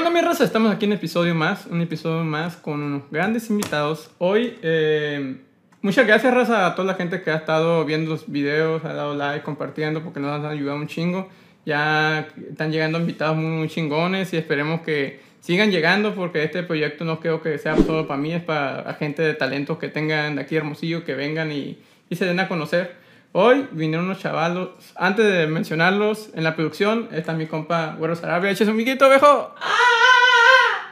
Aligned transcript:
onda, 0.00 0.10
mi 0.10 0.22
raza? 0.22 0.44
Estamos 0.44 0.72
aquí 0.72 0.86
en 0.86 0.92
un 0.92 0.96
episodio 0.96 1.34
más, 1.34 1.66
un 1.66 1.82
episodio 1.82 2.24
más 2.24 2.56
con 2.56 2.82
unos 2.82 3.02
grandes 3.10 3.50
invitados. 3.50 4.10
Hoy, 4.16 4.56
eh, 4.62 5.36
muchas 5.82 6.06
gracias, 6.06 6.32
raza, 6.32 6.66
a 6.66 6.74
toda 6.74 6.86
la 6.86 6.94
gente 6.94 7.20
que 7.20 7.30
ha 7.30 7.36
estado 7.36 7.84
viendo 7.84 8.12
los 8.12 8.32
videos, 8.32 8.82
ha 8.86 8.94
dado 8.94 9.14
like, 9.14 9.44
compartiendo, 9.44 10.02
porque 10.02 10.18
nos 10.18 10.32
han 10.32 10.46
ayudado 10.46 10.78
un 10.78 10.86
chingo. 10.86 11.28
Ya 11.66 12.28
están 12.48 12.72
llegando 12.72 12.98
invitados 12.98 13.36
muy, 13.36 13.50
muy 13.50 13.68
chingones 13.68 14.32
y 14.32 14.38
esperemos 14.38 14.80
que 14.80 15.20
sigan 15.40 15.70
llegando 15.70 16.14
porque 16.14 16.44
este 16.44 16.62
proyecto 16.62 17.04
no 17.04 17.20
creo 17.20 17.42
que 17.42 17.58
sea 17.58 17.76
solo 17.76 18.08
para 18.08 18.18
mí, 18.18 18.32
es 18.32 18.42
para 18.42 18.94
gente 18.94 19.20
de 19.20 19.34
talentos 19.34 19.76
que 19.76 19.88
tengan 19.88 20.36
de 20.36 20.40
aquí 20.40 20.56
Hermosillo, 20.56 21.04
que 21.04 21.14
vengan 21.14 21.52
y, 21.52 21.78
y 22.08 22.16
se 22.16 22.24
den 22.24 22.40
a 22.40 22.48
conocer. 22.48 22.99
Hoy 23.32 23.68
vinieron 23.70 24.06
unos 24.06 24.18
chavalos, 24.18 24.70
antes 24.96 25.24
de 25.24 25.46
mencionarlos 25.46 26.30
en 26.34 26.42
la 26.42 26.56
producción, 26.56 27.08
está 27.12 27.32
mi 27.32 27.46
compa 27.46 27.94
Güero 27.96 28.16
Sarabia, 28.16 28.50
eches 28.50 28.66
un 28.68 28.76
miquito, 28.76 29.08
viejo. 29.08 29.54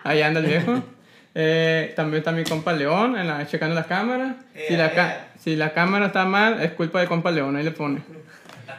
Ahí 0.05 0.23
anda 0.23 0.41
el 0.41 0.47
viejo. 0.47 0.83
Eh, 1.41 1.93
también 1.95 2.19
está 2.19 2.33
mi 2.33 2.43
compa 2.43 2.73
León, 2.73 3.17
en 3.17 3.29
la, 3.29 3.47
checando 3.47 3.73
la 3.73 3.85
cámara. 3.85 4.39
Si 4.67 4.75
la, 4.77 4.93
ca- 4.93 5.29
si 5.39 5.55
la 5.55 5.73
cámara 5.73 6.07
está 6.07 6.25
mal, 6.25 6.61
es 6.61 6.73
culpa 6.73 7.01
de 7.01 7.07
compa 7.07 7.31
León, 7.31 7.55
ahí 7.55 7.63
le 7.63 7.71
pone. 7.71 8.01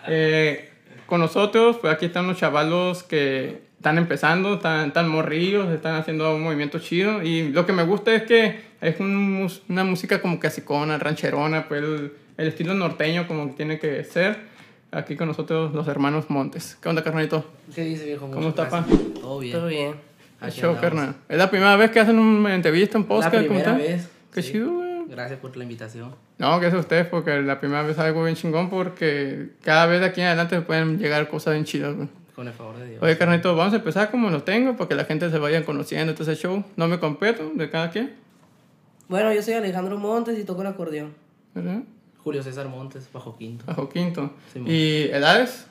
Eh, 0.07 0.69
con 1.05 1.21
nosotros, 1.21 1.77
pues 1.79 1.93
aquí 1.93 2.07
están 2.07 2.25
unos 2.25 2.37
chavalos 2.37 3.03
que 3.03 3.61
están 3.77 3.97
empezando, 3.97 4.55
están, 4.55 4.87
están 4.87 5.07
morrillos, 5.07 5.69
están 5.71 5.95
haciendo 5.95 6.35
un 6.35 6.41
movimiento 6.43 6.79
chido. 6.79 7.23
Y 7.23 7.47
lo 7.49 7.65
que 7.65 7.71
me 7.71 7.83
gusta 7.83 8.13
es 8.13 8.23
que 8.23 8.59
es 8.81 8.99
un 8.99 9.49
una 9.69 9.85
música 9.85 10.19
como 10.21 10.37
casicona, 10.37 10.97
rancherona, 10.97 11.65
pues 11.69 11.81
el, 11.81 12.11
el 12.39 12.47
estilo 12.47 12.73
norteño 12.73 13.27
como 13.27 13.47
que 13.47 13.53
tiene 13.53 13.79
que 13.79 14.03
ser. 14.05 14.37
Aquí 14.91 15.15
con 15.15 15.27
nosotros 15.27 15.73
los 15.75 15.87
hermanos 15.87 16.29
Montes. 16.29 16.77
¿Qué 16.81 16.89
onda, 16.89 17.03
carnalito? 17.03 17.45
¿Qué 17.75 17.83
dice, 17.83 18.05
viejo? 18.05 18.31
¿Cómo 18.31 18.49
está, 18.49 18.69
pa? 18.69 18.85
gracias. 18.87 19.13
Todo 19.21 19.39
bien. 19.39 19.53
Todo 19.53 19.67
bien. 19.67 19.93
¿Qué 20.39 20.45
Aquí 20.45 20.61
show, 20.61 20.75
carnal? 20.79 21.15
¿Es 21.27 21.37
la 21.37 21.49
primera 21.51 21.75
vez 21.75 21.91
que 21.91 21.99
hacen 21.99 22.17
una 22.17 22.55
entrevista, 22.55 22.97
un 22.97 23.03
La 23.03 23.07
podcast? 23.09 23.35
¿Cómo 23.35 23.45
primera 23.45 23.71
está? 23.75 23.77
vez. 23.77 24.09
Qué 24.33 24.41
sí. 24.41 24.53
chido, 24.53 24.73
güey. 24.73 24.89
Gracias 25.09 25.39
por 25.39 25.55
la 25.57 25.63
invitación. 25.63 26.15
No, 26.37 26.59
que 26.59 26.67
es 26.67 26.73
ustedes, 26.73 27.05
porque 27.07 27.41
la 27.41 27.59
primera 27.59 27.83
vez 27.83 27.99
algo 27.99 28.23
bien 28.23 28.35
chingón, 28.35 28.69
porque 28.69 29.49
cada 29.63 29.85
vez 29.85 29.99
de 29.99 30.05
aquí 30.07 30.21
en 30.21 30.27
adelante 30.27 30.61
pueden 30.61 30.97
llegar 30.97 31.27
cosas 31.27 31.53
bien 31.53 31.65
chidas, 31.65 31.95
güey. 31.95 32.07
Con 32.33 32.47
el 32.47 32.53
favor 32.53 32.77
de 32.77 32.87
Dios. 32.91 33.03
Oye, 33.03 33.17
carnalito, 33.17 33.55
vamos 33.55 33.73
a 33.73 33.77
empezar 33.77 34.09
como 34.09 34.29
lo 34.29 34.43
tengo, 34.43 34.77
para 34.77 34.87
que 34.87 34.95
la 34.95 35.03
gente 35.03 35.29
se 35.29 35.37
vaya 35.37 35.63
conociendo 35.65 36.13
ese 36.17 36.35
show. 36.35 36.63
No 36.77 36.87
me 36.87 36.99
completo 36.99 37.51
de 37.53 37.69
cada 37.69 37.91
quien, 37.91 38.13
Bueno, 39.09 39.33
yo 39.33 39.41
soy 39.43 39.55
Alejandro 39.55 39.97
Montes 39.97 40.39
y 40.39 40.45
toco 40.45 40.61
el 40.61 40.67
acordeón. 40.67 41.13
¿verdad? 41.53 41.81
Julio 42.29 42.43
César 42.43 42.67
Montes, 42.67 43.09
bajo 43.11 43.35
quinto. 43.35 43.65
Bajo 43.65 43.89
quinto. 43.89 44.31
Sí. 44.53 44.59
¿Y 44.67 45.03
edades? 45.11 45.65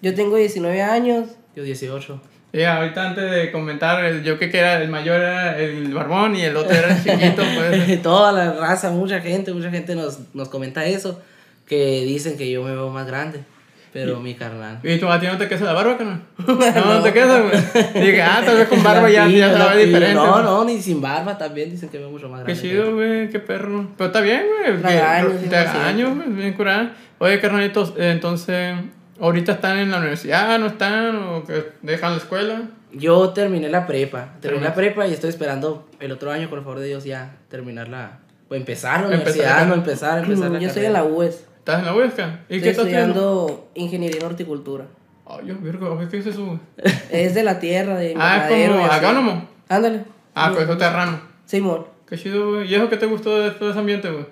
Yo 0.00 0.14
tengo 0.14 0.36
19 0.36 0.80
años. 0.80 1.28
Yo 1.54 1.62
18. 1.62 2.18
Y 2.54 2.62
ahorita 2.62 3.10
antes 3.10 3.30
de 3.30 3.52
comentar, 3.52 4.22
yo 4.22 4.38
que 4.38 4.46
era 4.46 4.82
el 4.82 4.88
mayor 4.88 5.20
era 5.20 5.58
el 5.58 5.92
barbón 5.92 6.36
y 6.36 6.40
el 6.40 6.56
otro 6.56 6.74
era 6.74 6.96
el 6.96 7.04
chiquito, 7.04 7.42
pues. 7.54 8.00
Toda 8.02 8.32
la 8.32 8.54
raza, 8.54 8.90
mucha 8.92 9.20
gente, 9.20 9.52
mucha 9.52 9.70
gente 9.70 9.94
nos, 9.94 10.20
nos 10.32 10.48
comenta 10.48 10.86
eso. 10.86 11.20
Que 11.66 12.02
dicen 12.06 12.38
que 12.38 12.50
yo 12.50 12.62
me 12.62 12.70
veo 12.70 12.88
más 12.88 13.06
grande. 13.06 13.44
Pero 13.92 14.20
mi 14.20 14.34
carnal. 14.34 14.78
¿Y 14.84 14.98
tú 14.98 15.08
a 15.08 15.18
ti 15.18 15.26
no 15.26 15.36
te 15.36 15.48
queda 15.48 15.64
la 15.66 15.72
barba, 15.72 15.96
carnal? 15.98 16.20
No, 16.46 16.94
no 16.94 17.02
te 17.02 17.12
queda, 17.12 17.40
güey. 17.40 18.04
Dije, 18.06 18.22
ah, 18.22 18.40
tal 18.44 18.56
vez 18.58 18.68
con 18.68 18.82
barba 18.82 19.10
ya, 19.10 19.26
ya 19.26 19.52
se 19.52 19.58
la 19.58 19.66
ve 19.66 19.74
La 19.74 19.80
diferente. 19.80 20.14
No, 20.14 20.42
no, 20.42 20.64
ni 20.64 20.80
sin 20.80 21.00
barba 21.00 21.36
también 21.36 21.70
dicen 21.70 21.88
que 21.88 21.98
me 21.98 22.04
veo 22.04 22.12
mucho 22.12 22.28
más 22.28 22.44
Qué 22.44 22.52
grande. 22.52 22.62
chido, 22.68 22.94
güey, 22.94 23.28
qué 23.30 23.40
perro. 23.40 23.88
Pero 23.96 24.06
está 24.06 24.20
bien, 24.20 24.44
güey. 24.62 25.48
Te 25.48 25.56
años, 25.56 26.14
güey, 26.16 26.28
bien 26.30 26.52
curada. 26.54 26.92
Oye, 27.18 27.40
carnalitos, 27.40 27.94
eh, 27.98 28.12
entonces, 28.12 28.76
¿ahorita 29.20 29.52
están 29.52 29.78
en 29.78 29.90
la 29.90 29.98
universidad? 29.98 30.58
¿No 30.58 30.66
están? 30.68 31.16
¿O 31.16 31.44
que 31.44 31.72
dejan 31.82 32.12
la 32.12 32.18
escuela? 32.18 32.62
Yo 32.92 33.30
terminé 33.30 33.68
la 33.68 33.86
prepa. 33.86 34.34
Terminé 34.40 34.64
la 34.64 34.74
prepa 34.74 35.06
y 35.06 35.12
estoy 35.12 35.30
esperando 35.30 35.88
el 36.00 36.12
otro 36.12 36.30
año, 36.30 36.48
con 36.48 36.58
el 36.60 36.64
favor 36.64 36.78
de 36.80 36.86
Dios, 36.86 37.04
ya 37.04 37.32
terminarla. 37.48 38.18
O 38.48 38.54
empezar 38.54 39.00
la 39.02 39.14
Empezar. 39.14 39.20
universidad, 39.22 39.66
no 39.66 39.74
empezar, 39.74 40.18
empezar 40.24 40.50
la 40.50 40.58
Yo 40.58 40.68
estoy 40.68 40.84
en 40.86 40.92
la 40.92 41.00
carrera. 41.00 41.16
UES. 41.16 41.44
¿Estás 41.60 41.80
en 41.80 41.84
la 41.86 41.94
Huesca? 41.94 42.40
¿Y 42.48 42.56
Estoy 42.56 42.60
qué 42.60 42.70
estás 42.70 42.86
estudiando? 42.86 43.46
estudiando 43.46 43.68
ingeniería 43.74 44.20
en 44.20 44.26
horticultura. 44.26 44.86
Ay, 45.26 45.44
Dios, 45.44 45.62
virgo, 45.62 45.98
¿qué 46.10 46.18
es 46.18 46.26
eso? 46.26 46.58
Es 47.10 47.34
de 47.34 47.42
la 47.42 47.60
tierra, 47.60 47.96
de 47.96 48.14
Ah, 48.18 48.48
es 48.50 48.68
como 48.68 48.84
agrónomo. 48.86 49.48
Ándale. 49.68 50.04
Ah, 50.34 50.50
pues 50.52 50.64
eso 50.64 50.76
terrano. 50.76 51.20
Simón. 51.44 51.86
Qué 52.08 52.16
chido, 52.16 52.50
güey. 52.54 52.68
¿Y 52.70 52.74
eso 52.74 52.88
qué 52.88 52.96
te 52.96 53.06
gustó 53.06 53.38
de 53.38 53.50
todo 53.52 53.70
ese 53.70 53.78
ambiente, 53.78 54.10
güey? 54.10 54.24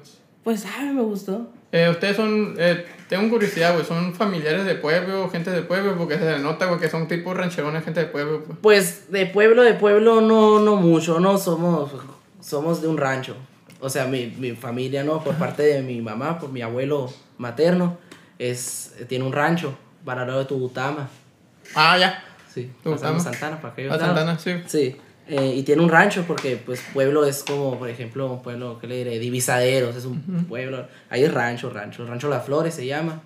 Pues, 0.42 0.60
sabe, 0.60 0.92
me 0.92 1.02
gustó. 1.02 1.46
Eh, 1.70 1.88
ustedes 1.90 2.16
son, 2.16 2.54
eh, 2.58 2.86
tengo 3.10 3.28
curiosidad, 3.28 3.74
güey, 3.74 3.84
son 3.84 4.14
familiares 4.14 4.64
de 4.64 4.74
pueblo, 4.74 5.28
gente 5.28 5.50
de 5.50 5.60
pueblo, 5.60 5.96
porque 5.98 6.18
se 6.18 6.38
nota, 6.38 6.64
güey, 6.66 6.80
que 6.80 6.88
son 6.88 7.06
tipo 7.06 7.34
rancherones, 7.34 7.84
gente 7.84 8.00
de 8.00 8.06
pueblo, 8.06 8.42
pues. 8.44 8.58
Pues 8.62 9.12
de 9.12 9.26
pueblo, 9.26 9.62
de 9.62 9.74
pueblo, 9.74 10.22
no, 10.22 10.60
no 10.60 10.76
mucho, 10.76 11.20
no 11.20 11.36
somos, 11.36 11.90
somos 12.40 12.80
de 12.80 12.88
un 12.88 12.96
rancho. 12.96 13.36
O 13.80 13.88
sea, 13.88 14.06
mi, 14.06 14.26
mi 14.38 14.52
familia, 14.52 15.04
¿no? 15.04 15.22
Por 15.22 15.36
parte 15.36 15.62
de 15.62 15.82
mi 15.82 16.00
mamá, 16.00 16.38
por 16.38 16.50
mi 16.50 16.62
abuelo 16.62 17.12
materno, 17.36 17.96
es, 18.38 18.94
tiene 19.08 19.24
un 19.24 19.32
rancho 19.32 19.76
para 20.04 20.22
el 20.22 20.28
lado 20.28 20.40
de 20.40 20.46
Tubutama. 20.46 21.08
Ah, 21.74 21.96
ya. 21.98 22.24
Sí, 22.52 22.70
Tubutama. 22.82 23.20
Santana, 23.20 23.60
para 23.60 23.72
aquellos 23.72 23.92
A 23.92 23.96
lados. 23.96 24.16
Santana, 24.16 24.38
sí. 24.38 24.62
Sí, 24.66 24.96
eh, 25.28 25.54
y 25.56 25.62
tiene 25.62 25.82
un 25.82 25.90
rancho 25.90 26.24
porque 26.26 26.56
pues 26.56 26.82
pueblo 26.92 27.24
es 27.24 27.44
como, 27.44 27.78
por 27.78 27.88
ejemplo, 27.88 28.32
un 28.32 28.42
pueblo, 28.42 28.78
¿qué 28.80 28.86
le 28.86 28.96
diré? 28.96 29.18
Divisaderos, 29.18 29.94
es 29.94 30.06
un 30.06 30.46
pueblo. 30.48 30.86
Ahí 31.10 31.22
es 31.22 31.32
rancho, 31.32 31.70
rancho, 31.70 32.06
rancho 32.06 32.28
Las 32.28 32.46
Flores 32.46 32.74
se 32.74 32.86
llama. 32.86 33.20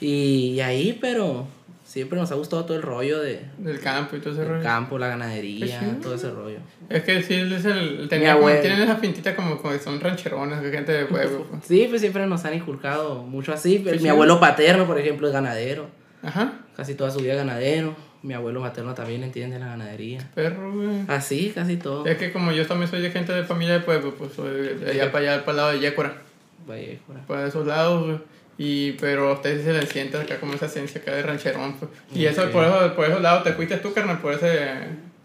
Y, 0.00 0.54
y 0.54 0.60
ahí, 0.60 0.98
pero 1.00 1.46
siempre 1.88 2.18
nos 2.18 2.30
ha 2.30 2.34
gustado 2.34 2.66
todo 2.66 2.76
el 2.76 2.82
rollo 2.82 3.18
de 3.20 3.40
Del 3.56 3.80
campo 3.80 4.14
y 4.14 4.20
todo 4.20 4.34
ese 4.34 4.42
el 4.42 4.48
rollo. 4.48 4.62
campo, 4.62 4.98
la 4.98 5.08
ganadería, 5.08 5.80
chido. 5.80 5.92
todo 6.02 6.14
ese 6.14 6.30
rollo. 6.30 6.58
Es 6.90 7.02
que 7.02 7.22
sí, 7.22 7.34
es 7.34 7.64
el, 7.64 8.06
tenía 8.10 8.34
como, 8.34 8.48
tienen 8.50 8.82
esa 8.82 9.00
pintita 9.00 9.34
como, 9.34 9.56
como 9.56 9.72
que 9.72 9.78
son 9.80 9.98
rancherones, 9.98 10.60
que 10.60 10.70
gente 10.70 10.92
de 10.92 11.06
pueblo. 11.06 11.46
pues. 11.50 11.64
Sí, 11.64 11.86
pues 11.88 12.02
siempre 12.02 12.26
nos 12.26 12.44
han 12.44 12.54
inculcado 12.54 13.22
mucho 13.22 13.54
así. 13.54 13.80
pero 13.82 13.96
Qué 13.96 14.02
mi 14.02 14.10
abuelo 14.10 14.38
paterno, 14.38 14.86
por 14.86 14.98
ejemplo, 14.98 15.26
es 15.28 15.32
ganadero. 15.32 15.86
Ajá, 16.22 16.52
Casi 16.76 16.94
toda 16.94 17.10
su 17.10 17.20
vida 17.20 17.34
ganadero. 17.34 17.96
Mi 18.22 18.34
abuelo 18.34 18.60
materno 18.60 18.94
también 18.94 19.22
entiende 19.22 19.58
la 19.58 19.66
ganadería. 19.68 20.28
perro, 20.34 20.72
güey. 20.74 21.04
Así, 21.08 21.52
casi 21.54 21.76
todo. 21.76 22.04
Es 22.04 22.18
que 22.18 22.32
como 22.32 22.52
yo 22.52 22.66
también 22.66 22.90
soy 22.90 23.00
de 23.00 23.10
gente 23.10 23.32
de 23.32 23.44
familia 23.44 23.74
de 23.74 23.80
pueblo, 23.80 24.14
pues 24.14 24.32
soy 24.34 24.50
de 24.76 24.90
allá 24.90 25.10
para 25.10 25.32
allá, 25.34 25.44
para 25.44 25.50
el 25.52 25.56
lado 25.56 25.72
de 25.72 25.80
Yécora, 25.80 26.14
fuera. 26.66 27.26
para 27.26 27.46
esos 27.46 27.66
lados, 27.66 28.04
güey. 28.06 28.18
Y, 28.58 28.92
pero 28.92 29.28
a 29.30 29.34
ustedes 29.34 29.58
sí 29.60 29.64
se 29.66 29.72
les 29.72 29.88
siente 29.88 30.16
acá 30.18 30.40
como 30.40 30.52
esa 30.54 30.66
esencia 30.66 31.00
acá 31.00 31.14
de 31.14 31.22
rancherón, 31.22 31.74
pues. 31.74 31.90
Y 32.12 32.26
eso, 32.26 32.42
Ok. 32.42 32.50
por, 32.50 32.64
eso, 32.64 32.94
por 32.96 33.04
esos 33.06 33.22
lados 33.22 33.44
te 33.44 33.52
fuiste 33.52 33.76
tú, 33.76 33.92
carnal, 33.92 34.18
por 34.20 34.34
ese, 34.34 34.46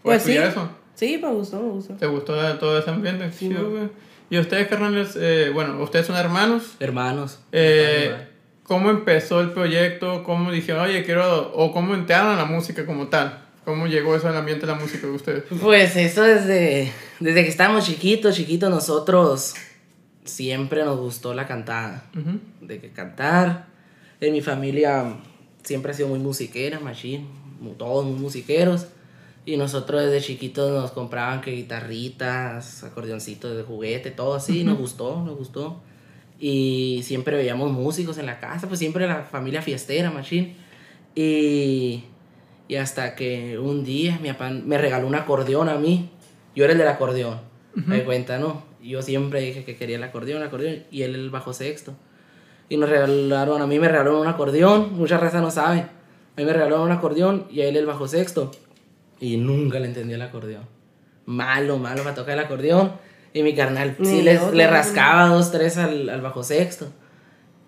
por 0.04 0.12
Pues 0.12 0.22
sí. 0.24 0.38
eso. 0.38 0.70
Sí, 0.94 1.18
me 1.22 1.30
gustó, 1.30 1.60
me 1.60 1.70
gustó. 1.70 1.96
¿Te 1.96 2.06
gustó 2.06 2.58
todo 2.60 2.78
ese 2.78 2.90
ambiente? 2.92 3.32
Sí, 3.32 3.50
no. 3.50 3.68
güey. 3.70 3.90
Y 4.30 4.38
ustedes, 4.38 4.68
carnales, 4.68 5.18
eh, 5.20 5.50
bueno, 5.54 5.82
ustedes 5.82 6.06
son 6.06 6.16
hermanos. 6.16 6.76
Hermanos. 6.80 7.40
Eh, 7.52 8.16
¿Cómo 8.64 8.90
empezó 8.92 9.42
el 9.42 9.52
proyecto? 9.52 10.24
¿Cómo 10.24 10.52
dijeron, 10.52 10.84
oye, 10.86 11.04
quiero, 11.04 11.52
o 11.56 11.72
cómo 11.74 11.96
entraron 11.96 12.34
a 12.34 12.38
la 12.38 12.46
música 12.46 12.86
como 12.86 13.08
tal? 13.08 13.40
¿Cómo 13.66 13.88
llegó 13.88 14.16
eso 14.16 14.28
al 14.30 14.38
ambiente 14.38 14.66
de 14.66 14.72
la 14.74 14.78
música 14.80 15.08
de 15.08 15.14
ustedes? 15.14 15.44
Pues 15.62 15.96
eso 15.96 16.22
desde, 16.22 16.92
desde 17.20 17.44
que 17.44 17.50
estábamos 17.50 17.86
chiquitos, 17.86 18.36
chiquitos, 18.36 18.70
nosotros 18.70 19.56
siempre 20.26 20.84
nos 20.86 21.00
gustó 21.00 21.34
la 21.34 21.48
cantada. 21.48 22.06
De 22.62 22.80
que 22.80 22.92
cantar. 22.92 23.68
En 24.22 24.34
mi 24.34 24.42
familia 24.42 25.18
siempre 25.64 25.92
ha 25.92 25.94
sido 25.96 26.08
muy 26.10 26.20
musiquera, 26.20 26.80
machine. 26.80 27.26
mu- 27.60 27.74
Todos 27.74 28.06
muy 28.06 28.20
musiqueros. 28.20 28.88
Y 29.46 29.58
nosotros 29.58 30.02
desde 30.04 30.22
chiquitos 30.26 30.72
nos 30.72 30.92
compraban 30.92 31.42
que 31.42 31.52
guitarritas, 31.52 32.84
acordeoncitos 32.84 33.56
de 33.58 33.64
juguete, 33.64 34.12
todo 34.12 34.36
así. 34.36 34.64
Nos 34.64 34.78
gustó, 34.78 35.22
nos 35.26 35.38
gustó. 35.38 35.82
Y 36.40 37.02
siempre 37.04 37.36
veíamos 37.38 37.72
músicos 37.72 38.18
en 38.18 38.26
la 38.26 38.40
casa, 38.40 38.68
pues 38.68 38.80
siempre 38.80 39.08
la 39.08 39.24
familia 39.24 39.62
fiestera, 39.62 40.12
machine. 40.12 40.56
Y, 41.16 42.04
y 42.68 42.76
hasta 42.76 43.16
que 43.16 43.60
un 43.60 43.84
día 43.84 44.18
mi 44.22 44.30
papá 44.32 44.50
me 44.50 44.78
regaló 44.78 45.08
un 45.08 45.16
acordeón 45.16 45.70
a 45.70 45.76
mí. 45.76 46.10
Yo 46.56 46.64
era 46.64 46.74
el 46.74 46.80
del 46.80 46.88
acordeón. 46.88 47.40
Me 47.76 48.04
cuenta, 48.04 48.38
¿no? 48.38 48.64
Yo 48.82 49.02
siempre 49.02 49.42
dije 49.42 49.64
que 49.64 49.76
quería 49.76 49.98
el 49.98 50.04
acordeón, 50.04 50.42
el 50.42 50.48
acordeón. 50.48 50.84
Y 50.92 51.02
él 51.04 51.16
el 51.16 51.30
bajo 51.30 51.54
sexto. 51.54 51.96
Y 52.70 52.78
nos 52.78 52.90
regalaron, 52.90 53.62
a 53.62 53.68
mí 53.68 53.80
me 53.80 53.88
regalaron 53.88 54.22
un 54.22 54.28
acordeón. 54.28 54.94
Mucha 54.94 55.18
raza 55.18 55.42
no 55.42 55.52
sabe. 55.52 55.80
A 55.80 56.38
mí 56.38 56.46
me 56.46 56.54
regalaron 56.54 56.82
un 56.82 56.92
acordeón 56.92 57.48
y 57.50 57.62
a 57.62 57.68
él 57.68 57.78
el 57.78 57.86
bajo 57.86 58.08
sexto. 58.08 58.52
Y 59.20 59.38
nunca 59.38 59.80
le 59.80 59.88
entendí 59.88 60.14
el 60.14 60.22
acordeón. 60.22 60.68
Malo, 61.26 61.78
malo 61.78 62.04
para 62.04 62.16
tocar 62.16 62.38
el 62.38 62.44
acordeón. 62.44 62.92
Y 63.34 63.42
mi 63.42 63.56
carnal 63.56 63.96
sí 64.04 64.22
le, 64.22 64.40
le 64.52 64.68
rascaba 64.68 65.28
dos, 65.28 65.52
tres 65.52 65.78
al, 65.78 66.10
al 66.10 66.22
bajo 66.22 66.44
sexto. 66.44 66.88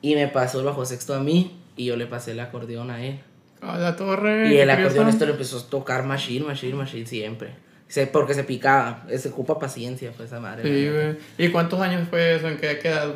Y 0.02 0.16
me 0.16 0.28
pasó 0.28 0.60
el 0.60 0.66
bajo 0.66 0.86
sexto 0.86 1.16
a 1.16 1.20
mí 1.20 1.60
y 1.76 1.86
yo 1.86 1.96
le 1.96 2.06
pasé 2.06 2.32
el 2.32 2.40
acordeón 2.40 2.92
a 2.92 3.04
él. 3.04 3.20
A 3.62 3.78
la 3.78 3.96
torre. 3.96 4.54
Y 4.54 4.58
el 4.58 4.70
acordeón 4.70 5.10
esto 5.10 5.26
lo 5.26 5.32
empezó 5.32 5.58
a 5.58 5.70
tocar 5.70 6.06
machine, 6.06 6.46
machine, 6.46 6.76
machine 6.76 7.06
siempre. 7.08 7.56
Se, 7.96 8.08
porque 8.08 8.34
se 8.34 8.44
picaba, 8.44 9.06
se 9.18 9.30
ocupa 9.30 9.58
paciencia, 9.58 10.12
pues 10.12 10.28
esa 10.28 10.42
madre. 10.42 10.64
la 10.64 10.70
Sí, 10.70 10.90
güey. 10.90 11.18
¿Y 11.38 11.50
cuántos 11.50 11.80
años 11.80 12.06
fue 12.10 12.36
eso? 12.36 12.50
¿En 12.50 12.58
qué 12.58 12.78
quedado? 12.78 13.16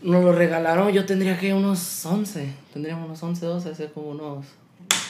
Nos 0.00 0.24
lo 0.24 0.32
regalaron, 0.32 0.90
yo 0.92 1.04
tendría 1.04 1.38
que 1.38 1.52
unos 1.52 2.06
11, 2.06 2.48
tendríamos 2.72 3.04
unos 3.04 3.22
11, 3.22 3.44
12, 3.44 3.68
hace 3.68 3.88
como 3.88 4.12
unos 4.12 4.46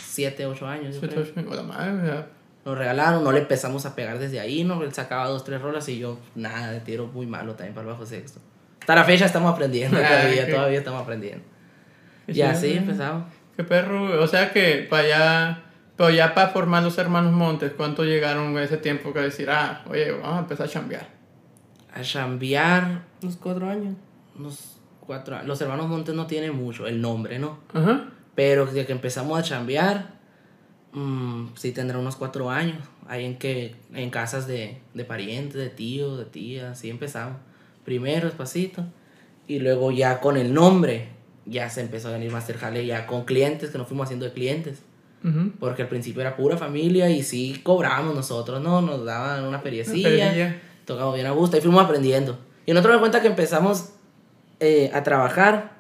7, 0.09 0.47
8 0.47 0.67
años. 0.67 1.01
yo 1.01 1.09
creo. 1.09 1.25
Hola 1.49 1.63
madre, 1.63 1.93
¿verdad? 1.93 2.27
Nos 2.65 2.77
regalaron, 2.77 3.23
no 3.23 3.31
le 3.31 3.39
empezamos 3.39 3.87
a 3.87 3.95
pegar 3.95 4.19
desde 4.19 4.41
ahí, 4.41 4.65
¿no? 4.65 4.83
Él 4.83 4.93
sacaba 4.93 5.29
dos, 5.29 5.45
tres 5.45 5.63
rolas 5.63 5.89
y 5.89 6.01
yo, 6.01 6.19
nada, 6.35 6.73
de 6.73 6.81
tiro 6.81 7.07
muy 7.07 7.27
malo 7.27 7.55
también 7.55 7.73
para 7.73 7.87
el 7.87 7.93
bajo 7.93 8.05
sexto. 8.05 8.41
Hasta 8.81 8.97
la 8.97 9.05
fecha 9.05 9.27
estamos 9.27 9.55
aprendiendo 9.55 9.97
Ah, 10.05 10.09
todavía, 10.09 10.51
todavía 10.51 10.79
estamos 10.79 11.01
aprendiendo. 11.01 11.45
Y 12.27 12.41
así 12.41 12.73
empezamos. 12.73 13.27
Qué 13.57 13.63
perro. 13.63 14.21
O 14.21 14.27
sea 14.27 14.53
que 14.53 14.89
para 14.91 15.05
allá, 15.05 15.64
pero 15.97 16.11
ya 16.11 16.35
para 16.35 16.49
formar 16.49 16.83
los 16.83 16.99
hermanos 16.99 17.33
Montes, 17.33 17.73
¿cuánto 17.77 18.05
llegaron 18.05 18.57
ese 18.59 18.77
tiempo 18.79 19.13
que 19.13 19.21
decir, 19.21 19.49
ah, 19.51 19.85
oye, 19.89 20.11
vamos 20.13 20.37
a 20.37 20.39
empezar 20.41 20.67
a 20.67 20.71
chambear? 20.71 21.09
A 21.93 22.03
chambear 22.03 23.03
Unos 23.23 23.37
cuatro 23.37 23.69
años. 23.69 23.95
unos 24.39 24.77
cuatro 25.01 25.37
años. 25.37 25.47
Los 25.49 25.61
hermanos 25.61 25.89
Montes 25.89 26.15
no 26.15 26.27
tienen 26.27 26.55
mucho, 26.57 26.87
el 26.87 27.01
nombre, 27.01 27.39
¿no? 27.39 27.59
Ajá. 27.73 28.07
Pero 28.35 28.67
desde 28.67 28.85
que 28.87 28.93
empezamos 28.93 29.39
a 29.39 29.43
chambear, 29.43 30.15
mm, 30.93 31.49
sí 31.55 31.71
tendrá 31.73 31.99
unos 31.99 32.17
cuatro 32.17 32.51
años. 32.51 32.79
Ahí 33.07 33.25
en 33.25 33.39
que 33.39 33.77
en 33.93 34.11
casas 34.11 34.47
de, 34.47 34.81
de 34.95 35.05
parientes, 35.05 35.55
de 35.55 35.69
tíos, 35.69 36.19
de 36.19 36.25
tías, 36.25 36.73
así 36.73 36.91
empezamos. 36.91 37.37
Primero 37.85 38.27
despacito. 38.27 38.85
Y 39.47 39.61
luego 39.61 39.93
ya 39.93 40.21
con 40.21 40.37
el 40.39 40.53
nombre, 40.55 41.09
ya 41.45 41.69
se 41.71 41.83
empezó 41.83 42.09
a 42.09 42.13
venir 42.13 42.33
Master 42.33 42.57
Jale 42.57 42.85
ya 42.87 43.07
con 43.07 43.25
clientes, 43.25 43.71
que 43.71 43.79
nos 43.79 43.87
fuimos 43.87 44.07
haciendo 44.07 44.25
de 44.25 44.33
clientes. 44.33 44.83
Porque 45.59 45.83
al 45.83 45.89
principio 45.89 46.21
era 46.21 46.37
pura 46.37 46.59
familia 46.59 47.09
y 47.09 47.23
sí 47.23 47.61
cobrábamos 47.63 48.15
nosotros, 48.15 48.61
¿no? 48.61 48.83
Nos 48.83 49.07
daban 49.07 49.45
una 49.45 49.59
feriecilla. 49.59 50.61
Tocamos 50.85 51.15
bien 51.15 51.27
a 51.27 51.31
gusto 51.31 51.57
y 51.57 51.61
fuimos 51.63 51.83
aprendiendo. 51.83 52.39
Y 52.67 52.73
nosotros 52.73 52.97
me 52.97 53.01
cuenta 53.01 53.23
que 53.23 53.29
empezamos 53.29 53.91
eh, 54.61 54.91
a 54.93 55.03
trabajar 55.03 55.73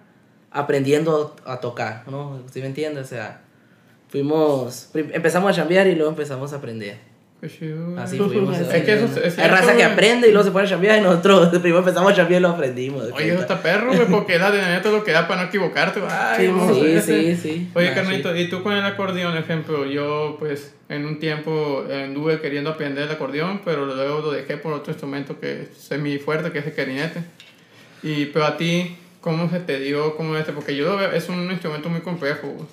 aprendiendo 0.50 1.37
a 1.44 1.61
tocar, 1.61 2.05
¿no? 2.08 2.43
¿Sí 2.50 2.61
me 2.61 2.67
entiendes? 2.67 3.05
O 3.05 3.08
sea, 3.08 3.43
fuimos, 4.08 4.91
empezamos 4.94 5.50
a 5.50 5.55
chambear 5.55 5.88
y 5.88 5.94
luego 5.94 6.11
empezamos 6.11 6.52
a 6.52 6.56
aprender. 6.56 6.99
Así 7.99 8.17
fuimos. 8.29 8.58
Es 8.58 8.85
que 8.85 8.93
eso 8.94 9.05
es- 9.25 9.38
Hay 9.38 9.49
raza 9.49 9.76
que 9.76 9.85
aprende 9.85 10.29
y 10.29 10.32
luego 10.32 10.44
se 10.46 10.50
pone 10.52 10.67
a 10.67 10.69
chambear 10.69 10.99
y 10.99 11.00
nosotros 11.02 11.49
primero 11.50 11.79
empezamos 11.79 12.12
a 12.12 12.14
chambear 12.17 12.41
y 12.41 12.43
lo 12.43 12.49
aprendimos. 12.50 13.05
Oye, 13.12 13.29
eso 13.32 13.41
está 13.43 13.62
perro, 13.62 13.93
güey, 13.94 14.06
porque 14.06 14.38
la 14.38 14.50
de 14.50 14.62
neta 14.62 14.91
lo 14.91 15.05
que 15.05 15.12
da 15.12 15.26
para 15.29 15.43
no 15.43 15.49
equivocarte. 15.49 16.00
Ay, 16.08 16.46
Sí, 16.69 17.00
sí, 17.00 17.00
sí, 17.00 17.37
sí. 17.37 17.70
Oye, 17.75 17.88
Ah, 17.88 17.94
carnito, 17.94 18.35
¿y 18.37 18.49
tú 18.49 18.62
con 18.62 18.73
el 18.73 18.85
acordeón, 18.85 19.37
ejemplo? 19.37 19.85
Yo, 19.87 20.37
pues, 20.38 20.75
en 20.88 21.06
un 21.06 21.19
tiempo 21.19 21.85
eh, 21.88 22.05
anduve 22.05 22.41
queriendo 22.41 22.70
aprender 22.70 23.05
el 23.05 23.11
acordeón, 23.11 23.61
pero 23.64 23.87
luego 23.87 24.20
lo 24.20 24.31
dejé 24.32 24.56
por 24.56 24.73
otro 24.73 24.93
instrumento 24.93 25.38
que 25.41 25.62
es 25.91 25.99
mi 25.99 26.19
fuerte, 26.19 26.50
que 26.52 26.58
es 26.61 26.67
el 26.67 26.73
clarinete. 26.73 27.20
Y, 28.02 28.26
pero 28.26 28.44
a 28.44 28.56
ti, 28.56 28.96
¿cómo 29.20 29.49
se 29.50 29.61
te 29.61 29.81
dio 29.81 30.14
como 30.17 30.37
este? 30.37 30.52
Porque 30.52 30.76
yo 30.76 30.85
lo 30.87 30.96
veo, 30.99 31.11
es 31.12 31.29
un 31.29 31.50
instrumento 31.50 31.88
muy 31.88 32.00
complejo. 32.00 32.49
güey. 32.49 32.67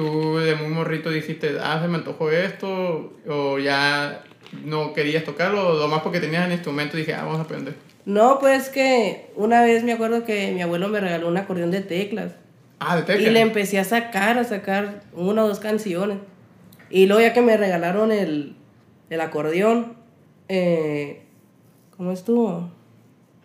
Tú 0.00 0.38
de 0.38 0.54
muy 0.54 0.68
morrito 0.68 1.10
dijiste, 1.10 1.58
ah, 1.62 1.78
se 1.82 1.86
me 1.86 1.98
antojó 1.98 2.30
esto, 2.30 3.12
o 3.28 3.58
ya 3.58 4.24
no 4.64 4.94
querías 4.94 5.24
tocarlo, 5.24 5.68
o 5.68 5.78
lo 5.78 5.88
más 5.88 6.00
porque 6.00 6.20
tenías 6.20 6.46
el 6.46 6.52
instrumento 6.52 6.96
dije, 6.96 7.12
ah, 7.12 7.24
vamos 7.24 7.38
a 7.38 7.42
aprender. 7.42 7.74
No, 8.06 8.38
pues 8.38 8.70
que 8.70 9.30
una 9.36 9.60
vez 9.60 9.84
me 9.84 9.92
acuerdo 9.92 10.24
que 10.24 10.52
mi 10.52 10.62
abuelo 10.62 10.88
me 10.88 11.00
regaló 11.00 11.28
un 11.28 11.36
acordeón 11.36 11.70
de 11.70 11.82
teclas. 11.82 12.32
Ah, 12.78 12.96
de 12.96 13.02
tecla. 13.02 13.28
Y 13.28 13.30
le 13.30 13.40
empecé 13.40 13.78
a 13.78 13.84
sacar, 13.84 14.38
a 14.38 14.44
sacar 14.44 15.02
una 15.12 15.44
o 15.44 15.48
dos 15.48 15.60
canciones. 15.60 16.16
Y 16.88 17.04
luego 17.04 17.20
ya 17.20 17.34
que 17.34 17.42
me 17.42 17.58
regalaron 17.58 18.10
el, 18.10 18.56
el 19.10 19.20
acordeón, 19.20 19.98
eh, 20.48 21.24
¿cómo 21.98 22.12
estuvo? 22.12 22.70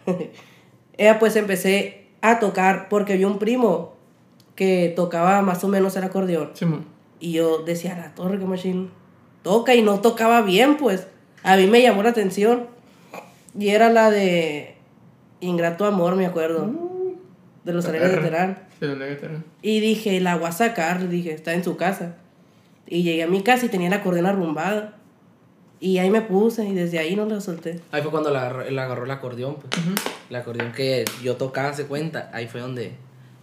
eh, 0.98 1.16
pues 1.20 1.36
empecé 1.36 2.08
a 2.22 2.40
tocar 2.40 2.88
porque 2.88 3.18
vi 3.18 3.26
un 3.26 3.40
primo 3.40 3.95
que 4.56 4.94
tocaba 4.96 5.42
más 5.42 5.64
o 5.64 5.68
menos 5.68 5.96
el 5.96 6.04
acordeón. 6.04 6.52
Y 7.20 7.34
yo 7.34 7.60
decía, 7.60 7.96
la 7.96 8.14
torre, 8.16 8.40
que 8.40 8.46
machine 8.46 8.90
toca 9.44 9.76
y 9.76 9.82
no 9.82 10.00
tocaba 10.00 10.42
bien, 10.42 10.78
pues. 10.78 11.08
A 11.44 11.56
mí 11.58 11.68
me 11.68 11.82
llamó 11.82 12.04
la 12.04 12.10
atención. 12.10 12.68
Y 13.58 13.70
era 13.70 13.90
la 13.90 14.10
de 14.10 14.76
Ingrato 15.40 15.86
Amor, 15.86 16.16
me 16.16 16.26
acuerdo. 16.26 16.70
De 17.64 17.74
los 17.74 17.86
alegres 17.86 18.12
de 18.12 18.18
Terán. 18.18 18.60
Sí, 18.80 18.88
Y 19.62 19.80
dije, 19.80 20.20
la 20.20 20.36
voy 20.36 20.48
a 20.48 20.52
sacar, 20.52 21.08
dije, 21.10 21.32
está 21.32 21.54
en 21.54 21.64
su 21.64 21.78
casa. 21.78 22.16
Y 22.88 23.04
llegué 23.04 23.24
a 23.24 23.28
mi 23.28 23.42
casa 23.42 23.66
y 23.66 23.70
tenía 23.70 23.88
el 23.88 23.94
acordeón 23.94 24.26
arrumbado. 24.26 24.90
Y 25.80 25.98
ahí 25.98 26.10
me 26.10 26.22
puse 26.22 26.66
y 26.66 26.74
desde 26.74 27.00
ahí 27.00 27.16
no 27.16 27.26
lo 27.26 27.42
solté. 27.42 27.80
Ahí 27.92 28.02
fue 28.02 28.12
cuando 28.12 28.32
la 28.32 28.42
agarró, 28.42 28.62
él 28.64 28.78
agarró 28.78 29.06
el 29.06 29.12
acordeón, 29.12 29.56
pues. 29.56 29.72
El 30.30 30.36
acordeón 30.36 30.72
que 30.72 31.06
yo 31.24 31.36
tocaba, 31.38 31.74
se 31.74 31.86
cuenta. 31.86 32.30
Ahí 32.34 32.48
fue 32.48 32.62
donde 32.62 32.94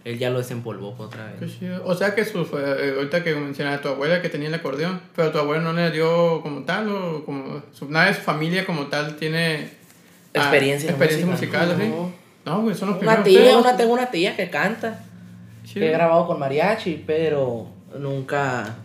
él 0.05 0.19
ya 0.19 0.29
lo 0.29 0.39
desempolvó 0.39 0.95
otra 0.97 1.33
Qué 1.39 1.45
vez. 1.45 1.59
chido. 1.59 1.81
O 1.85 1.95
sea 1.95 2.13
que 2.15 2.25
su, 2.25 2.39
eh, 2.57 2.93
ahorita 2.97 3.23
que 3.23 3.33
mencionas 3.35 3.79
a 3.79 3.81
tu 3.81 3.87
abuela 3.89 4.21
que 4.21 4.29
tenía 4.29 4.49
el 4.49 4.53
acordeón, 4.53 4.99
pero 5.15 5.31
tu 5.31 5.37
abuela 5.37 5.63
no 5.63 5.73
le 5.73 5.91
dio 5.91 6.41
como 6.41 6.63
tal, 6.63 6.89
o 6.89 7.23
como 7.25 7.61
su, 7.71 7.89
nada 7.89 8.07
de 8.07 8.13
su 8.15 8.21
familia 8.21 8.65
como 8.65 8.87
tal 8.87 9.15
tiene 9.15 9.69
ah, 10.35 10.39
Experiencia 10.39 10.89
en 10.89 10.95
experiencia 10.95 11.25
musical, 11.31 11.71
así. 11.71 11.87
No. 11.89 12.11
No, 12.45 12.61
güey, 12.61 12.75
son 12.75 12.89
los 12.89 13.01
Una 13.01 13.23
primeros. 13.23 13.45
tía, 13.45 13.57
una, 13.57 13.77
tengo 13.77 13.93
una 13.93 14.11
tía 14.11 14.35
que 14.35 14.49
canta. 14.49 15.01
Chido. 15.63 15.79
Que 15.79 15.89
he 15.89 15.93
grabado 15.93 16.27
con 16.27 16.37
mariachi, 16.39 17.01
pero 17.07 17.67
nunca. 17.97 18.75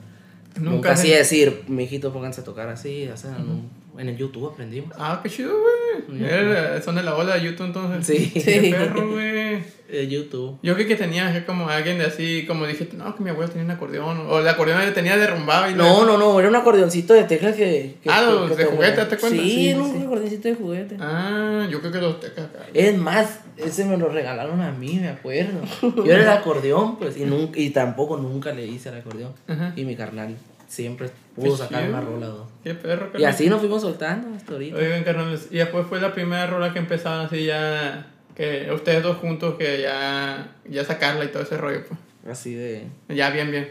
Nunca 0.57 0.71
Nunca, 0.71 0.93
así 0.93 1.09
se- 1.09 1.17
decir, 1.17 1.63
mijito, 1.69 2.13
pónganse 2.13 2.41
a 2.41 2.45
tocar 2.45 2.69
así. 2.69 3.09
O 3.09 3.17
sea, 3.17 3.33
no- 3.33 3.63
en 4.01 4.09
el 4.09 4.17
YouTube 4.17 4.49
aprendimos. 4.53 4.93
Ah, 4.97 5.19
qué 5.23 5.29
chido, 5.29 5.53
güey. 5.59 6.23
Eh, 6.23 6.81
Son 6.85 6.95
de 6.95 7.03
la 7.03 7.17
ola 7.17 7.35
de 7.35 7.43
YouTube 7.43 7.67
entonces. 7.67 8.07
Sí. 8.07 8.31
Qué 8.33 8.61
Sí. 8.61 8.71
perro, 8.71 9.09
güey. 9.13 9.59
El 9.91 10.09
YouTube. 10.11 10.59
Yo 10.63 10.75
creí 10.75 10.87
que 10.87 10.97
tenías 10.97 11.33
que 11.33 11.45
como 11.47 11.69
alguien 11.69 11.99
de 11.99 12.05
así, 12.05 12.45
como 12.47 12.67
dijiste, 12.67 12.97
no, 12.97 13.17
que 13.17 13.23
mi 13.23 13.31
abuelo 13.31 13.49
tenía 13.51 13.65
un 13.65 13.71
acordeón, 13.71 14.19
o 14.29 14.39
el 14.41 14.47
acordeón 14.47 14.81
le 14.81 14.91
tenía 14.91 15.17
derrumbado 15.17 15.71
y 15.71 15.75
No, 15.75 16.01
le- 16.05 16.07
no, 16.13 16.19
no, 16.19 16.39
era 16.39 16.49
un 16.51 16.57
acordeoncito 16.57 17.15
de 17.15 17.25
teclas 17.25 17.57
que. 17.57 17.97
que- 18.03 18.11
Ah, 18.11 18.21
los 18.23 18.51
de 18.51 18.57
te- 18.57 18.65
juguete, 18.67 19.05
¿te 19.07 19.17
cuenta? 19.17 19.43
Sí, 19.43 19.51
Sí, 19.51 19.69
era 19.71 19.83
sí. 19.85 19.91
un 19.97 20.03
acordeoncito 20.03 20.49
de 20.49 20.55
juguete. 20.55 20.97
Ah, 21.01 21.67
yo 21.71 21.81
creo 21.81 21.93
que 21.93 22.01
los 22.03 22.21
tecas. 22.21 22.49
Es 22.75 22.99
más, 22.99 23.41
ese 23.57 23.85
me 23.87 23.97
lo 23.97 24.09
regalaron 24.11 24.61
a 24.61 24.73
mí, 24.73 24.99
me 25.01 25.09
acuerdo. 25.09 25.61
Yo 25.81 26.05
era 26.13 26.23
el 26.23 26.29
acordeón, 26.29 26.99
pues, 26.99 27.17
y, 27.17 27.25
nunca, 27.25 27.59
y 27.59 27.71
tampoco 27.71 28.19
nunca 28.19 28.53
le 28.53 28.67
hice 28.67 28.91
el 28.91 28.97
acordeón. 28.99 29.33
Ajá. 29.47 29.73
Y 29.75 29.85
mi 29.85 29.97
carnal 29.97 30.37
siempre 30.67 31.09
pudo 31.35 31.53
Qué 31.53 31.63
sacar 31.63 31.85
chido. 31.85 31.93
una 31.97 32.01
rola 32.03 32.27
dos. 32.27 32.49
Qué 32.63 32.75
perro, 32.75 33.07
Y 33.07 33.13
carnal. 33.13 33.31
así 33.31 33.49
nos 33.49 33.61
fuimos 33.61 33.81
soltando 33.81 34.37
hasta 34.37 34.53
ahorita. 34.53 34.77
Oigan, 34.77 35.03
carnales, 35.03 35.49
y 35.51 35.57
después 35.57 35.87
fue 35.87 35.99
la 35.99 36.13
primera 36.13 36.47
rola 36.47 36.75
que 36.75 36.79
empezaron 36.79 37.25
así 37.25 37.47
ya, 37.47 38.07
que 38.39 38.71
ustedes 38.73 39.03
dos 39.03 39.19
juntos 39.19 39.57
que 39.57 39.83
ya, 39.83 40.57
ya 40.67 40.85
sacarla 40.85 41.25
y 41.27 41.29
todo 41.29 41.43
ese 41.43 41.59
rollo, 41.59 41.85
pues. 41.87 42.01
Así 42.39 42.55
de. 42.55 42.85
Ya 43.11 43.29
bien, 43.31 43.51
bien. 43.51 43.69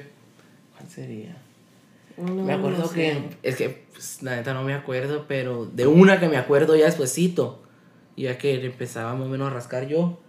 ¿Cuál 0.77 0.89
sería? 0.89 1.37
No, 2.17 2.43
Me 2.43 2.53
acuerdo 2.53 2.79
no 2.79 2.87
sé. 2.87 2.93
que. 2.95 3.23
Es 3.49 3.55
que, 3.55 3.85
pues, 3.93 4.21
la 4.21 4.35
neta 4.35 4.53
no 4.53 4.63
me 4.63 4.73
acuerdo, 4.75 5.25
pero 5.27 5.65
de 5.65 5.87
una 5.87 6.19
que 6.19 6.27
me 6.29 6.37
acuerdo 6.37 6.75
ya 6.75 6.85
despuesito. 6.85 7.63
Ya 8.15 8.37
que 8.37 8.63
empezaba 8.65 9.13
más 9.15 9.25
o 9.25 9.29
menos 9.29 9.49
a 9.51 9.53
rascar 9.55 9.87
yo. 9.87 10.19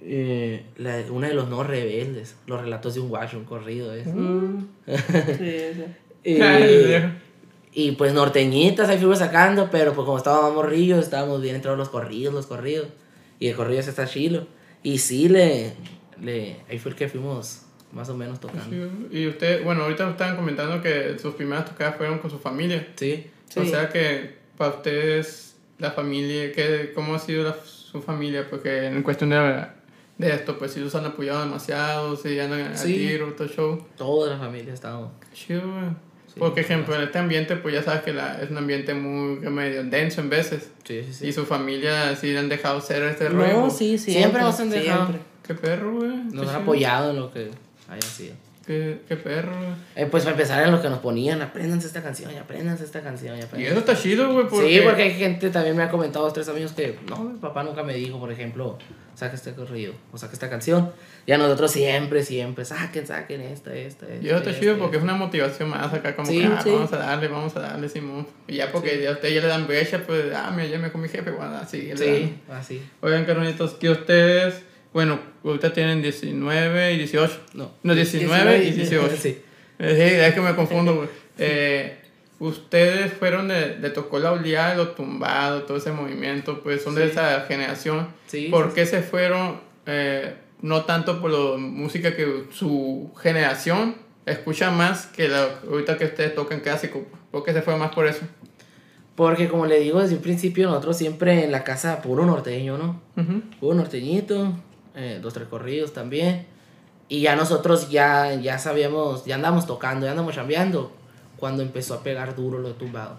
eh, 0.00 0.64
la- 0.76 1.02
una 1.10 1.26
de 1.28 1.34
los 1.34 1.48
no 1.48 1.64
rebeldes. 1.64 2.36
Los 2.46 2.60
relatos 2.60 2.94
de 2.94 3.00
un 3.00 3.08
guacho, 3.08 3.36
un 3.38 3.44
corrido, 3.44 3.92
¿es? 3.94 4.06
Mm. 4.06 4.58
Sí, 4.86 5.60
sí. 5.74 5.84
Eh, 6.24 7.10
y 7.72 7.92
pues 7.92 8.12
norteñitas 8.12 8.88
ahí 8.88 8.98
fuimos 8.98 9.18
sacando, 9.18 9.70
pero 9.70 9.94
pues 9.94 10.04
como 10.04 10.18
estábamos 10.18 10.54
morrillos, 10.54 11.00
estábamos 11.04 11.40
bien 11.42 11.56
entrados 11.56 11.78
los 11.78 11.88
corridos, 11.88 12.32
los 12.34 12.46
corridos. 12.46 12.88
Y 13.38 13.48
el 13.48 13.56
corrido 13.56 13.82
se 13.82 13.90
está 13.90 14.06
chilo. 14.06 14.46
Y 14.82 14.98
sí, 14.98 15.28
le, 15.28 15.72
le, 16.20 16.56
ahí 16.68 16.78
fue 16.78 16.90
el 16.92 16.96
que 16.96 17.08
fuimos 17.08 17.62
más 17.92 18.08
o 18.08 18.16
menos 18.16 18.38
tocando. 18.40 18.74
Y 19.10 19.26
usted, 19.28 19.64
bueno, 19.64 19.82
ahorita 19.84 20.10
estaban 20.10 20.36
comentando 20.36 20.82
que 20.82 21.18
sus 21.18 21.34
primeras 21.34 21.64
tocadas 21.66 21.96
fueron 21.96 22.18
con 22.18 22.30
su 22.30 22.38
familia. 22.38 22.88
Sí. 22.96 23.26
O 23.56 23.62
Sí. 23.64 23.70
sea 23.70 23.88
que 23.88 24.36
para 24.56 24.74
ustedes, 24.76 25.56
la 25.78 25.90
familia, 25.92 26.52
¿qué, 26.52 26.92
¿cómo 26.94 27.14
ha 27.14 27.18
sido 27.18 27.44
la- 27.44 27.56
su 27.64 28.02
familia? 28.02 28.46
Porque 28.50 28.86
en 28.86 29.02
cuestión 29.02 29.30
de, 29.30 29.66
de 30.18 30.34
esto, 30.34 30.58
pues 30.58 30.72
si 30.72 30.80
los 30.80 30.94
han 30.94 31.06
apoyado 31.06 31.40
demasiado, 31.40 32.16
si 32.16 32.38
andan 32.38 32.60
a 32.72 32.76
Sí. 32.76 32.92
tiro, 32.94 33.32
todo 33.32 33.44
el 33.44 33.50
show. 33.54 33.86
Toda 33.96 34.30
la 34.30 34.38
familia 34.38 34.74
estábamos. 34.74 35.12
Chido, 35.32 35.62
güey. 35.62 35.84
Sí, 35.84 35.94
Porque, 36.36 36.60
ejemplo, 36.60 36.94
en 36.94 37.02
este 37.02 37.18
ambiente, 37.18 37.56
pues 37.56 37.74
ya 37.74 37.82
sabes 37.82 38.02
que 38.02 38.12
la, 38.12 38.40
es 38.40 38.50
un 38.50 38.58
ambiente 38.58 38.94
muy 38.94 39.38
medio 39.50 39.82
denso 39.84 40.20
en 40.20 40.30
veces. 40.30 40.70
Sí, 40.84 41.02
sí, 41.04 41.12
sí. 41.12 41.26
Y 41.28 41.32
su 41.32 41.46
familia 41.46 42.14
sí 42.16 42.32
le 42.32 42.38
han 42.38 42.48
dejado 42.48 42.80
ser 42.80 43.02
este 43.04 43.28
rollo. 43.28 43.52
No, 43.52 43.60
pues. 43.62 43.76
sí, 43.76 43.98
siempre. 43.98 44.22
Siempre 44.22 44.42
nos 44.42 44.60
han 44.60 44.70
dejado. 44.70 45.06
siempre. 45.06 45.26
Qué 45.46 45.54
perro, 45.54 45.96
güey. 45.96 46.10
Nos 46.32 46.48
han 46.48 46.62
apoyado 46.62 47.10
en 47.10 47.16
lo 47.16 47.32
que 47.32 47.50
haya 47.88 48.02
sido. 48.02 48.34
Qué, 48.68 49.00
qué 49.08 49.16
perro. 49.16 49.56
Eh, 49.96 50.06
pues 50.10 50.24
para 50.24 50.36
empezar 50.36 50.62
en 50.62 50.70
lo 50.70 50.82
que 50.82 50.90
nos 50.90 50.98
ponían, 50.98 51.40
apréndanse 51.40 51.86
esta 51.86 52.02
canción, 52.02 52.30
y 52.34 52.36
apréndanse 52.36 52.84
esta 52.84 53.00
canción, 53.00 53.34
y 53.38 53.62
Y 53.62 53.64
eso 53.64 53.78
está 53.78 53.96
chido, 53.96 54.30
güey. 54.30 54.46
Porque... 54.46 54.68
Sí, 54.68 54.80
porque 54.84 55.02
hay 55.04 55.14
gente, 55.14 55.48
también 55.48 55.74
me 55.74 55.84
ha 55.84 55.88
comentado 55.88 56.26
dos, 56.26 56.34
tres 56.34 56.50
amigos 56.50 56.72
que, 56.72 56.98
no, 57.08 57.16
mi 57.16 57.38
papá 57.38 57.62
nunca 57.62 57.82
me 57.82 57.94
dijo, 57.94 58.18
por 58.18 58.30
ejemplo, 58.30 58.76
saca 59.14 59.36
este 59.36 59.54
corrido, 59.54 59.94
o 60.12 60.18
saca 60.18 60.34
esta 60.34 60.50
canción. 60.50 60.92
Y 61.24 61.32
a 61.32 61.38
nosotros 61.38 61.70
siempre, 61.70 62.22
siempre, 62.22 62.66
saquen, 62.66 63.06
saquen 63.06 63.40
esta, 63.40 63.74
esta, 63.74 64.06
esta. 64.06 64.22
Y 64.22 64.28
eso 64.28 64.36
está 64.36 64.60
chido 64.60 64.76
porque 64.76 64.98
es 64.98 65.02
una 65.02 65.14
motivación 65.14 65.70
más 65.70 65.90
acá, 65.94 66.14
como 66.14 66.28
Sí, 66.28 66.40
que, 66.40 66.46
ah, 66.48 66.60
sí. 66.62 66.70
vamos 66.70 66.92
a 66.92 66.98
darle, 66.98 67.28
vamos 67.28 67.56
a 67.56 67.60
darle, 67.60 67.88
Simón. 67.88 68.26
Y 68.46 68.56
ya 68.56 68.70
porque 68.70 69.02
ya 69.02 69.08
a 69.08 69.12
ustedes 69.14 69.34
ya 69.34 69.40
le 69.40 69.48
dan 69.48 69.66
brecha, 69.66 70.02
pues, 70.06 70.26
ah, 70.34 70.52
mira, 70.54 70.68
ya 70.68 70.78
me 70.78 70.92
con 70.92 71.00
mi 71.00 71.08
jefe, 71.08 71.30
bueno, 71.30 71.56
así. 71.56 71.90
Sí, 71.96 72.34
así. 72.50 72.82
Oigan, 73.00 73.24
caronitos, 73.24 73.72
que 73.72 73.88
ustedes, 73.88 74.62
bueno, 74.92 75.20
ahorita 75.50 75.72
tienen 75.72 76.02
19 76.02 76.92
y 76.94 76.98
18. 76.98 77.40
No. 77.54 77.70
No, 77.82 77.94
19 77.94 78.58
y 78.58 78.60
19 78.60 78.68
y 78.68 78.72
18. 78.72 79.16
Sí. 79.16 79.28
Eh, 79.78 79.94
Sí, 79.96 80.20
es 80.20 80.34
que 80.34 80.40
me 80.40 80.54
confundo, 80.54 80.94
güey. 80.96 81.08
Eh, 81.38 81.96
ustedes 82.40 83.12
fueron 83.12 83.48
de, 83.48 83.76
de 83.76 83.90
tocó 83.90 84.18
la 84.18 84.32
oleada, 84.32 84.74
lo 84.74 84.88
tumbado, 84.88 85.62
todo 85.62 85.76
ese 85.78 85.92
movimiento, 85.92 86.60
pues 86.62 86.82
son 86.82 86.94
de 86.94 87.04
Sí. 87.04 87.10
esa 87.12 87.40
generación. 87.42 88.08
Sí, 88.26 88.48
¿Por 88.50 88.68
sí, 88.68 88.72
qué 88.74 88.86
se 88.86 89.02
fueron? 89.02 89.60
eh, 89.86 90.34
no 90.60 90.84
tanto 90.84 91.20
por 91.20 91.30
la 91.30 91.56
música 91.56 92.14
que 92.16 92.44
su 92.52 93.12
generación 93.22 93.94
escucha 94.26 94.70
más 94.72 95.06
que 95.06 95.28
la, 95.28 95.48
ahorita 95.70 95.96
que 95.96 96.04
ustedes 96.06 96.34
tocan 96.34 96.60
clásico. 96.60 97.06
¿Por 97.30 97.44
qué 97.44 97.52
se 97.52 97.62
fue 97.62 97.76
más 97.76 97.94
por 97.94 98.06
eso? 98.08 98.22
Porque 99.14 99.48
como 99.48 99.66
le 99.66 99.80
digo 99.80 100.00
desde 100.00 100.16
un 100.16 100.20
principio, 100.22 100.68
nosotros 100.68 100.98
siempre 100.98 101.44
en 101.44 101.52
la 101.52 101.64
casa 101.64 102.02
puro 102.02 102.26
norteño, 102.26 102.76
¿no? 102.76 103.00
Ujú. 103.16 103.40
Puro 103.60 103.74
norteñito, 103.76 104.52
eh, 104.98 105.18
dos, 105.22 105.32
tres 105.32 105.48
corridos 105.48 105.92
también. 105.92 106.46
Y 107.08 107.22
ya 107.22 107.36
nosotros 107.36 107.88
ya, 107.88 108.34
ya 108.34 108.58
sabíamos, 108.58 109.24
ya 109.24 109.36
andamos 109.36 109.66
tocando, 109.66 110.04
ya 110.04 110.10
andamos 110.10 110.34
chambeando 110.34 110.92
cuando 111.38 111.62
empezó 111.62 111.94
a 111.94 112.02
pegar 112.02 112.34
duro 112.36 112.58
lo 112.58 112.68
de 112.68 112.74
tumbado. 112.74 113.16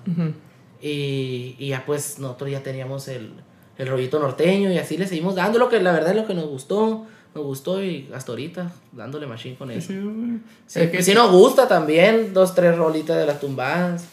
Y, 0.81 1.55
y 1.57 1.69
ya 1.69 1.85
pues 1.85 2.19
nosotros 2.19 2.51
ya 2.51 2.61
teníamos 2.61 3.07
el, 3.07 3.31
el 3.77 3.87
rollito 3.87 4.19
norteño 4.19 4.71
y 4.71 4.77
así 4.77 4.97
le 4.97 5.07
seguimos 5.07 5.35
dando 5.35 5.57
lo 5.57 5.69
que 5.69 5.79
la 5.81 5.91
verdad 5.91 6.11
es 6.11 6.17
lo 6.17 6.27
que 6.27 6.33
nos 6.33 6.45
gustó, 6.45 7.05
nos 7.33 7.43
gustó 7.43 7.83
y 7.83 8.09
hasta 8.13 8.31
ahorita 8.31 8.71
dándole 8.91 9.25
machine 9.25 9.55
con 9.55 9.71
eso. 9.71 9.87
Sí. 9.87 10.39
Sí, 10.67 10.79
Es 10.81 10.91
que 10.91 11.01
sí 11.01 11.13
nos 11.13 11.31
gusta 11.31 11.67
también, 11.67 12.33
dos, 12.33 12.53
tres 12.53 12.77
rolitas 12.77 13.17
de 13.17 13.25
las 13.25 13.39
tumbadas, 13.39 14.05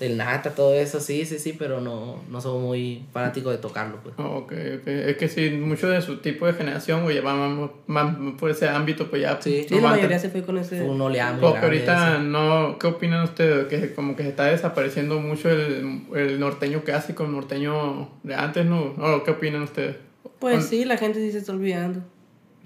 del 0.00 0.16
nata, 0.16 0.50
todo 0.54 0.74
eso, 0.74 0.98
sí, 0.98 1.26
sí, 1.26 1.38
sí, 1.38 1.54
pero 1.56 1.80
no, 1.80 2.22
no 2.30 2.40
somos 2.40 2.62
muy 2.62 3.04
fanáticos 3.12 3.52
de 3.52 3.58
tocarlo, 3.58 3.98
pues. 4.02 4.14
Ok, 4.18 4.52
ok. 4.80 4.86
Es 4.86 5.16
que 5.18 5.28
sí, 5.28 5.50
mucho 5.50 5.88
de 5.88 6.00
su 6.00 6.16
tipo 6.16 6.46
de 6.46 6.54
generación, 6.54 7.02
güey, 7.02 7.16
ya 7.16 7.22
va 7.22 7.34
más, 7.34 7.70
más 7.86 8.16
por 8.38 8.50
ese 8.50 8.66
ámbito, 8.68 9.08
pues 9.10 9.22
ya. 9.22 9.38
Sí. 9.40 9.66
Sí, 9.68 9.74
no 9.74 9.82
la 9.82 9.90
mayoría 9.90 10.18
se 10.18 10.30
fue 10.30 10.42
con 10.42 10.56
ese. 10.56 10.78
Fue 10.78 10.88
un 10.88 10.98
muy 10.98 11.18
Porque 11.38 11.58
ahorita 11.58 12.14
ese. 12.14 12.24
no, 12.24 12.78
¿qué 12.78 12.86
opinan 12.86 13.22
ustedes? 13.24 13.66
Que 13.66 13.94
como 13.94 14.16
que 14.16 14.22
se 14.22 14.30
está 14.30 14.46
desapareciendo 14.46 15.20
mucho 15.20 15.50
el, 15.50 16.02
el 16.16 16.40
norteño 16.40 16.82
clásico, 16.82 17.24
el 17.26 17.32
norteño 17.32 18.08
de 18.22 18.34
antes, 18.34 18.64
¿no? 18.64 18.94
¿O 18.96 19.22
qué 19.22 19.32
opinan 19.32 19.62
ustedes? 19.62 19.96
Pues 20.38 20.64
sí, 20.64 20.86
la 20.86 20.96
gente 20.96 21.20
sí 21.20 21.30
se 21.30 21.38
está 21.38 21.52
olvidando. 21.52 22.00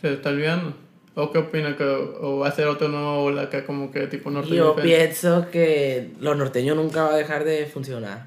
¿Se 0.01 0.13
está 0.13 0.29
olvidando? 0.29 0.75
¿O 1.17 1.31
qué 1.31 1.39
opinan? 1.39 1.77
¿Que, 1.77 1.85
¿O 1.85 2.39
va 2.39 2.49
a 2.49 2.53
ser 2.53 2.67
otro 2.67 2.89
nuevo 2.89 3.23
ola 3.25 3.43
acá 3.43 3.65
como 3.65 3.91
que 3.93 4.07
tipo 4.09 4.31
norteño? 4.31 4.57
Yo 4.57 4.77
pienso 4.77 5.47
que 5.53 6.11
lo 6.21 6.35
norteño 6.35 6.75
nunca 6.75 7.05
va 7.05 7.15
a 7.15 7.17
dejar 7.17 7.45
de 7.45 7.67
funcionar. 7.67 8.27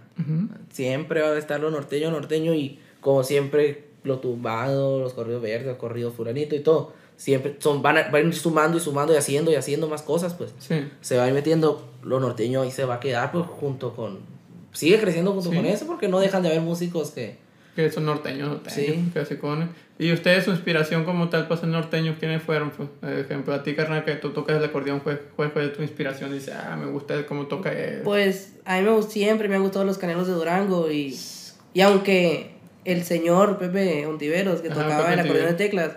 Siempre 0.72 1.22
va 1.22 1.30
a 1.30 1.38
estar 1.38 1.60
lo 1.60 1.70
norteño, 1.72 2.10
norteño 2.12 2.54
y 2.54 2.80
como 3.02 3.24
siempre 3.24 3.86
lo 4.04 4.20
tumbado, 4.20 5.00
los 5.00 5.14
corridos 5.14 5.42
verdes, 5.42 5.68
los 5.68 5.78
corridos 5.78 6.14
furanito 6.14 6.56
y 6.56 6.60
todo. 6.62 6.94
Siempre 7.18 7.56
son, 7.60 7.82
van, 7.82 7.98
a, 7.98 8.04
van 8.10 8.26
a 8.26 8.28
ir 8.28 8.36
sumando 8.36 8.78
y 8.78 8.80
sumando 8.80 9.14
y 9.14 9.18
haciendo 9.18 9.52
y 9.52 9.56
haciendo 9.56 9.88
más 9.88 10.02
cosas, 10.04 10.34
pues. 10.36 10.54
Sí. 10.60 10.88
Se 11.02 11.18
va 11.18 11.24
a 11.24 11.28
ir 11.28 11.34
metiendo 11.34 11.90
lo 12.04 12.20
norteño 12.20 12.64
y 12.64 12.72
se 12.72 12.86
va 12.86 12.96
a 12.96 13.00
quedar 13.00 13.32
pues 13.32 13.46
junto 13.48 13.96
con... 13.96 14.20
Sigue 14.72 15.00
creciendo 15.00 15.32
junto 15.34 15.50
Sí. 15.50 15.56
con 15.56 15.66
eso 15.66 15.88
porque 15.88 16.08
no 16.08 16.20
dejan 16.20 16.44
de 16.44 16.50
haber 16.50 16.62
músicos 16.62 17.12
que... 17.12 17.38
Que 17.78 17.92
son 17.92 18.06
norteños, 18.06 18.50
norteños, 18.50 18.74
Sí. 18.76 19.10
clasicones. 19.14 19.70
¿Y 20.00 20.12
ustedes, 20.12 20.46
su 20.46 20.50
inspiración 20.50 21.06
como 21.06 21.30
tal 21.30 21.48
para 21.48 21.62
ser 21.62 21.70
norteños, 21.70 22.16
quiénes 22.20 22.42
fueron? 22.42 22.72
Pues, 22.72 22.90
por 23.00 23.14
ejemplo, 23.14 23.54
a 23.54 23.62
ti, 23.62 23.76
carnal, 23.76 24.04
que 24.04 24.16
tú 24.16 24.32
tocas 24.32 24.58
el 24.58 24.64
acordeón, 24.64 25.00
¿cuál, 25.00 25.22
cuál 25.36 25.52
fue 25.52 25.68
tu 25.68 25.84
inspiración? 25.84 26.34
Dice, 26.34 26.54
ah, 26.54 26.76
me 26.76 26.88
gusta 26.88 27.24
cómo 27.28 27.46
toca 27.46 27.72
él. 27.72 28.02
Pues 28.04 28.56
a 28.66 28.82
mí 28.82 28.90
me, 28.90 29.04
siempre 29.04 29.48
me 29.48 29.58
han 29.58 29.62
gustado 29.62 29.86
los 29.86 30.00
canelos 30.00 30.26
de 30.26 30.34
Durango 30.34 30.90
y, 30.92 31.16
y 31.76 31.82
aunque 31.82 32.50
el 32.84 33.04
señor 33.04 33.60
Pepe 33.60 34.08
Ontiveros, 34.08 34.62
que 34.62 34.70
Ajá, 34.70 34.82
tocaba 34.82 35.02
Pepe 35.10 35.14
el 35.14 35.20
acordeón 35.20 35.48
de 35.50 35.54
teclas, 35.54 35.92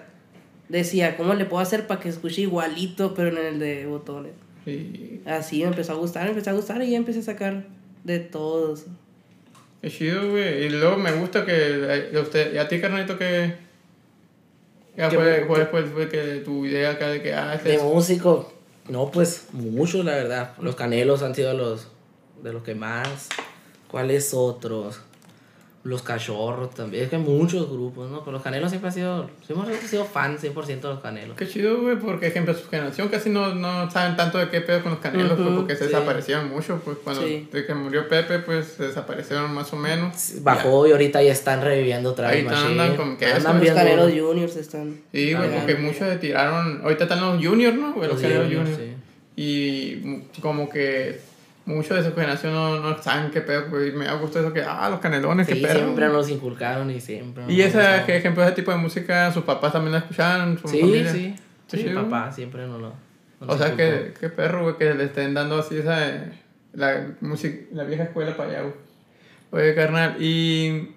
decía, 0.68 1.16
¿cómo 1.16 1.32
le 1.32 1.46
puedo 1.46 1.62
hacer 1.62 1.86
para 1.86 1.98
que 2.00 2.10
escuche 2.10 2.42
igualito, 2.42 3.14
pero 3.14 3.28
en 3.30 3.38
el 3.38 3.58
de 3.58 3.86
botones? 3.86 4.32
Y 4.66 5.22
Así 5.24 5.62
me 5.62 5.68
empezó 5.68 5.92
a 5.92 5.96
gustar, 5.96 6.24
me 6.24 6.30
empezó 6.30 6.50
a 6.50 6.52
gustar 6.52 6.82
y 6.82 6.90
ya 6.90 6.98
empecé 6.98 7.20
a 7.20 7.22
sacar 7.22 7.64
de 8.04 8.18
todos. 8.18 8.84
Es 9.82 9.92
chido, 9.96 10.30
güey. 10.30 10.64
Y 10.64 10.68
luego 10.70 10.96
me 10.96 11.12
gusta 11.12 11.44
que 11.44 11.52
eh, 12.12 12.18
usted, 12.18 12.54
y 12.54 12.58
a 12.58 12.68
ti, 12.68 12.80
carnalito, 12.80 13.16
que... 13.18 13.54
Ya 14.96 15.08
fue, 15.10 15.44
fue, 15.46 15.84
fue 15.84 16.08
que 16.08 16.42
tu 16.44 16.66
idea 16.66 16.90
acá 16.90 17.08
de 17.08 17.22
que, 17.22 17.32
ah, 17.32 17.54
este 17.54 17.70
De 17.70 17.74
es- 17.76 17.82
músico, 17.82 18.52
no, 18.88 19.10
pues 19.10 19.46
muchos, 19.52 20.04
la 20.04 20.12
verdad. 20.16 20.52
Los 20.60 20.74
canelos 20.74 21.22
han 21.22 21.34
sido 21.34 21.54
los 21.54 21.86
de 22.42 22.52
los 22.52 22.62
que 22.64 22.74
más. 22.74 23.28
¿Cuáles 23.88 24.34
otros? 24.34 25.00
Los 25.82 26.02
cachorros 26.02 26.74
también. 26.74 27.04
Es 27.04 27.08
que 27.08 27.16
hay 27.16 27.22
muchos 27.22 27.70
grupos, 27.70 28.10
¿no? 28.10 28.20
Pero 28.20 28.32
los 28.32 28.42
canelos 28.42 28.68
siempre 28.68 28.88
han 28.88 28.94
sido. 28.94 29.30
Siempre 29.46 29.72
hemos 29.74 29.88
sido 29.88 30.04
fans 30.04 30.42
100% 30.44 30.66
de 30.66 30.88
los 30.88 31.00
canelos. 31.00 31.34
Qué 31.38 31.48
chido, 31.48 31.80
güey, 31.80 31.96
porque, 31.96 32.26
ejemplo, 32.26 32.52
su 32.52 32.68
generación 32.68 33.08
casi 33.08 33.30
no, 33.30 33.54
no 33.54 33.90
saben 33.90 34.14
tanto 34.14 34.36
de 34.36 34.50
qué 34.50 34.60
pedo 34.60 34.82
con 34.82 34.92
los 34.92 35.00
canelos, 35.00 35.40
Ujú, 35.40 35.56
porque 35.56 35.76
se 35.76 35.84
sí. 35.86 35.90
desaparecieron 35.90 36.50
mucho, 36.50 36.82
pues, 36.84 36.98
cuando 37.02 37.22
Sí. 37.22 37.48
de 37.50 37.64
que 37.64 37.72
murió 37.72 38.06
Pepe, 38.10 38.40
pues, 38.40 38.66
se 38.76 38.88
desaparecieron 38.88 39.54
más 39.54 39.72
o 39.72 39.76
menos. 39.76 40.34
Bajó 40.42 40.86
y 40.86 40.92
ahorita 40.92 41.22
ya 41.22 41.32
están 41.32 41.62
reviviendo 41.62 42.10
otra 42.10 42.30
vez. 42.30 42.44
Ahorita 42.44 42.66
andan 42.66 42.96
con 42.96 43.16
queso. 43.16 43.36
Andan 43.36 43.60
Los 43.64 43.70
canelos 43.74 44.12
juniors 44.12 44.56
están... 44.56 45.00
Sí, 45.14 45.32
güey, 45.32 45.48
porque 45.50 45.76
muchos 45.76 46.06
se 46.10 46.16
tiraron, 46.18 46.82
ahorita 46.82 47.04
están 47.04 47.20
los 47.22 47.42
juniors, 47.42 47.76
¿no? 47.78 47.94
Güey, 47.94 48.06
los 48.06 48.20
Los 48.20 48.22
canelos 48.22 48.48
juniors, 48.48 48.68
juniors. 48.70 48.92
sí. 48.92 48.96
Y 49.36 50.40
como 50.42 50.68
que 50.68 51.20
muchos 51.74 51.96
de 51.96 52.08
su 52.08 52.14
generación 52.14 52.52
no, 52.52 52.80
no 52.80 53.02
saben 53.02 53.30
qué 53.30 53.40
pedo, 53.40 53.84
y 53.86 53.92
me 53.92 54.04
da 54.04 54.14
gusto 54.14 54.40
eso 54.40 54.52
que, 54.52 54.62
ah, 54.62 54.88
los 54.90 55.00
canelones, 55.00 55.46
qué 55.46 55.54
Sí, 55.54 55.62
pedo. 55.62 55.74
siempre 55.74 56.08
nos 56.08 56.28
inculcaron 56.28 56.90
y 56.90 57.00
siempre. 57.00 57.44
Y 57.48 57.60
ese 57.62 57.80
que 58.06 58.16
ejemplo, 58.16 58.42
ese 58.44 58.52
tipo 58.52 58.70
de 58.70 58.76
música, 58.78 59.32
sus 59.32 59.44
papás 59.44 59.72
también 59.72 59.92
la 59.92 59.98
escuchaban, 59.98 60.58
su 60.58 60.68
Sí, 60.68 60.80
familia. 60.80 61.12
sí. 61.12 61.34
Qué 61.70 61.76
Sí, 61.78 61.84
papá 61.94 62.30
siempre 62.32 62.66
nos 62.66 62.80
lo. 62.80 62.92
nos 63.40 63.54
O 63.54 63.58
sea, 63.58 63.76
que, 63.76 64.12
qué 64.18 64.28
perro, 64.28 64.62
güey, 64.64 64.76
que 64.76 64.92
le 64.94 65.04
estén 65.04 65.32
dando 65.34 65.58
así 65.60 65.76
esa, 65.78 66.06
eh, 66.08 66.32
la 66.72 67.06
música, 67.20 67.64
la 67.72 67.84
vieja 67.84 68.02
escuela 68.04 68.36
para 68.36 68.50
allá, 68.50 68.60
güey. 68.62 68.74
Oye, 69.52 69.74
carnal, 69.74 70.16
y 70.20 70.90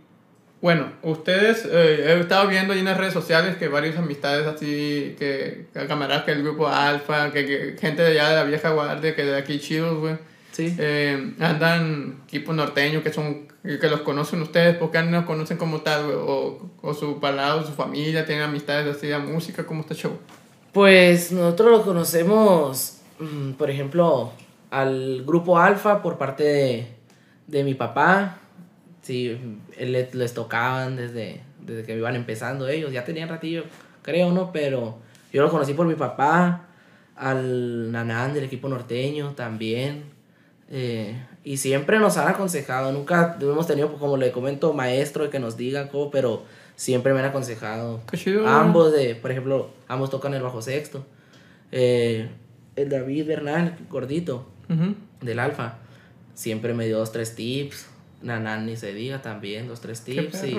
bueno, 0.62 0.88
ustedes, 1.02 1.66
eh, 1.70 2.06
he 2.16 2.20
estado 2.20 2.48
viendo 2.48 2.74
ahí 2.74 2.80
en 2.80 2.86
las 2.86 2.98
redes 2.98 3.14
sociales 3.14 3.56
que 3.58 3.68
varias 3.68 3.98
amistades 3.98 4.48
así, 4.48 5.16
que, 5.20 5.66
que 5.74 5.88
camaradas, 5.88 6.24
que 6.24 6.32
el 6.32 6.42
grupo 6.44 6.68
Alfa, 6.68 7.32
que, 7.32 7.46
que 7.46 7.76
gente 7.80 8.02
de 8.02 8.12
allá 8.20 8.30
de 8.30 8.36
la 8.36 8.44
vieja 8.44 8.70
guardia, 8.70 9.16
que 9.16 9.24
de 9.26 9.36
aquí 9.38 9.60
chidos, 9.60 9.98
güey, 10.00 10.16
Sí. 10.54 10.74
eh, 10.80 11.34
andan 11.40 12.22
equipos 12.28 12.56
norteños 12.56 13.04
que 13.04 13.12
son, 13.12 13.48
que 13.64 13.90
los 13.90 14.02
conocen 14.02 14.42
ustedes, 14.42 14.78
porque 14.78 15.02
no 15.04 15.12
los 15.12 15.26
conocen 15.26 15.58
como 15.58 15.82
tal, 15.82 16.06
o, 16.12 16.70
o 16.82 16.94
su 16.94 17.20
palado, 17.20 17.66
su 17.66 17.74
familia, 17.74 18.26
tienen 18.26 18.46
amistades 18.46 18.96
así 18.96 19.08
de 19.08 19.18
música, 19.18 19.66
¿cómo 19.66 19.82
está 19.82 19.94
el 19.96 20.00
show? 20.00 20.18
Pues 20.72 21.32
nosotros 21.32 21.72
lo 21.72 21.84
conocemos, 21.84 23.00
mm, 23.20 23.52
por 23.54 23.70
ejemplo, 23.70 24.32
al 24.72 25.24
grupo 25.26 25.58
Alfa 25.60 26.02
por 26.02 26.18
parte 26.18 26.44
de, 26.44 26.88
de 27.48 27.64
mi 27.64 27.74
papá. 27.74 28.38
Sí, 29.02 29.38
él 29.78 29.92
le- 29.92 30.10
les 30.14 30.34
tocaban 30.34 30.96
desde, 30.96 31.42
desde 31.60 31.84
que 31.84 31.98
iban 31.98 32.16
empezando 32.16 32.68
ellos. 32.68 32.92
Ya 32.94 33.04
tenían 33.04 33.28
ratillo, 33.30 33.64
creo, 34.02 34.32
¿no? 34.32 34.52
Pero 34.52 35.00
yo 35.34 35.42
lo 35.42 35.50
conocí 35.50 35.74
por 35.74 35.86
mi 35.88 35.96
papá, 35.96 36.68
al 37.16 37.92
Nanán 37.92 38.34
del 38.34 38.46
equipo 38.46 38.68
norteño 38.70 39.34
también. 39.34 40.13
Eh, 40.76 41.16
y 41.44 41.58
siempre 41.58 42.00
nos 42.00 42.18
han 42.18 42.28
aconsejado. 42.28 42.92
Nunca 42.92 43.38
hemos 43.40 43.68
tenido, 43.68 43.90
pues, 43.90 44.00
como 44.00 44.18
le 44.18 44.32
comento, 44.32 44.74
maestro 44.74 45.30
que 45.30 45.38
nos 45.38 45.56
diga 45.56 45.88
cómo, 45.90 46.10
pero 46.10 46.42
siempre 46.76 47.14
me 47.14 47.20
han 47.20 47.26
aconsejado. 47.26 48.02
Ambos 48.48 48.92
de, 48.92 49.14
por 49.14 49.30
ejemplo, 49.30 49.70
ambos 49.88 50.10
tocan 50.10 50.34
el 50.34 50.42
bajo 50.42 50.64
sexto. 50.64 51.06
Eh, 51.72 52.28
el 52.76 52.90
David 52.90 53.28
Bernal, 53.28 53.78
gordito, 53.88 54.48
del 55.22 55.38
Alfa, 55.38 55.76
siempre 56.34 56.74
me 56.74 56.88
dio 56.88 56.98
dos, 56.98 57.12
tres 57.12 57.36
tips. 57.36 57.86
Nanan 58.24 58.66
ni 58.66 58.78
se 58.78 58.94
diga 58.94 59.22
también, 59.22 59.68
dos, 59.68 59.82
tres 59.82 60.02
tips. 60.02 60.46
Y, 60.46 60.56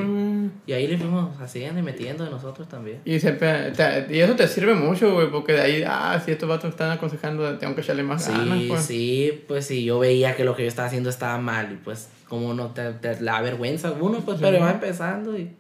y 0.66 0.73
ahí 0.75 0.87
le 0.87 0.99
fuimos 0.99 1.40
haciendo 1.40 1.80
y 1.80 1.83
metiendo 1.83 2.23
de 2.25 2.30
nosotros 2.30 2.68
también. 2.68 3.00
Y, 3.06 3.18
siempre, 3.18 3.73
te- 3.73 4.06
y 4.14 4.21
eso 4.21 4.37
te 4.37 4.47
sirve 4.47 4.75
mucho, 4.75 5.12
güey, 5.14 5.30
porque 5.30 5.54
de 5.54 5.61
ahí, 5.62 5.85
ah, 5.87 6.21
si 6.23 6.30
estos 6.33 6.49
vatos 6.49 6.71
están 6.71 6.90
aconsejando, 6.90 7.56
tengo 7.59 7.75
que 7.75 7.80
echarle 7.80 8.02
más 8.02 8.28
ganas, 8.28 8.59
Sí, 8.59 8.66
pues. 8.68 8.83
sí, 8.83 9.44
pues 9.49 9.66
sí, 9.66 9.83
yo 9.83 9.99
veía 9.99 10.37
que 10.37 10.44
lo 10.44 10.54
que 10.54 10.62
yo 10.62 10.68
estaba 10.68 10.87
haciendo 10.88 11.09
estaba 11.09 11.38
mal 11.38 11.73
y 11.73 11.76
pues 11.76 12.11
como 12.28 12.52
no 12.52 12.68
te, 12.73 12.92
te 12.92 13.14
da 13.16 13.40
vergüenza 13.40 13.92
uno, 13.92 14.18
pues 14.21 14.38
pero 14.40 14.61
va 14.61 14.73
empezando 14.73 15.37
y 15.38 15.50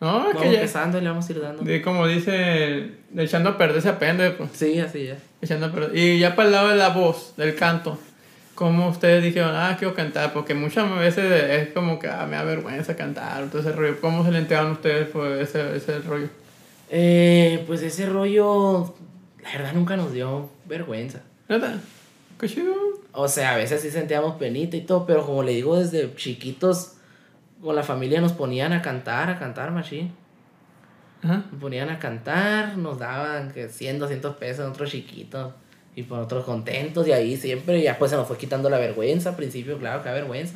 No, 0.00 0.18
es 0.28 0.34
vamos 0.34 0.42
que 0.42 0.48
ya, 0.50 0.54
empezando 0.56 0.98
y 0.98 1.00
le 1.00 1.08
vamos 1.08 1.26
a 1.28 1.32
ir 1.32 1.40
dando. 1.40 1.62
de- 1.62 1.80
como 1.82 2.06
dice, 2.06 2.90
echando 3.16 3.48
a 3.50 3.56
perder 3.56 3.80
se 3.80 3.88
aprende, 3.88 4.30
pues. 4.32 4.50
Sí, 4.52 4.78
así 4.78 5.06
ya. 5.06 5.16
Echando 5.40 5.66
a 5.66 5.72
perder. 5.72 5.96
Y 5.96 6.18
ya 6.18 6.36
para 6.36 6.48
el 6.48 6.52
lado 6.52 6.68
de 6.68 6.76
la 6.76 6.90
voz, 6.90 7.32
del 7.38 7.54
canto, 7.54 7.98
¿cómo 8.56 8.88
ustedes 8.88 9.22
dijeron, 9.22 9.54
ah, 9.54 9.76
quiero 9.78 9.94
cantar? 9.94 10.32
Porque 10.32 10.54
muchas 10.54 10.92
veces 10.98 11.24
es 11.50 11.68
como 11.72 12.00
que, 12.00 12.08
ah, 12.08 12.26
me 12.26 12.36
da 12.36 12.42
vergüenza 12.42 12.96
cantar, 12.96 13.44
entonces 13.44 13.70
ese 13.70 13.78
rollo. 13.78 14.00
¿Cómo 14.00 14.24
se 14.24 14.32
le 14.32 14.38
entregaron 14.38 14.72
ustedes 14.72 15.08
por 15.08 15.28
ese, 15.28 15.76
ese 15.76 16.00
rollo? 16.00 16.28
Eh, 16.88 17.62
pues 17.66 17.82
ese 17.82 18.06
rollo, 18.06 18.94
la 19.42 19.52
verdad 19.52 19.72
nunca 19.74 19.96
nos 19.96 20.12
dio 20.12 20.50
vergüenza. 20.64 21.20
¿Neta? 21.48 21.78
¿Qué 22.40 22.48
chido? 22.48 22.74
O 23.12 23.28
sea, 23.28 23.52
a 23.52 23.56
veces 23.56 23.80
sí 23.80 23.90
sentíamos 23.90 24.36
penita 24.36 24.76
y 24.76 24.80
todo, 24.80 25.06
pero 25.06 25.24
como 25.24 25.42
le 25.42 25.52
digo, 25.52 25.78
desde 25.78 26.12
chiquitos 26.16 26.94
con 27.62 27.76
la 27.76 27.82
familia 27.82 28.20
nos 28.20 28.32
ponían 28.32 28.72
a 28.72 28.82
cantar, 28.82 29.30
a 29.30 29.38
cantar, 29.38 29.70
machín. 29.70 30.12
Ajá. 31.22 31.44
Nos 31.50 31.60
ponían 31.60 31.90
a 31.90 31.98
cantar, 31.98 32.76
nos 32.76 32.98
daban 32.98 33.52
que 33.52 33.68
100, 33.68 33.98
200 33.98 34.36
pesos 34.36 34.66
nosotros 34.66 34.90
chiquitos. 34.90 35.52
Y 35.96 36.02
por 36.02 36.18
nosotros 36.18 36.44
contentos, 36.44 37.08
y 37.08 37.12
ahí 37.12 37.38
siempre, 37.38 37.82
ya 37.82 37.98
pues 37.98 38.10
se 38.10 38.18
nos 38.18 38.28
fue 38.28 38.36
quitando 38.36 38.68
la 38.68 38.78
vergüenza. 38.78 39.30
Al 39.30 39.36
principio, 39.36 39.78
claro, 39.78 40.02
que 40.02 40.10
vergüenza. 40.10 40.54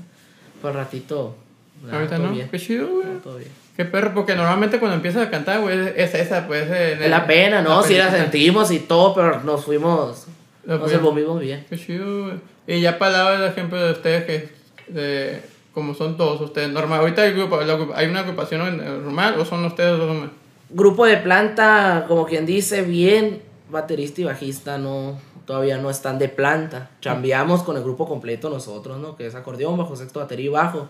Por 0.61 0.75
ratito. 0.75 1.35
nada, 1.83 1.97
Ahorita 1.97 2.19
no, 2.19 2.31
bien, 2.31 2.49
qué 2.51 2.59
chido, 2.59 2.87
güey. 2.89 3.07
bien. 3.39 3.51
Qué 3.75 3.87
perro, 3.87 4.13
porque 4.13 4.35
normalmente 4.35 4.79
cuando 4.79 4.97
empiezas 4.97 5.27
a 5.27 5.31
cantar, 5.31 5.63
güey, 5.63 5.93
es 5.97 6.15
esa, 6.15 6.47
pues. 6.47 6.71
Es 6.71 7.09
la 7.09 7.27
pena, 7.27 7.63
¿no? 7.63 7.83
Sí 7.83 7.95
la 7.95 8.11
sentimos 8.11 8.71
y 8.71 8.81
todo, 8.81 9.15
pero 9.15 9.41
nos 9.41 9.65
fuimos. 9.65 10.27
La 10.67 10.77
Nos 10.77 10.93
envolvimos 10.93 11.41
bien. 11.41 11.65
Qué 11.71 11.79
chido, 11.79 12.25
güey. 12.25 12.35
Y 12.67 12.83
ya 12.83 12.99
lado 12.99 13.35
el 13.35 13.51
ejemplo 13.51 13.83
de 13.83 13.93
ustedes, 13.93 14.25
que 14.25 14.49
de, 14.89 15.41
como 15.73 15.95
son 15.95 16.19
todos 16.19 16.39
ustedes, 16.43 16.69
normal. 16.69 17.01
Ahorita 17.01 17.23
hay, 17.23 17.33
grupo, 17.33 17.59
la 17.63 17.79
hay 17.95 18.09
una 18.09 18.21
agrupación 18.21 18.77
normal 18.77 19.41
o 19.41 19.45
son 19.47 19.65
ustedes 19.65 19.97
dos 19.97 20.07
nomás. 20.07 20.31
Grupo 20.69 21.07
de 21.07 21.17
planta, 21.17 22.05
como 22.07 22.27
quien 22.27 22.45
dice, 22.45 22.83
bien. 22.83 23.49
Baterista 23.71 24.21
y 24.21 24.25
bajista 24.25 24.79
no 24.79 25.19
todavía 25.51 25.79
no 25.79 25.91
están 25.91 26.19
de 26.19 26.29
planta. 26.29 26.91
Chambeamos 27.01 27.63
con 27.63 27.77
el 27.77 27.83
grupo 27.83 28.07
completo 28.07 28.51
nosotros, 28.51 28.99
¿no? 28.99 29.17
Que 29.17 29.27
es 29.27 29.35
acordeón, 29.35 29.77
bajo 29.77 29.97
sexto, 29.97 30.21
batería 30.21 30.47
y 30.47 30.49
bajo. 30.49 30.89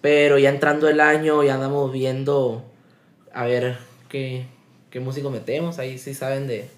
Pero 0.00 0.38
ya 0.38 0.48
entrando 0.48 0.88
el 0.88 1.00
año, 1.00 1.42
ya 1.42 1.54
andamos 1.54 1.92
viendo 1.92 2.64
a 3.34 3.44
ver 3.44 3.76
qué, 4.08 4.46
qué 4.90 4.98
músico 5.00 5.30
metemos. 5.30 5.78
Ahí 5.78 5.98
sí 5.98 6.14
saben 6.14 6.46
de 6.46 6.68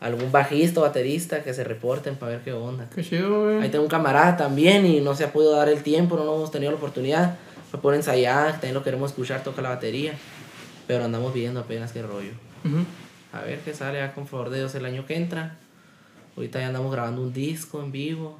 algún 0.00 0.30
bajista 0.30 0.80
o 0.80 0.82
baterista 0.82 1.42
que 1.42 1.54
se 1.54 1.64
reporten 1.64 2.16
para 2.16 2.32
ver 2.32 2.40
qué 2.42 2.52
onda. 2.52 2.88
Qué 2.94 3.02
chido, 3.02 3.44
güey. 3.44 3.62
Ahí 3.62 3.70
tengo 3.70 3.84
un 3.84 3.90
camarada 3.90 4.36
también 4.36 4.86
y 4.86 5.00
no 5.00 5.14
se 5.14 5.24
ha 5.24 5.32
podido 5.32 5.52
dar 5.52 5.68
el 5.68 5.82
tiempo, 5.82 6.16
no 6.16 6.22
hemos 6.22 6.50
tenido 6.50 6.70
la 6.70 6.78
oportunidad. 6.78 7.36
Me 7.72 7.78
pone 7.78 7.96
a 7.96 8.00
ensayar, 8.00 8.52
también 8.52 8.74
lo 8.74 8.82
queremos 8.82 9.10
escuchar, 9.10 9.42
toca 9.42 9.62
la 9.62 9.70
batería. 9.70 10.12
Pero 10.86 11.04
andamos 11.04 11.34
viendo 11.34 11.60
apenas 11.60 11.92
qué 11.92 12.02
rollo. 12.02 12.32
Ujú. 12.64 12.84
A 13.32 13.40
ver 13.42 13.58
qué 13.60 13.74
sale 13.74 13.98
ya 13.98 14.14
con 14.14 14.26
favor 14.26 14.50
de 14.50 14.58
Dios 14.58 14.74
el 14.74 14.84
año 14.84 15.06
que 15.06 15.16
entra. 15.16 15.56
Ahorita 16.36 16.60
ya 16.60 16.68
andamos 16.68 16.92
grabando 16.92 17.22
un 17.22 17.32
disco 17.32 17.82
en 17.82 17.92
vivo. 17.92 18.38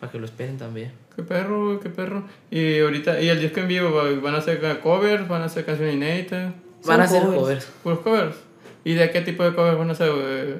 Para 0.00 0.10
que 0.10 0.18
lo 0.18 0.24
esperen 0.24 0.56
también. 0.56 0.92
Qué 1.14 1.22
perro, 1.22 1.66
güey, 1.66 1.80
qué 1.80 1.90
perro. 1.90 2.24
Y 2.50 2.80
ahorita, 2.80 3.20
y 3.20 3.28
el 3.28 3.40
disco 3.40 3.60
en 3.60 3.68
vivo, 3.68 3.90
van 4.22 4.34
a 4.34 4.38
hacer 4.38 4.80
covers, 4.80 5.28
van 5.28 5.42
a 5.42 5.44
hacer 5.44 5.64
canciones 5.66 5.94
inéditas, 5.94 6.54
Van 6.86 7.00
a 7.00 7.04
hacer 7.04 7.22
covers. 7.22 7.38
covers. 7.38 7.64
puros 7.82 7.98
covers. 8.00 8.36
¿Y 8.84 8.94
de 8.94 9.10
qué 9.10 9.20
tipo 9.20 9.44
de 9.44 9.54
covers 9.54 9.76
van 9.76 9.90
a 9.90 9.92
hacer, 9.92 10.10
güey? 10.10 10.54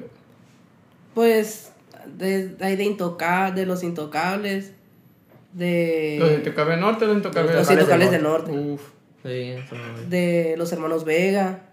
Pues 1.15 1.71
de, 2.05 2.55
hay 2.61 2.75
de 2.75 2.83
intoca 2.83 3.51
de 3.51 3.65
los 3.65 3.83
intocables, 3.83 4.73
de, 5.53 6.17
¿Los 6.19 6.31
Intocables 6.33 6.79
Norte 6.79 7.05
los 7.07 7.17
Intocables 7.17 7.55
los 7.55 7.71
Intocables 7.71 8.11
del 8.11 8.23
norte, 8.23 8.51
Uf, 8.51 8.81
Sí, 9.23 9.55
de 10.07 10.55
los 10.57 10.71
hermanos 10.71 11.03
Vega, 11.03 11.70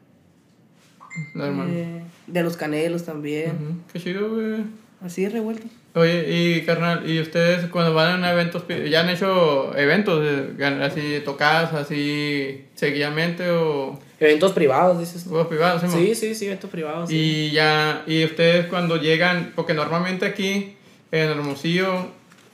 hermano. 1.35 1.71
de, 1.71 2.03
de 2.27 2.43
los 2.43 2.57
canelos 2.57 3.05
también, 3.05 3.51
Ujú, 3.53 3.75
Qué 3.93 4.01
chido, 4.01 4.29
güey. 4.35 4.65
así 5.05 5.29
revueltos. 5.29 5.71
Oye, 5.95 6.27
y 6.29 6.61
carnal, 6.65 7.09
¿y 7.11 7.19
ustedes 7.21 7.67
cuando 7.71 7.93
van 7.95 8.23
a 8.23 8.31
eventos, 8.33 8.63
ya 8.89 9.01
han 9.01 9.09
hecho 9.11 9.77
eventos 9.77 10.23
eh, 10.25 10.81
así 10.83 11.23
tocadas, 11.25 11.73
así 11.75 12.67
seguidamente 12.75 13.51
o 13.51 13.99
Eventos 14.21 14.53
privados, 14.53 14.99
dices 15.01 15.25
tú. 15.25 15.31
juegos 15.31 15.49
privados? 15.49 15.83
Sí, 15.91 16.15
sí, 16.15 16.35
sí, 16.35 16.47
eventos 16.47 16.71
privados. 16.71 17.09
sí. 17.09 17.17
Y 17.17 17.51
ya, 17.53 18.03
y 18.07 18.25
ustedes 18.25 18.67
cuando 18.67 18.97
llegan, 18.97 19.53
porque 19.57 19.75
normalmente 19.75 20.27
aquí 20.27 20.77
en 21.11 21.31
Hermosillo 21.31 22.07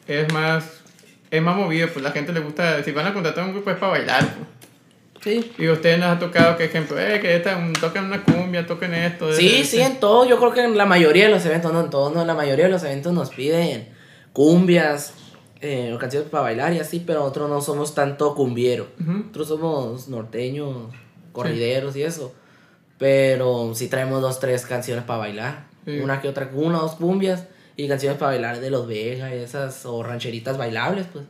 es 0.07 0.33
más, 0.33 0.65
es 1.31 1.43
más 1.43 1.57
movido, 1.57 1.89
pues 1.93 2.03
la 2.03 2.13
gente 2.13 2.33
le 2.33 2.41
gusta, 2.41 2.83
si 2.85 2.93
van 2.93 3.07
a 3.09 3.13
contratar 3.13 3.45
un 3.45 3.53
grupo 3.53 3.71
es 3.71 3.77
para 3.77 3.93
bailar. 3.93 4.21
pues. 4.23 4.49
Sí, 5.25 5.53
Y 5.59 5.67
a 5.67 5.73
ustedes 5.73 5.99
nos 5.99 6.09
ha 6.15 6.19
tocado 6.19 6.57
que 6.59 6.65
ejemplo, 6.67 7.01
eh, 7.01 7.19
que 7.19 7.35
esta, 7.35 7.57
un- 7.57 7.73
toquen 7.73 8.05
una 8.05 8.23
cumbia, 8.23 8.67
toquen 8.67 8.93
esto. 8.93 9.33
Sí, 9.33 9.65
sí, 9.65 9.81
en 9.81 9.99
todo. 9.99 10.27
Yo 10.29 10.39
creo 10.39 10.53
que 10.53 10.63
en 10.63 10.77
la 10.77 10.85
mayoría 10.85 11.25
de 11.25 11.31
los 11.31 11.45
eventos, 11.47 11.73
no 11.73 11.81
en 11.81 11.89
todos, 11.91 12.15
no, 12.15 12.21
en 12.21 12.27
la 12.27 12.35
mayoría 12.35 12.67
de 12.67 12.71
los 12.71 12.85
eventos 12.85 13.13
nos 13.15 13.31
piden 13.31 13.89
cumbias, 14.35 15.15
eh, 15.63 15.97
canciones 15.99 16.29
para 16.29 16.43
bailar 16.43 16.75
y 16.75 16.79
así, 16.79 17.01
pero 17.01 17.21
nosotros 17.21 17.49
no 17.49 17.61
somos 17.63 17.95
tanto 17.95 18.35
cumbiero. 18.35 18.89
Ujú. 19.01 19.13
Nosotros 19.13 19.49
somos 19.49 20.09
norteños, 20.09 20.93
corrideros 21.33 21.97
y 21.97 22.03
eso. 22.03 22.35
Pero 22.99 23.73
sí 23.75 23.89
traemos 23.89 24.21
dos, 24.21 24.39
tres 24.41 24.67
canciones 24.67 25.05
para 25.05 25.21
bailar. 25.21 25.65
Sí. 25.87 25.99
Una 26.01 26.21
que 26.21 26.29
otra, 26.29 26.51
una 26.53 26.79
o 26.79 26.83
dos 26.83 26.97
cumbias 26.97 27.45
y 27.77 27.89
canciones 27.89 28.19
para 28.19 28.33
bailar 28.33 28.61
de 28.61 28.71
los 28.71 28.87
Vega 28.87 29.35
y 29.35 29.39
esas, 29.39 29.85
o 29.87 30.03
rancheritas 30.03 30.57
bailables, 30.59 31.07
pues. 31.13 31.25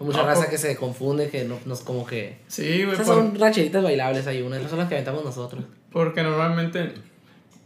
Mucha 0.00 0.20
Ah, 0.20 0.26
raza 0.26 0.48
que 0.48 0.58
se 0.58 0.76
confunde, 0.76 1.28
que 1.28 1.44
no, 1.44 1.58
nos 1.66 1.80
como 1.80 2.06
que... 2.06 2.36
Sí, 2.46 2.82
güey, 2.84 2.94
Esas 2.94 3.06
por- 3.06 3.16
son 3.16 3.38
rancheritas 3.38 3.82
bailables, 3.82 4.26
hay 4.28 4.42
unas, 4.42 4.58
esas 4.60 4.70
son 4.70 4.78
las 4.78 4.88
que 4.88 4.94
aventamos 4.94 5.24
nosotros. 5.24 5.64
porque 5.92 6.22
normalmente, 6.22 6.92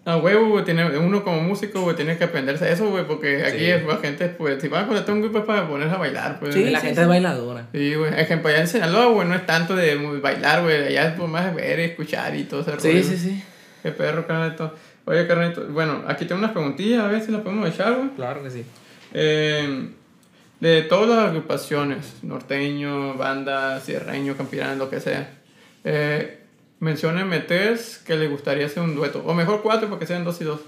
a 0.07 0.17
huevo, 0.17 0.49
güey, 0.49 0.65
tiene, 0.65 0.99
uno 0.99 1.23
como 1.25 1.43
músico, 1.43 1.83
güey, 1.83 1.95
tiene 1.95 2.17
que 2.17 2.25
aprenderse 2.25 2.73
eso, 2.73 2.89
güey, 2.91 3.07
porque 3.07 3.45
aquí 3.45 3.59
Sí. 3.59 3.65
es, 3.67 3.85
la 3.85 3.99
gente, 3.99 4.29
pues, 4.31 4.63
si 4.63 4.69
van 4.69 4.85
a 4.85 4.87
contratar 4.87 5.15
un 5.15 5.21
grupo 5.23 5.41
es 5.41 5.45
para 5.45 5.69
ponerse 5.69 5.95
a 5.95 5.99
bailar, 5.99 6.41
pues. 6.41 6.55
Sí, 6.55 6.65
la 6.71 6.81
sí, 6.81 6.87
gente 6.87 7.01
sí. 7.01 7.03
es 7.03 7.09
bailadora. 7.09 7.67
Sí, 7.73 7.95
güey. 7.95 8.19
Ejemplo, 8.19 8.49
allá 8.49 8.61
en 8.63 8.69
Sinaloa, 8.69 9.07
güey, 9.07 9.29
no 9.29 9.35
es 9.35 9.45
tanto 9.47 9.77
de 9.77 9.97
muy 9.97 10.19
bailar, 10.21 10.63
güey. 10.63 10.87
Allá 10.87 11.09
es 11.09 11.15
por 11.15 11.29
más 11.29 11.55
ver 11.55 11.79
y 11.81 11.83
escuchar 11.83 12.35
y 12.35 12.45
todo 12.45 12.63
ese 12.63 12.73
Sí, 12.81 12.89
rollo. 12.93 13.05
sí, 13.05 13.17
sí. 13.19 13.45
Qué 13.83 13.93
perro, 13.93 14.27
carnalito. 14.27 14.75
Oye, 15.05 15.27
carnalito, 15.27 15.67
bueno, 15.69 16.03
aquí 16.09 16.25
tengo 16.25 16.39
unas 16.39 16.53
preguntillas, 16.53 17.01
a 17.05 17.09
ver 17.09 17.21
si 17.23 17.31
las 17.31 17.43
podemos 17.43 17.69
echar, 17.69 17.93
güey. 17.95 18.09
Claro 18.17 18.43
que 18.43 18.51
sí. 18.51 18.65
Eh, 19.13 19.89
de 20.63 20.83
todas 20.83 21.09
las 21.09 21.31
agrupaciones, 21.31 22.23
norteño, 22.23 23.15
banda, 23.15 23.81
sierreño, 23.81 24.37
campirano, 24.37 24.77
lo 24.77 24.89
que 24.89 25.01
sea, 25.01 25.29
eh, 25.83 26.39
menciónenme 26.79 27.41
tres 27.41 28.01
que 28.07 28.15
le 28.15 28.29
gustaría 28.29 28.67
hacer 28.67 28.81
un 28.81 28.95
dueto. 28.95 29.25
O 29.27 29.35
mejor 29.35 29.61
cuatro, 29.61 29.89
porque 29.89 30.07
sean 30.07 30.23
dos 30.23 30.41
y 30.41 30.45
dos. 30.45 30.61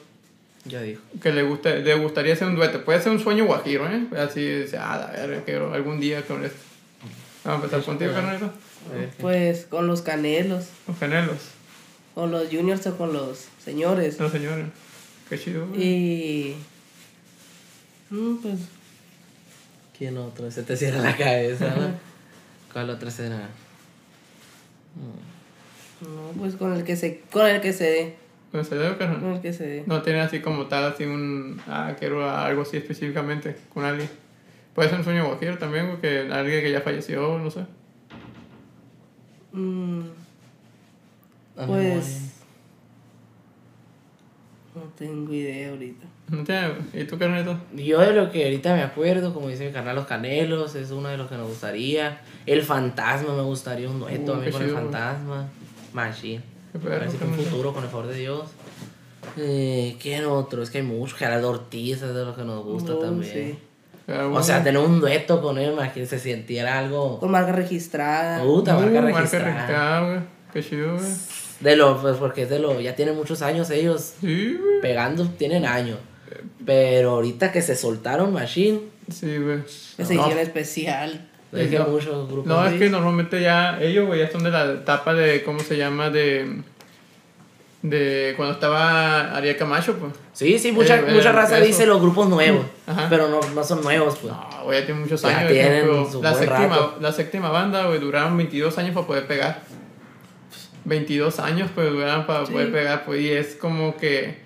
Ya 0.65 0.83
dijo. 0.83 1.01
Que 1.23 1.33
le, 1.33 1.45
guste, 1.45 1.79
le 1.79 1.95
gustaría 1.95 2.33
hacer 2.33 2.49
un 2.49 2.57
dueto. 2.57 2.85
Puede 2.85 3.01
ser 3.03 3.13
un 3.13 3.21
sueño 3.21 3.47
guajiro, 3.47 3.89
¿eh? 3.89 4.05
Así, 4.19 4.45
dice, 4.45 4.79
ah, 4.79 4.99
la 4.99 5.27
verga, 5.27 5.45
quiero 5.45 5.73
algún 5.73 6.01
día 6.01 6.23
con 6.23 6.45
esto. 6.45 6.59
Vamos 7.45 7.61
a 7.61 7.65
empezar 7.67 7.85
contigo, 7.85 8.13
carnalito. 8.13 8.51
Pues 9.21 9.67
con 9.67 9.87
los 9.87 10.03
canelos, 10.03 10.71
Los 10.89 10.99
genelos. 10.99 11.39
con 12.17 12.33
los 12.33 12.49
juniors 12.51 12.85
o 12.89 12.97
con 12.99 13.13
los 13.13 13.47
señores. 13.65 14.19
No, 14.19 14.29
señores. 14.29 14.67
Qué 15.29 15.39
chido, 15.39 15.69
güey. 15.69 15.81
Y... 15.81 16.57
mm, 18.11 18.37
pues 18.39 18.59
¿Quién 19.97 20.17
otro? 20.19 20.51
Se 20.51 20.63
te 20.63 20.77
cierra 20.77 21.01
la 21.01 21.17
cabeza, 21.17 21.75
¿no? 21.77 21.91
¿Cuál 22.73 22.91
otro 22.91 23.11
será? 23.11 23.49
no, 26.01 26.31
pues 26.39 26.55
con 26.57 26.73
el 26.73 26.85
que 26.85 26.97
se 26.97 27.21
con 27.33 27.47
el 27.47 27.61
que 27.61 27.73
se 27.73 27.85
dé, 27.85 28.17
¿Con 28.53 28.65
serio, 28.65 28.97
carnal? 28.99 29.21
con 29.21 29.33
el 29.35 29.41
que 29.41 29.53
se 29.53 29.67
dé. 29.67 29.85
No 29.87 30.03
tiene 30.03 30.21
así 30.21 30.41
como 30.41 30.67
tal, 30.67 30.85
así 30.85 31.05
un. 31.05 31.61
Ah, 31.67 31.95
quiero 31.99 32.29
algo 32.29 32.63
así 32.63 32.77
específicamente 32.77 33.57
con 33.73 33.85
alguien. 33.85 34.09
Puede 34.75 34.89
ser 34.91 34.99
un 34.99 35.05
sueño 35.05 35.27
guajiro 35.27 35.59
también, 35.59 35.87
güey, 35.87 36.01
que 36.01 36.33
alguien 36.33 36.61
que 36.63 36.71
ya 36.71 36.81
falleció, 36.81 37.39
no 37.39 37.51
sé. 37.51 37.65
Mm, 39.53 40.03
Pues- 41.67 42.33
no 44.75 44.83
tengo 44.97 45.33
idea 45.33 45.71
ahorita. 45.71 46.07
No 46.29 46.43
tiene. 46.43 46.69
¿Y 46.95 47.05
tú, 47.05 47.19
carnalito? 47.19 47.57
Yo 47.75 48.01
de 48.01 48.13
lo 48.13 48.31
que 48.31 48.45
ahorita 48.45 48.75
me 48.75 48.83
acuerdo, 48.83 49.35
como 49.35 49.49
dice 49.49 49.67
mi 49.67 49.73
canal 49.73 49.95
Los 49.97 50.07
Canelos, 50.07 50.75
es 50.75 50.91
uno 50.91 51.09
de 51.11 51.17
los 51.19 51.29
que 51.29 51.37
nos 51.37 51.49
gustaría. 51.49 52.21
El 52.47 52.63
Fantasma 52.63 53.35
me 53.37 53.43
gustaría 53.43 53.89
un 53.91 54.01
dueto 54.01 54.33
Uh, 54.33 54.37
a 54.37 54.39
mí 54.39 54.51
con 54.51 54.63
el 54.63 54.69
chido. 54.69 54.79
Fantasma. 54.81 55.49
Machine. 55.93 56.43
A 56.75 56.79
ver 56.89 57.11
si 57.11 57.19
un 57.23 57.35
futuro, 57.35 57.73
con 57.75 57.85
el 57.85 57.91
favor 57.91 58.07
de 58.09 58.17
Dios. 58.17 58.43
Eh, 59.37 59.97
¿Quién 60.01 60.25
otro? 60.27 60.63
Es 60.63 60.71
que 60.71 60.79
hay 60.79 60.85
muchos. 60.85 61.17
Gerardo 61.19 61.51
Ortiz 61.51 62.03
es 62.03 62.15
de 62.15 62.25
los 62.25 62.37
que 62.37 62.43
nos 62.45 62.65
gusta 62.65 62.95
Oh, 62.95 62.99
también. 62.99 63.33
sí. 63.33 63.59
Pero, 64.07 64.35
O 64.35 64.43
sea, 64.43 64.63
tener 64.63 64.81
un 64.83 65.01
dueto 65.01 65.41
con 65.41 65.57
él, 65.59 65.75
más 65.75 65.93
que 65.93 66.05
se 66.07 66.19
sintiera 66.19 66.79
algo. 66.79 67.19
Con 67.21 67.31
marca 67.31 67.53
registrada. 67.53 68.43
Puta, 68.43 68.77
uh, 68.77 68.81
marca 68.81 69.01
marca 69.01 69.17
registrada. 69.19 69.45
registrada, 69.53 70.01
güey. 70.11 70.21
Qué 70.53 70.63
chido, 70.63 70.95
güey. 70.97 71.07
De 71.61 71.77
lo, 71.77 72.01
pues 72.03 72.17
porque 72.17 72.43
es 72.43 72.51
de 72.51 72.59
lo, 72.59 72.79
ya 72.81 72.95
tienen 72.95 73.15
muchos 73.17 73.41
años 73.41 73.71
ellos 73.71 74.15
Sí, 74.21 74.59
güey. 74.61 74.81
pegando, 74.83 75.27
tienen 75.29 75.65
años. 75.65 75.99
Pero 76.65 77.11
ahorita 77.11 77.53
que 77.53 77.61
se 77.63 77.77
soltaron 77.77 78.33
Machine, 78.33 78.81
Sí, 79.11 79.37
güey. 79.39 79.59
que 79.97 80.05
se 80.05 80.15
No. 80.15 80.23
hicieron 80.23 80.43
especial. 80.43 81.29
es 81.53 81.69
que 81.71 81.79
No. 81.79 81.87
muchos 81.87 82.27
grupos. 82.29 82.47
No, 82.47 82.67
es 82.67 82.75
que 82.79 82.89
normalmente 82.91 83.41
ya 83.41 83.79
ellos, 83.81 84.07
güey, 84.07 84.19
ya 84.21 84.31
son 84.31 84.43
de 84.43 84.51
la 84.51 84.65
etapa 84.73 85.15
de, 85.15 85.45
¿cómo 85.45 85.61
se 85.61 85.77
llama? 85.77 86.11
De, 86.11 86.63
de 87.83 88.33
cuando 88.37 88.55
estaba 88.55 89.37
Ariel 89.37 89.57
Camacho, 89.57 89.95
pues. 89.99 90.13
Sí, 90.33 90.59
sí, 90.59 90.73
mucha, 90.73 90.97
Eh, 90.97 91.05
eh, 91.07 91.13
mucha 91.15 91.33
raza 91.33 91.59
eso. 91.59 91.67
dice 91.67 91.87
los 91.87 92.01
grupos 92.01 92.29
nuevos, 92.29 92.65
Ajá. 92.87 93.07
pero 93.11 93.29
no, 93.29 93.41
no 93.55 93.63
son 93.63 93.83
nuevos, 93.83 94.17
pues. 94.21 94.33
No, 94.33 94.49
güey, 94.65 94.81
ya 94.81 94.87
tiene 94.87 95.01
muchos 95.03 95.21
Ya 95.23 95.29
años. 95.39 95.53
tienen 95.53 95.73
ejemplo, 95.75 96.11
su 96.11 96.23
la, 96.23 96.31
buen 96.33 96.43
séptima, 96.45 96.69
rato. 96.77 96.97
la 97.01 97.13
séptima 97.13 97.49
banda, 97.51 97.87
güey, 97.87 98.01
duraron 98.01 98.37
22 98.37 98.77
años 98.79 98.95
para 98.95 99.07
poder 99.07 99.27
pegar. 99.27 99.61
22 100.87 101.39
años, 101.41 101.71
pues, 101.75 101.91
duraron 101.93 102.27
para 102.27 102.47
Sí. 102.47 102.53
poder 102.53 102.73
pegar, 102.73 103.05
pues, 103.05 103.21
y 103.21 103.31
es 103.31 103.55
como 103.55 103.97
que 103.97 104.43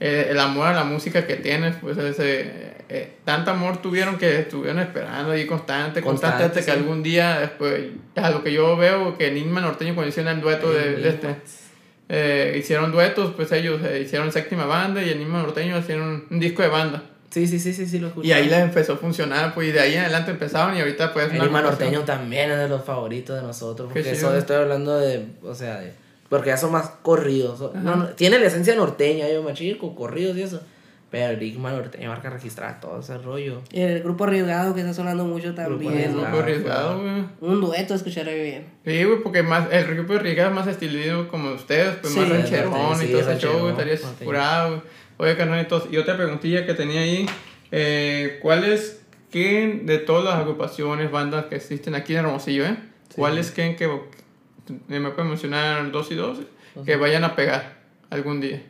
eh, 0.00 0.28
el 0.30 0.40
amor 0.40 0.66
a 0.66 0.72
la 0.72 0.84
música 0.84 1.26
que 1.26 1.36
tienes, 1.36 1.76
pues, 1.80 1.96
ese... 1.98 2.74
eh, 2.88 3.12
tanto 3.24 3.52
amor 3.52 3.80
tuvieron 3.80 4.18
que 4.18 4.40
estuvieron 4.40 4.80
esperando 4.80 5.30
ahí 5.30 5.46
constante, 5.46 6.02
constante, 6.02 6.64
que 6.64 6.70
algún 6.70 7.02
día, 7.02 7.38
después, 7.38 7.82
a 8.16 8.30
lo 8.30 8.42
que 8.42 8.52
yo 8.52 8.76
veo, 8.76 9.16
que 9.16 9.30
Nisman 9.30 9.62
Norteño 9.62 9.94
cuando 9.94 10.08
hicieron 10.08 10.34
el 10.34 10.40
dueto 10.40 10.72
de, 10.72 10.96
de 10.96 11.08
este, 11.08 11.36
eh, 12.12 12.56
hicieron 12.58 12.90
duetos, 12.90 13.34
pues 13.36 13.52
ellos 13.52 13.80
eh, 13.84 14.00
hicieron 14.04 14.32
séptima 14.32 14.66
banda 14.66 15.00
y 15.00 15.10
Enigma 15.10 15.42
Norteño 15.42 15.78
hicieron 15.78 16.26
un 16.28 16.40
disco 16.40 16.60
de 16.62 16.68
banda. 16.68 17.04
Sí, 17.30 17.46
sí, 17.46 17.60
sí, 17.60 17.72
sí, 17.72 17.86
sí, 17.86 18.00
lo 18.00 18.08
escuché. 18.08 18.26
Y 18.26 18.32
ahí 18.32 18.48
les 18.48 18.58
empezó 18.58 18.94
a 18.94 18.96
funcionar, 18.96 19.54
pues 19.54 19.68
y 19.68 19.70
de 19.70 19.78
ahí 19.78 19.94
en 19.94 20.00
adelante 20.00 20.32
empezaron 20.32 20.76
y 20.76 20.80
ahorita 20.80 21.12
pues... 21.12 21.32
Enigma. 21.32 21.62
Norteño 21.62 22.00
también 22.00 22.50
es 22.50 22.58
de 22.58 22.68
los 22.68 22.84
favoritos 22.84 23.36
de 23.36 23.42
nosotros. 23.42 23.92
Porque 23.92 24.10
eso 24.10 24.36
estoy 24.36 24.56
hablando 24.56 24.98
de, 24.98 25.24
o 25.44 25.54
sea, 25.54 25.78
de, 25.78 25.92
porque 26.30 26.48
ya 26.48 26.56
son 26.56 26.72
más 26.72 26.88
corridos. 27.02 27.60
no, 27.74 27.96
no, 27.96 28.06
tiene 28.10 28.38
la 28.38 28.46
esencia 28.46 28.74
norteña, 28.74 29.28
yo 29.28 29.42
machín, 29.42 29.76
con 29.76 29.94
corridos 29.94 30.38
y 30.38 30.42
eso. 30.42 30.62
Pero 31.10 31.30
el 31.30 31.36
Enigma 31.38 31.72
Norteño 31.72 32.08
marca 32.08 32.30
registrar 32.30 32.80
todo 32.80 33.00
ese 33.00 33.18
rollo. 33.18 33.62
Y 33.72 33.80
el 33.80 34.00
grupo 34.00 34.24
arriesgado 34.24 34.74
que 34.74 34.80
está 34.80 34.94
sonando 34.94 35.24
mucho 35.24 35.56
también. 35.56 36.10
Un 36.10 36.16
¿no? 36.18 36.22
grupo 36.22 36.38
arriesgado, 36.38 37.00
güey. 37.02 37.24
Un 37.40 37.60
dueto 37.60 37.94
escucharé 37.94 38.40
bien. 38.40 38.66
Sí, 38.84 39.02
güey, 39.02 39.20
porque 39.20 39.42
más, 39.42 39.66
el 39.72 39.86
grupo 39.86 40.16
Riga 40.18 40.46
es 40.46 40.52
más 40.52 40.68
estilizado 40.68 41.26
como 41.26 41.52
ustedes, 41.52 41.96
pues 41.96 42.12
Sí, 42.12 42.20
más 42.20 42.30
el 42.30 42.36
rancherón 42.36 42.70
norteño, 42.70 43.02
y 43.02 43.06
sí, 43.06 43.12
todo 43.12 43.30
ese 43.30 43.40
show, 43.40 43.58
güey, 43.58 43.70
estarías 43.72 44.02
norteño. 44.02 44.26
curado, 44.26 44.68
güey. 44.68 44.82
Oye, 45.16 45.36
carnalitos, 45.36 45.88
y 45.90 45.96
otra 45.96 46.16
preguntilla 46.16 46.64
que 46.64 46.74
tenía 46.74 47.00
ahí, 47.00 47.26
eh, 47.72 48.38
¿cuáles, 48.40 49.02
qué 49.32 49.80
de 49.82 49.98
todas 49.98 50.24
las 50.24 50.34
agrupaciones, 50.36 51.10
bandas 51.10 51.46
que 51.46 51.56
existen 51.56 51.96
aquí 51.96 52.12
en 52.12 52.20
Hermosillo, 52.20 52.66
eh? 52.66 52.76
¿Cuáles 53.16 53.50
creen 53.50 53.74
que, 53.74 53.90
me 54.88 55.10
pueden 55.10 55.28
mencionar 55.28 55.90
dos 55.90 56.10
y 56.10 56.14
dos, 56.14 56.38
que 56.84 56.96
vayan 56.96 57.24
a 57.24 57.34
pegar 57.36 57.78
algún 58.10 58.40
día? 58.40 58.62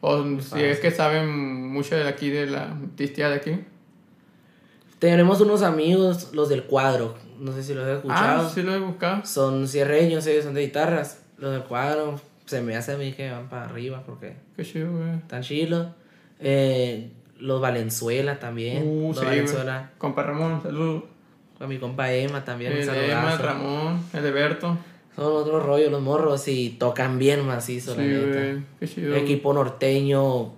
O 0.00 0.40
si 0.40 0.60
es 0.62 0.80
que 0.80 0.90
saben 0.90 1.72
mucho 1.72 1.94
de 1.94 2.08
aquí, 2.08 2.30
de 2.30 2.46
la 2.46 2.72
artistía 2.72 3.28
de 3.28 3.36
aquí. 3.36 3.64
Tenemos 4.98 5.40
unos 5.40 5.62
amigos, 5.62 6.30
los 6.32 6.48
del 6.48 6.64
cuadro. 6.64 7.16
No 7.38 7.52
sé 7.52 7.62
si 7.62 7.74
los 7.74 7.86
has 7.86 7.96
escuchado. 7.96 8.46
Ah, 8.46 8.50
sí 8.52 8.62
lo 8.62 8.74
he 8.74 8.78
buscado. 8.78 9.24
Son 9.24 9.66
cierreños, 9.66 10.26
ellos 10.26 10.44
son 10.44 10.54
de 10.54 10.62
guitarras. 10.62 11.22
Los 11.38 11.52
del 11.52 11.62
cuadro, 11.62 12.20
se 12.44 12.60
me 12.60 12.76
hace 12.76 12.92
a 12.92 12.96
mí 12.96 13.12
que 13.12 13.30
van 13.30 13.48
para 13.48 13.64
arriba 13.64 14.02
porque 14.04 14.36
Qué 14.56 14.64
chido, 14.64 14.92
güey. 14.92 15.16
están 15.16 15.42
chilos. 15.42 15.86
Eh, 16.38 17.10
los 17.38 17.60
Valenzuela 17.60 18.38
también. 18.38 18.82
Uh, 18.86 19.08
los 19.08 19.18
sí. 19.18 19.24
Valenzuela. 19.24 19.90
Compa 19.98 20.22
Ramón, 20.22 20.60
saludos. 20.62 21.04
A 21.58 21.66
mi 21.66 21.78
compa 21.78 22.12
Emma 22.12 22.44
también. 22.44 22.72
un 22.72 22.78
El 22.78 22.86
de 22.86 23.10
Emma. 23.12 23.36
Ramón, 23.36 24.02
el 24.12 24.22
de 24.22 24.30
Berto. 24.30 24.76
Son 25.16 25.26
otro 25.32 25.60
rollo 25.60 25.90
los 25.90 26.00
morros 26.02 26.46
y 26.48 26.70
tocan 26.78 27.18
bien 27.18 27.46
macizo, 27.46 27.94
la 27.96 28.02
Sí, 28.02 28.08
neta. 28.08 28.64
Qué 28.78 28.88
chido. 28.88 29.14
Equipo 29.16 29.52
norteño, 29.52 30.52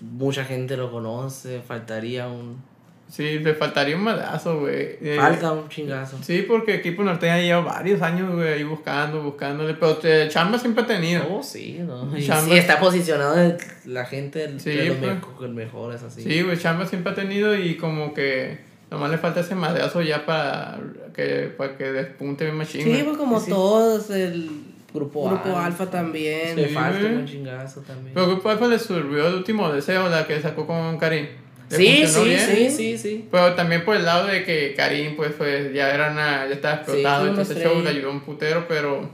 mucha 0.00 0.44
gente 0.44 0.76
lo 0.76 0.90
conoce, 0.90 1.60
faltaría 1.66 2.28
un... 2.28 2.68
Sí, 3.08 3.40
le 3.40 3.54
faltaría 3.54 3.96
un 3.96 4.04
malazo, 4.04 4.60
güey. 4.60 4.96
Eh, 5.00 5.16
Falta 5.18 5.50
un 5.50 5.68
chingazo. 5.68 6.16
Sí, 6.22 6.44
porque 6.46 6.76
equipo 6.76 7.02
norteño 7.02 7.38
lleva 7.42 7.60
varios 7.60 8.00
años, 8.02 8.32
güey, 8.32 8.52
ahí 8.52 8.62
buscando, 8.62 9.20
buscándole. 9.20 9.74
Pero 9.74 9.96
te, 9.96 10.28
chamba 10.28 10.56
siempre 10.60 10.84
ha 10.84 10.86
tenido. 10.86 11.24
Oh, 11.28 11.42
sí, 11.42 11.80
¿no? 11.80 12.16
Y 12.16 12.24
Chamba. 12.24 12.44
sí, 12.52 12.56
está 12.58 12.78
posicionado 12.78 13.36
en 13.42 13.56
la 13.86 14.04
gente 14.04 14.48
Sí, 14.60 14.70
de 14.70 14.84
los 14.84 14.96
pues. 14.98 15.14
mejo- 15.16 15.44
el 15.44 15.50
mejor, 15.54 15.92
es 15.92 16.04
así. 16.04 16.22
Sí, 16.22 16.42
güey, 16.42 16.56
chamba 16.56 16.86
siempre 16.86 17.10
ha 17.10 17.14
tenido 17.16 17.56
y 17.56 17.76
como 17.76 18.14
que 18.14 18.58
nomás 18.90 19.10
le 19.10 19.18
falta 19.18 19.40
ese 19.40 19.54
malazo 19.54 20.02
ya 20.02 20.24
para 20.26 20.78
que, 21.14 21.52
para 21.56 21.76
que 21.76 21.84
despunte 21.92 22.44
bien 22.44 22.56
machín. 22.56 22.82
Sí, 22.82 23.02
pues 23.04 23.16
como 23.16 23.38
Sí, 23.38 23.46
sí. 23.46 23.50
todos, 23.52 24.10
el 24.10 24.50
Grupo, 24.92 25.28
grupo. 25.28 25.56
Alfa 25.56 25.86
también. 25.88 26.56
Le 26.56 26.68
Sí, 26.68 26.74
falta 26.74 27.06
un 27.06 27.24
chingazo 27.24 27.80
también. 27.82 28.12
Pero 28.12 28.26
Grupo 28.26 28.48
Alfa 28.50 28.66
le 28.66 28.78
sirvió 28.78 29.28
el 29.28 29.34
último 29.34 29.70
deseo, 29.72 30.08
la 30.08 30.26
que 30.26 30.40
sacó 30.40 30.66
con 30.66 30.98
Karim. 30.98 31.26
¿Le 31.70 31.76
Sí, 31.76 32.04
sí, 32.08 32.24
bien? 32.24 32.40
sí, 32.40 32.70
sí, 32.70 32.98
sí. 32.98 33.28
Pero 33.30 33.54
también 33.54 33.84
por 33.84 33.94
el 33.94 34.04
lado 34.04 34.26
de 34.26 34.42
que 34.42 34.74
Karim, 34.76 35.14
pues, 35.14 35.30
pues 35.38 35.72
ya 35.72 35.94
era 35.94 36.10
una, 36.10 36.48
ya 36.48 36.54
estaba 36.54 36.74
explotado, 36.76 37.28
entonces 37.28 37.56
ese 37.56 37.64
show 37.68 37.80
le 37.80 37.90
ayudó 37.90 38.10
un 38.10 38.22
putero, 38.22 38.66
pero 38.66 39.08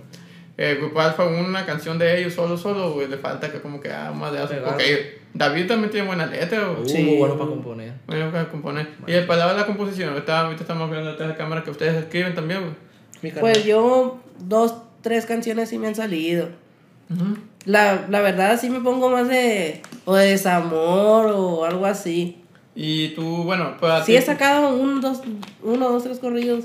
el 0.56 0.78
Grupo 0.78 0.98
Alfa, 1.02 1.24
una 1.26 1.66
canción 1.66 1.98
de 1.98 2.18
ellos 2.18 2.32
solo, 2.32 2.56
solo, 2.56 3.06
le 3.06 3.18
falta 3.18 3.52
que 3.52 3.60
como 3.60 3.78
que 3.78 3.90
haga 3.90 4.12
más 4.12 4.32
de. 4.32 4.56
Porque 4.60 5.18
David 5.36 5.66
también 5.66 5.90
tiene 5.90 6.06
buena 6.06 6.26
letra. 6.26 6.70
Uh, 6.70 6.86
Sí. 6.88 7.02
muy 7.02 7.16
bueno 7.16 7.36
para 7.36 7.50
componer. 7.50 7.92
Bueno, 8.06 8.30
para 8.30 8.48
componer. 8.48 8.88
Y 9.06 9.12
el 9.12 9.26
palabra 9.26 9.54
de 9.54 9.60
la 9.60 9.66
composición, 9.66 10.16
está, 10.16 10.40
ahorita 10.40 10.62
estamos 10.62 10.90
viendo 10.90 11.10
detrás 11.10 11.28
de 11.28 11.34
la 11.34 11.38
cámara 11.38 11.62
que 11.62 11.70
ustedes 11.70 11.94
escriben 11.96 12.34
también, 12.34 12.60
güey. 12.60 13.32
Pues 13.40 13.64
yo, 13.64 14.18
dos, 14.38 14.74
tres 15.02 15.26
canciones 15.26 15.68
sí 15.68 15.78
me 15.78 15.88
han 15.88 15.94
salido. 15.94 16.48
La, 17.64 18.06
la 18.08 18.20
verdad 18.20 18.58
sí 18.60 18.70
me 18.70 18.80
pongo 18.80 19.10
más 19.10 19.28
de, 19.28 19.82
o 20.04 20.14
de 20.14 20.26
desamor 20.30 21.26
o 21.34 21.64
algo 21.64 21.86
así. 21.86 22.38
Y 22.74 23.08
tú, 23.10 23.44
bueno, 23.44 23.76
pues 23.80 24.04
Sí 24.04 24.14
he 24.14 24.20
sacado 24.22 24.74
un, 24.74 25.00
dos, 25.00 25.22
uno, 25.62 25.88
dos, 25.90 26.04
tres 26.04 26.18
corridos. 26.18 26.64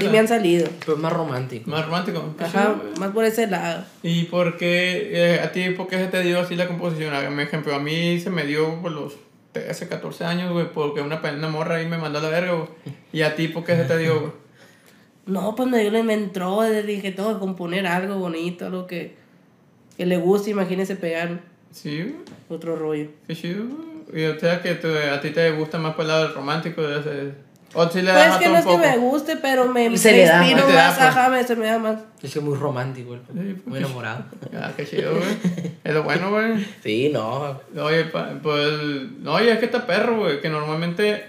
Sí 0.00 0.08
me 0.08 0.18
han 0.18 0.28
salido. 0.28 0.68
Pues 0.86 0.98
más 0.98 1.12
romántico. 1.12 1.70
Más 1.70 1.84
romántico. 1.84 2.34
qué 2.38 2.44
Ajá, 2.44 2.76
güey. 2.80 2.94
más 2.98 3.10
por 3.10 3.24
ese 3.24 3.46
lado. 3.46 3.84
¿Y 4.02 4.24
por 4.24 4.56
qué, 4.56 5.10
eh, 5.34 5.40
a 5.40 5.52
ti, 5.52 5.70
por 5.70 5.86
qué 5.88 5.96
se 5.98 6.06
te 6.06 6.22
dio 6.22 6.40
así 6.40 6.56
la 6.56 6.66
composición? 6.66 7.12
Mi 7.36 7.42
ejemplo, 7.42 7.74
a 7.74 7.78
mí 7.78 8.18
se 8.20 8.30
me 8.30 8.44
dio 8.44 8.80
por 8.80 8.92
los 8.92 9.14
13, 9.52 9.88
14 9.88 10.24
años, 10.24 10.52
güey, 10.52 10.72
porque 10.72 11.00
una, 11.02 11.20
una 11.20 11.48
morra 11.48 11.76
ahí 11.76 11.86
me 11.86 11.98
mandó 11.98 12.18
a 12.20 12.22
la 12.22 12.28
verga, 12.30 12.52
güey. 12.52 12.68
¿Y 13.12 13.22
a 13.22 13.34
ti 13.36 13.48
por 13.48 13.64
qué 13.64 13.76
se 13.76 13.84
te 13.84 13.98
dio, 13.98 14.18
güey? 14.20 14.32
No, 15.26 15.54
pues 15.54 15.68
me, 15.68 16.02
me 16.02 16.14
entró, 16.14 16.62
dije, 16.62 17.12
tengo 17.12 17.34
que 17.34 17.38
componer 17.38 17.86
algo 17.86 18.16
bonito, 18.16 18.66
algo 18.66 18.86
que, 18.86 19.14
que 19.96 20.04
le 20.06 20.16
guste, 20.16 20.50
imagínese 20.50 20.96
pegar 20.96 21.40
Sí, 21.70 22.02
güey, 22.02 22.14
otro 22.48 22.76
rollo. 22.76 23.08
qué 23.26 23.36
chido, 23.36 23.64
güey. 23.66 24.22
Y 24.22 24.26
o 24.26 24.38
sea 24.38 24.60
que 24.60 24.74
te- 24.74 25.08
a 25.10 25.20
ti 25.20 25.30
te 25.30 25.50
gusta 25.52 25.78
más 25.78 25.94
por 25.94 26.02
el 26.02 26.08
lado 26.08 26.34
romántico 26.34 26.82
de 26.82 27.00
ese... 27.00 27.34
O 27.74 27.88
si 27.88 28.02
le 28.02 28.12
Pues 28.12 28.26
es 28.26 28.36
que 28.36 28.48
no 28.48 28.56
es 28.58 28.66
que 28.66 28.76
me 28.78 28.96
guste, 28.98 29.36
pero 29.36 29.66
me, 29.66 29.96
Se 29.96 30.10
me 30.12 30.16
le 30.18 30.26
da, 30.26 30.44
inspiro 30.46 30.66
da, 30.68 30.74
más, 30.74 30.94
pues. 30.96 31.06
ajá, 31.08 31.28
me, 31.30 31.44
se 31.44 31.56
me 31.56 31.66
da 31.66 31.78
más. 31.78 31.96
Es 32.22 32.32
que 32.32 32.38
es 32.38 32.44
muy 32.44 32.56
romántico, 32.56 33.14
el 33.14 33.20
Sí, 33.20 33.24
pues, 33.34 33.66
muy 33.66 33.78
enamorado. 33.78 34.24
Ah, 34.54 34.70
qué 34.76 34.86
chido, 34.86 35.12
güey. 35.16 35.72
Es 35.82 35.94
lo 35.94 36.02
bueno, 36.02 36.30
güey. 36.30 36.66
Sí, 36.82 37.10
no. 37.12 37.60
Oye, 37.82 38.04
pa- 38.04 38.30
pues, 38.42 38.68
no, 39.20 39.32
oye, 39.34 39.52
es 39.52 39.58
que 39.58 39.64
está 39.66 39.86
perro, 39.86 40.18
güey, 40.18 40.40
que 40.42 40.48
normalmente, 40.50 41.24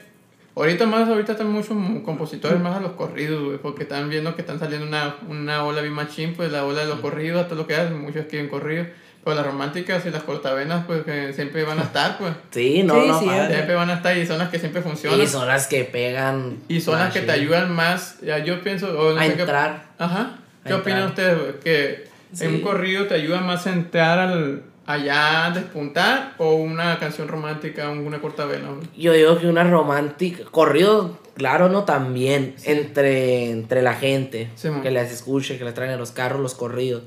ahorita 0.56 0.86
más, 0.86 1.08
ahorita 1.08 1.32
están 1.32 1.50
muchos 1.52 1.78
compositores 2.04 2.60
más 2.60 2.76
a 2.78 2.82
los 2.82 2.92
corridos, 2.92 3.44
güey, 3.44 3.58
porque 3.58 3.84
están 3.84 4.10
viendo 4.10 4.36
que 4.36 4.42
están 4.42 4.60
saliendo 4.60 4.86
una, 4.86 5.16
una 5.30 5.64
ola 5.66 5.82
bien 5.82 5.94
machín, 5.94 6.34
pues 6.36 6.52
la 6.52 6.66
ola 6.66 6.82
de 6.82 6.88
los 6.88 7.00
corridos, 7.00 7.42
hasta 7.42 7.56
lo 7.56 7.66
que 7.66 7.76
hacen, 7.76 8.00
muchos 8.02 8.18
escriben 8.24 8.50
corridos, 8.50 8.88
pero 9.24 9.36
las 9.38 9.46
románticas 9.46 10.06
y 10.06 10.10
las 10.10 10.24
cortavenas, 10.24 10.86
pues 10.86 11.04
que 11.04 11.34
siempre 11.34 11.64
van 11.64 11.80
a 11.80 11.84
estar, 11.84 12.18
pues, 12.18 12.34
Sí, 12.52 12.84
no, 12.84 13.02
Sí, 13.02 13.08
no. 13.08 13.20
sí, 13.20 13.26
padre. 13.26 13.54
siempre 13.56 13.76
van 13.76 13.90
a 13.90 13.94
estar 13.96 14.18
y 14.18 14.26
son 14.26 14.38
las 14.38 14.50
que 14.50 14.60
siempre 14.60 14.82
funcionan. 14.82 15.22
Y 15.22 15.28
son 15.28 15.48
las 15.48 15.68
que 15.68 15.84
pegan. 15.86 16.58
Y 16.68 16.82
son 16.82 17.00
las 17.00 17.14
que 17.14 17.22
te 17.22 17.32
ayudan 17.32 17.74
más, 17.74 18.20
ya 18.22 18.40
yo 18.40 18.62
pienso, 18.64 18.88
o 19.00 19.14
no 19.14 19.20
a 19.20 19.24
sé 19.26 19.34
qué- 19.36 19.42
entrar. 19.42 19.86
Ajá. 19.98 20.40
¿Qué 20.66 20.74
A 20.74 20.78
opinan 20.78 21.10
entrar. 21.10 21.36
ustedes? 21.36 21.56
Que 21.64 22.08
Sí. 22.34 22.46
en 22.46 22.56
un 22.56 22.62
corrido 22.62 23.06
te 23.06 23.14
ayuda 23.16 23.42
más 23.42 23.68
a 23.68 23.74
entrar 23.74 24.18
al, 24.20 24.64
allá 24.86 25.46
a 25.46 25.52
despuntar 25.52 26.34
o 26.38 26.56
una 26.56 26.98
canción 27.00 27.28
romántica, 27.28 27.90
una 27.90 28.20
cortavena? 28.20 28.70
Yo 28.98 29.14
digo 29.14 29.38
que 29.40 29.48
una 29.48 29.64
romántica. 29.64 30.44
Corrido, 30.52 31.20
claro, 31.36 31.70
no 31.70 31.84
también. 31.84 32.56
Entre, 32.66 33.50
entre 33.52 33.82
la 33.82 33.94
gente. 33.94 34.50
Que 34.82 34.92
las 34.92 35.12
escuche, 35.12 35.58
que 35.58 35.64
las 35.64 35.74
traen 35.74 35.92
a 35.92 35.98
los 35.98 36.12
carros, 36.12 36.42
los 36.42 36.56
corridos. 36.56 37.04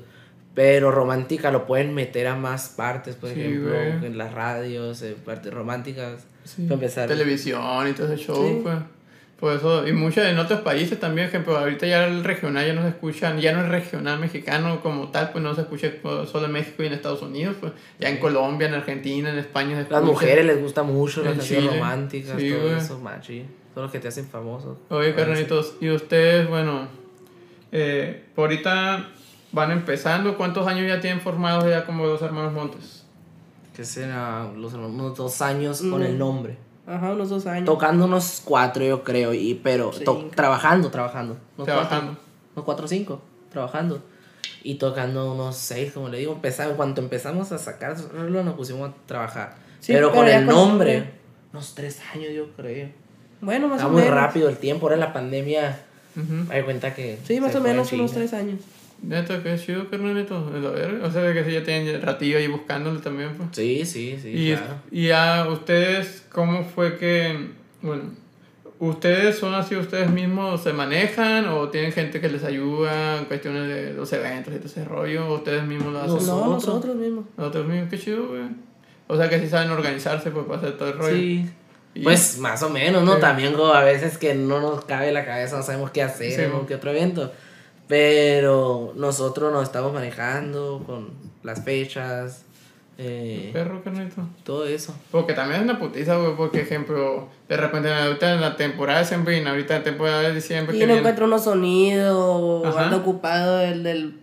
Pero 0.57 0.89
romántica 0.89 1.51
lo 1.51 1.67
pueden 1.67 1.93
meter 1.93 2.25
a 2.25 2.35
más 2.35 2.69
partes, 2.69 3.15
por 3.15 3.29
Sí, 3.31 3.39
ejemplo, 3.39 3.69
güey. 3.75 4.05
en 4.07 4.17
las 4.17 4.33
radios, 4.33 5.03
en 5.03 5.13
partes 5.13 5.53
románticas. 5.53 6.25
Sí. 6.45 6.63
Para 6.63 6.73
empezar. 6.73 7.07
Televisión 7.07 7.87
y 7.87 7.93
todo 7.93 8.11
ese 8.11 8.23
show, 8.23 8.43
Sí. 8.47 8.59
pues. 8.63 8.75
Por 9.39 9.53
eso, 9.55 9.87
y 9.87 9.93
muchas 9.93 10.25
en 10.31 10.39
otros 10.39 10.61
países 10.61 10.99
también, 10.99 11.27
ejemplo, 11.27 11.55
ahorita 11.55 11.85
ya 11.85 12.07
el 12.07 12.23
regional 12.23 12.65
ya 12.65 12.73
no 12.73 12.81
se 12.81 12.87
escuchan, 12.87 13.39
ya 13.39 13.53
no 13.53 13.61
es 13.61 13.69
regional 13.69 14.17
mexicano 14.19 14.81
como 14.81 15.09
tal, 15.09 15.29
pues 15.31 15.43
no 15.43 15.53
se 15.53 15.61
escucha 15.61 15.91
solo 16.25 16.47
en 16.47 16.51
México 16.53 16.81
y 16.81 16.87
en 16.87 16.93
Estados 16.93 17.21
Unidos, 17.21 17.55
pues 17.59 17.73
ya 17.99 18.09
en 18.09 18.17
Colombia, 18.17 18.67
en 18.67 18.73
Argentina, 18.73 19.29
en 19.29 19.37
España 19.37 19.75
se 19.75 19.81
escucha. 19.81 19.99
Las 19.99 20.09
mujeres 20.09 20.43
les 20.43 20.59
gusta 20.59 20.81
mucho 20.81 21.21
las 21.23 21.33
canciones 21.33 21.71
románticas, 21.71 22.41
Sí, 22.41 22.49
todo 22.49 22.61
güey. 22.63 22.73
eso, 22.79 22.99
machi. 22.99 23.45
Son 23.75 23.83
los 23.83 23.91
que 23.91 23.99
te 23.99 24.07
hacen 24.07 24.25
famoso. 24.25 24.79
Oye, 24.89 25.13
carnalitos, 25.13 25.75
y 25.81 25.91
ustedes, 25.91 26.47
bueno, 26.49 26.87
eh, 27.71 28.23
por 28.33 28.45
ahorita 28.49 29.11
van 29.57 29.71
empezando, 29.71 30.37
¿cuántos 30.37 30.65
años 30.67 30.87
ya 30.87 31.01
tienen 31.01 31.19
formados 31.19 31.65
ya 31.69 31.85
como 31.85 32.05
los 32.05 32.21
hermanos 32.21 32.53
Montes? 32.53 33.03
Que 33.75 33.83
serán 33.83 34.61
los, 34.61 34.73
unos 34.73 35.17
dos 35.17 35.41
años 35.41 35.81
con 35.81 35.99
Mm. 36.01 36.05
el 36.05 36.17
nombre. 36.17 36.57
Ajá, 36.87 37.11
unos 37.11 37.29
dos 37.29 37.45
años. 37.47 37.65
Tocando 37.65 38.05
unos 38.05 38.41
cuatro, 38.45 38.83
yo 38.83 39.03
creo, 39.03 39.33
y 39.33 39.55
pero 39.55 39.91
Sí. 39.91 40.05
trabajando, 40.33 40.89
trabajando. 40.89 41.37
Unos 41.57 41.65
Trabajando. 41.65 42.11
Cuatro, 42.13 42.23
unos 42.55 42.65
cuatro 42.65 42.85
o 42.85 42.87
cinco, 42.87 43.21
trabajando. 43.51 44.01
Y 44.63 44.75
tocando 44.75 45.33
unos 45.33 45.57
seis, 45.57 45.91
como 45.91 46.07
le 46.09 46.19
digo, 46.19 46.33
empezamos, 46.33 46.75
cuando 46.75 47.01
empezamos 47.01 47.51
a 47.51 47.57
sacar, 47.57 47.97
solo 47.97 48.43
nos 48.43 48.55
pusimos 48.55 48.89
a 48.89 48.93
trabajar. 49.05 49.55
Sí, 49.79 49.91
pero, 49.93 50.09
pero 50.11 50.19
con 50.21 50.27
el 50.29 50.45
con 50.45 50.55
nombre, 50.55 50.93
nombre. 50.99 51.13
unos 51.51 51.75
tres 51.75 51.99
años, 52.13 52.29
yo 52.33 52.51
creo. 52.55 52.89
Bueno, 53.41 53.67
más 53.67 53.77
Está 53.77 53.87
o 53.87 53.91
muy 53.91 54.01
menos. 54.01 54.15
rápido 54.15 54.49
el 54.49 54.57
tiempo, 54.57 54.85
ahora 54.87 54.95
en 54.95 55.01
la 55.01 55.13
pandemia, 55.13 55.79
Ujú. 56.15 56.33
me 56.49 56.55
doy 56.55 56.63
cuenta 56.63 56.95
que. 56.95 57.19
Sí, 57.27 57.39
más 57.39 57.53
o 57.55 57.61
menos 57.61 57.91
unos 57.91 58.11
tres 58.13 58.33
años. 58.33 58.61
Neta, 59.01 59.41
qué 59.43 59.55
chido, 59.57 59.89
carnalito. 59.89 60.49
de 60.49 60.59
la 60.59 60.69
verga. 60.71 61.05
O 61.07 61.11
sea, 61.11 61.31
que 61.33 61.43
sí, 61.43 61.51
ya 61.51 61.63
tienen 61.63 62.01
ratillo 62.01 62.37
ahí 62.37 62.47
buscándole 62.47 62.99
también, 62.99 63.35
pues. 63.37 63.49
Sí, 63.53 63.85
sí, 63.85 64.17
sí, 64.21 64.29
y, 64.29 64.55
claro. 64.55 64.73
y 64.91 65.11
a 65.11 65.47
ustedes, 65.51 66.25
¿cómo 66.31 66.63
fue 66.63 66.97
que, 66.97 67.49
bueno, 67.81 68.03
¿Ustedes 68.79 69.39
son 69.39 69.55
así, 69.55 69.75
ustedes 69.75 70.07
mismos 70.11 70.61
se 70.61 70.71
manejan 70.71 71.47
o 71.49 71.69
tienen 71.69 71.91
gente 71.91 72.21
que 72.21 72.29
les 72.29 72.43
ayuda 72.43 73.17
en 73.17 73.25
cuestiones 73.25 73.67
de 73.67 73.93
los 73.93 74.13
eventos 74.13 74.53
y 74.53 74.57
todo 74.57 74.67
ese 74.67 74.85
rollo? 74.85 75.27
¿O 75.29 75.35
ustedes 75.37 75.63
mismos 75.63 75.93
lo 75.93 75.99
hacen? 75.99 76.11
No, 76.27 76.45
Nosotros. 76.45 76.65
nosotros 76.67 76.95
mismos. 76.95 77.25
Nosotros 77.37 77.65
mismos, 77.65 77.89
qué 77.89 77.97
chido, 77.97 78.27
güey. 78.27 78.41
O 79.07 79.17
sea 79.17 79.29
que 79.29 79.39
sí 79.39 79.49
saben 79.49 79.71
organizarse 79.71 80.29
pues, 80.29 80.45
para 80.45 80.59
hacer 80.59 80.77
todo 80.77 80.89
el 80.89 80.97
rollo. 80.99 81.15
Sí. 81.15 81.49
Y- 81.95 82.03
Pues 82.03 82.37
más 82.37 82.61
o 82.61 82.69
menos, 82.69 83.03
¿no? 83.03 83.15
Sí. 83.15 83.21
También 83.21 83.53
como 83.53 83.73
a 83.73 83.83
veces 83.83 84.19
que 84.19 84.35
no 84.35 84.59
nos 84.59 84.85
cabe 84.85 85.11
la 85.11 85.25
cabeza, 85.25 85.57
no 85.57 85.63
sabemos 85.63 85.89
qué 85.89 86.03
hacer 86.03 86.31
Sí, 86.33 86.41
en 86.41 86.67
que 86.67 86.75
otro 86.75 86.91
evento. 86.91 87.31
Pero 87.87 88.93
nosotros 88.95 89.51
nos 89.53 89.63
estamos 89.63 89.93
manejando 89.93 90.83
con 90.85 91.09
las 91.43 91.63
fechas, 91.63 92.43
eh, 92.97 93.51
Perro, 93.53 93.81
carnito. 93.83 94.27
todo 94.43 94.65
eso. 94.67 94.93
Porque 95.11 95.33
también 95.33 95.61
es 95.61 95.63
una 95.69 95.79
putiza, 95.79 96.17
güey, 96.17 96.35
porque, 96.35 96.61
ejemplo, 96.61 97.29
de 97.47 97.55
repente 97.57 97.93
ahorita 97.93 98.33
en 98.33 98.41
la 98.41 98.55
temporada 98.57 98.99
de 99.03 99.05
y 99.37 99.45
ahorita 99.47 99.75
en 99.75 99.79
la 99.81 99.83
temporada 99.85 100.21
de 100.23 100.35
diciembre 100.35 100.75
Y 100.75 100.79
que 100.79 100.85
no 100.85 100.93
viene- 100.93 100.99
encuentro 100.99 101.25
unos 101.25 101.43
sonidos, 101.45 102.65
Ajá. 102.65 102.85
anda 102.85 102.97
ocupado 102.97 103.61
el 103.61 103.83
del 103.83 104.19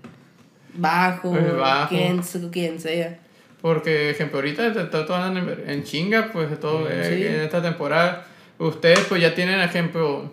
bajo, 0.74 1.35
El 1.37 1.53
bajo. 1.53 1.88
Quien, 1.88 2.20
quien 2.50 2.81
sea. 2.81 3.18
Porque, 3.62 4.11
ejemplo, 4.11 4.38
ahorita 4.40 4.66
está 4.66 5.07
todo 5.07 5.27
en, 5.27 5.62
en 5.70 5.85
chinga, 5.85 6.29
pues, 6.33 6.61
todo 6.61 6.87
eh, 6.90 7.05
Sí. 7.16 7.27
en 7.27 7.40
esta 7.40 7.62
temporada. 7.62 8.27
Ustedes, 8.59 9.00
pues, 9.09 9.22
ya 9.22 9.35
tienen, 9.35 9.59
ejemplo, 9.61 10.31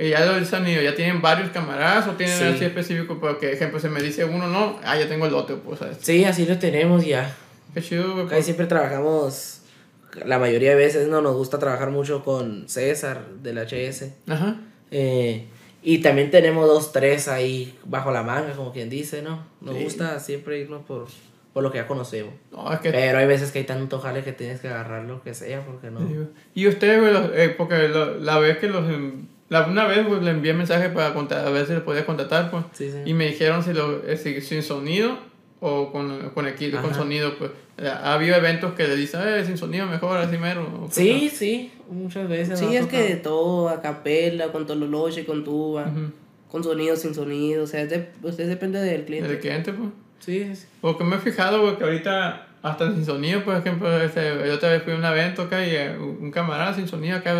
eh, 0.00 0.10
ya 0.10 0.24
lo 0.24 0.34
del 0.34 0.46
sonido, 0.46 0.80
ya 0.80 0.94
tienen 0.94 1.20
varios 1.20 1.50
camaradas 1.50 2.06
o 2.06 2.12
tienen 2.12 2.38
Sí. 2.38 2.44
así 2.44 2.64
específico, 2.64 3.18
porque, 3.20 3.50
ejemplo, 3.52 3.80
se 3.80 3.88
me 3.88 4.00
dice 4.00 4.24
uno, 4.24 4.46
no, 4.46 4.78
ah, 4.84 4.96
ya 4.96 5.08
tengo 5.08 5.26
el 5.26 5.34
otro, 5.34 5.58
pues, 5.58 5.80
¿sabes? 5.80 5.98
Sí, 6.00 6.24
así 6.24 6.46
lo 6.46 6.56
tenemos 6.58 7.04
ya. 7.04 7.34
Qué 7.74 7.82
chido, 7.82 8.14
güey. 8.14 8.26
Casi 8.28 8.44
siempre 8.44 8.66
trabajamos, 8.66 9.62
la 10.24 10.38
mayoría 10.38 10.70
de 10.70 10.76
veces 10.76 11.08
no 11.08 11.20
nos 11.20 11.34
gusta 11.34 11.58
trabajar 11.58 11.90
mucho 11.90 12.22
con 12.22 12.68
César 12.68 13.26
del 13.42 13.58
HS. 13.58 14.12
Ajá. 14.28 14.56
Eh, 14.92 15.46
y 15.82 15.98
también 15.98 16.30
tenemos 16.30 16.66
dos, 16.66 16.92
tres 16.92 17.28
ahí 17.28 17.76
bajo 17.84 18.10
la 18.10 18.22
manga, 18.22 18.52
como 18.52 18.72
quien 18.72 18.88
dice, 18.90 19.22
¿no? 19.22 19.44
Nos 19.60 19.76
Sí. 19.76 19.84
gusta 19.84 20.18
siempre 20.20 20.58
irnos 20.60 20.82
por, 20.84 21.06
por 21.52 21.62
lo 21.62 21.70
que 21.72 21.78
ya 21.78 21.86
conocemos. 21.86 22.34
No, 22.52 22.72
es 22.72 22.80
que 22.80 22.90
Pero 22.90 23.18
hay 23.18 23.26
veces 23.26 23.50
que 23.52 23.58
hay 23.60 23.64
tanto 23.64 23.98
jale 24.00 24.22
que 24.22 24.32
tienes 24.32 24.60
que 24.60 24.68
agarrar 24.68 25.04
lo 25.04 25.22
que 25.22 25.34
sea, 25.34 25.64
porque 25.64 25.90
no. 25.90 26.00
Y 26.54 26.66
ustedes, 26.68 27.00
güey, 27.00 27.14
eh, 27.34 27.48
porque 27.56 27.88
la 28.20 28.38
vez 28.38 28.58
que 28.58 28.68
los... 28.68 28.84
La, 29.48 29.66
una 29.66 29.86
vez 29.86 30.06
pues, 30.06 30.22
le 30.22 30.30
envié 30.30 30.52
mensaje 30.52 30.90
para 30.90 31.14
contar, 31.14 31.46
a 31.46 31.50
ver 31.50 31.66
si 31.66 31.72
les 31.72 31.82
podía 31.82 32.04
contactar, 32.04 32.50
pues. 32.50 32.64
Sí, 32.72 32.90
sí. 32.90 32.98
Y 33.06 33.14
me 33.14 33.26
dijeron 33.26 33.62
si, 33.62 33.72
lo, 33.72 34.06
eh, 34.06 34.16
si 34.16 34.40
sin 34.42 34.62
sonido 34.62 35.16
o 35.60 35.90
con, 35.90 36.30
con 36.30 36.46
equipo, 36.46 36.80
con 36.82 36.94
sonido, 36.94 37.36
pues. 37.38 37.50
Ha 37.80 38.14
habido 38.14 38.34
eventos 38.36 38.74
que 38.74 38.86
le 38.88 38.96
dicen, 38.96 39.20
eh, 39.24 39.44
sin 39.46 39.56
sonido 39.56 39.86
mejor, 39.86 40.18
así 40.18 40.36
mero. 40.36 40.88
Sí, 40.90 41.30
sí, 41.30 41.72
muchas 41.88 42.28
veces. 42.28 42.58
Sí, 42.58 42.74
es 42.76 42.86
que 42.86 42.98
de 43.02 43.08
tocado. 43.16 43.22
todo, 43.36 43.68
a 43.68 43.80
capela, 43.80 44.50
con 44.52 44.66
tololoche, 44.66 45.24
con 45.24 45.44
tuba, 45.44 45.84
Ujú. 45.84 46.10
con 46.50 46.64
sonido, 46.64 46.96
sin 46.96 47.14
sonido. 47.14 47.64
O 47.64 47.66
sea, 47.68 47.82
es 47.82 47.90
de- 47.90 48.08
usted 48.22 48.48
depende 48.48 48.80
del 48.80 49.04
cliente. 49.04 49.30
El 49.30 49.38
cliente, 49.38 49.72
pues. 49.72 49.90
Sí, 50.18 50.54
sí. 50.56 50.66
Porque 50.80 51.04
me 51.04 51.16
he 51.16 51.18
fijado, 51.20 51.62
güey, 51.62 51.78
que 51.78 51.84
ahorita 51.84 52.48
hasta 52.62 52.92
sin 52.92 53.04
sonido, 53.06 53.44
por 53.44 53.54
ejemplo, 53.56 54.02
este, 54.02 54.32
yo 54.46 54.54
otra 54.54 54.70
vez 54.70 54.82
fui 54.82 54.92
a 54.92 54.96
un 54.96 55.04
evento 55.04 55.42
acá 55.42 55.64
y 55.64 55.70
eh, 55.70 55.96
un 55.96 56.30
camarada 56.32 56.74
sin 56.74 56.88
sonido 56.88 57.16
acá. 57.16 57.32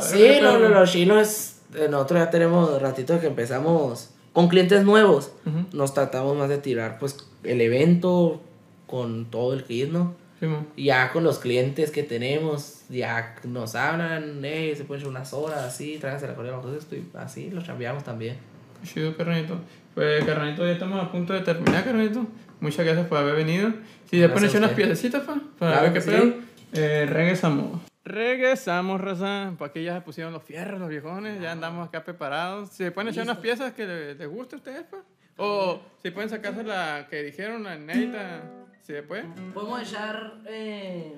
Sí, 0.00 0.18
lo- 0.40 0.52
pero- 0.52 0.58
lo- 0.58 0.68
los 0.68 0.90
chinos, 0.92 1.54
eh, 1.74 1.88
nosotros 1.90 2.20
ya 2.20 2.30
tenemos 2.30 2.80
ratito 2.80 3.18
que 3.20 3.26
empezamos 3.26 4.10
con 4.32 4.48
clientes 4.48 4.84
nuevos. 4.84 5.32
Ujú. 5.46 5.66
Nos 5.76 5.94
tratamos 5.94 6.36
más 6.36 6.48
de 6.48 6.58
tirar 6.58 6.98
pues 6.98 7.16
el 7.42 7.60
evento 7.60 8.40
con 8.86 9.26
todo 9.26 9.54
el 9.54 9.64
kit, 9.64 9.90
¿no? 9.90 10.14
Sí, 10.40 10.46
Ya 10.76 11.12
con 11.12 11.22
los 11.24 11.38
clientes 11.38 11.90
que 11.90 12.02
tenemos, 12.02 12.82
ya 12.88 13.34
nos 13.44 13.74
hablan, 13.74 14.42
eh, 14.44 14.72
se 14.76 14.84
pueden 14.84 15.02
echar 15.02 15.10
unas 15.10 15.32
horas 15.34 15.58
así, 15.58 15.98
tráiganse 15.98 16.26
la 16.28 16.34
correa 16.34 16.52
bajo 16.52 16.72
esto 16.72 16.96
y 16.96 17.04
así 17.14 17.50
los 17.50 17.64
cambiamos 17.64 18.04
también. 18.04 18.36
Chido, 18.84 19.14
carnalito. 19.16 19.58
Pues, 19.94 20.24
carnalito, 20.24 20.64
ya 20.64 20.72
estamos 20.72 21.02
a 21.02 21.12
punto 21.12 21.34
de 21.34 21.40
terminar, 21.40 21.84
carnalito. 21.84 22.24
Muchas 22.60 22.86
gracias 22.86 23.06
por 23.06 23.18
haber 23.18 23.34
venido. 23.34 23.68
Si 24.10 24.16
después 24.18 24.40
Gracias 24.42 24.44
a 24.44 24.46
echar 24.46 24.62
unas 24.62 24.76
piececitas, 24.76 25.22
pa, 25.24 25.38
para 25.58 25.72
Claro 25.72 25.92
ver 25.92 25.92
qué 25.92 26.06
que 26.06 26.10
pedo. 26.10 26.22
sí. 26.22 26.34
Eh, 26.72 27.06
regresamos. 27.10 27.80
Regresamos, 28.10 29.00
raza. 29.00 29.54
Para 29.58 29.72
que 29.72 29.84
ya 29.84 29.94
se 29.94 30.00
pusieron 30.00 30.32
los 30.32 30.42
fierros, 30.42 30.80
los 30.80 30.88
viejones. 30.88 31.40
Ya 31.40 31.52
andamos 31.52 31.86
acá 31.86 32.02
preparados. 32.02 32.70
Si 32.70 32.84
se 32.84 32.90
pueden 32.90 33.12
echar 33.12 33.24
unas 33.24 33.38
piezas 33.38 33.72
que 33.72 33.86
les, 33.86 34.16
les 34.16 34.28
guste 34.28 34.56
a 34.56 34.58
ustedes, 34.58 34.84
pa. 34.84 35.04
O 35.36 35.80
si 36.02 36.10
pueden 36.10 36.28
sacarse 36.28 36.64
la 36.64 37.06
que 37.08 37.22
dijeron, 37.22 37.62
la 37.62 37.76
inédita. 37.76 38.42
Si 38.82 38.92
puede. 39.02 39.24
Podemos 39.54 39.80
echar 39.80 40.40
eh, 40.46 41.16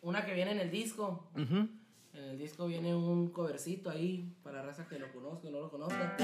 una 0.00 0.24
que 0.24 0.32
viene 0.34 0.52
en 0.52 0.60
el 0.60 0.70
disco. 0.70 1.28
Ujú. 1.34 1.68
En 2.14 2.24
el 2.24 2.38
disco 2.38 2.66
viene 2.66 2.94
un 2.94 3.30
covercito 3.30 3.90
ahí 3.90 4.32
para 4.42 4.62
raza 4.62 4.86
que 4.88 4.98
lo 4.98 5.12
conozca 5.12 5.48
o 5.48 5.50
no 5.50 5.60
lo 5.60 5.70
conozca. 5.70 6.16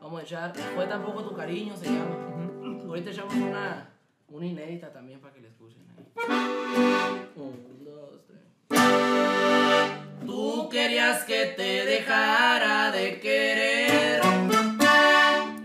Vamos 0.00 0.20
a 0.20 0.22
echar 0.22 0.56
Fue 0.74 0.86
tampoco 0.86 1.24
tu 1.24 1.34
cariño, 1.34 1.76
se 1.76 1.86
llama. 1.86 2.16
Ahorita 2.86 3.10
echamos 3.10 3.34
una, 3.34 3.90
una 4.28 4.46
inédita 4.46 4.92
también 4.92 5.20
para 5.20 5.34
que 5.34 5.40
la 5.40 5.48
escuchen 5.48 5.82
ahí. 5.96 7.28
Un, 7.36 7.84
dos, 7.84 8.20
tres. 8.26 9.53
Tú 10.26 10.68
querías 10.70 11.24
que 11.24 11.46
te 11.56 11.84
dejara 11.84 12.90
de 12.90 13.20
querer 13.20 14.20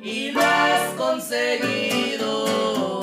y 0.01 0.31
lo 0.31 0.41
has 0.41 0.93
conseguido. 0.97 2.99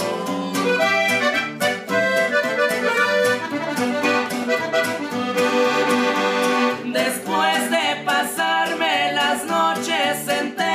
Después 6.84 7.70
de 7.70 8.04
pasarme 8.04 9.12
las 9.12 9.44
noches 9.44 10.28
enteras 10.28 10.65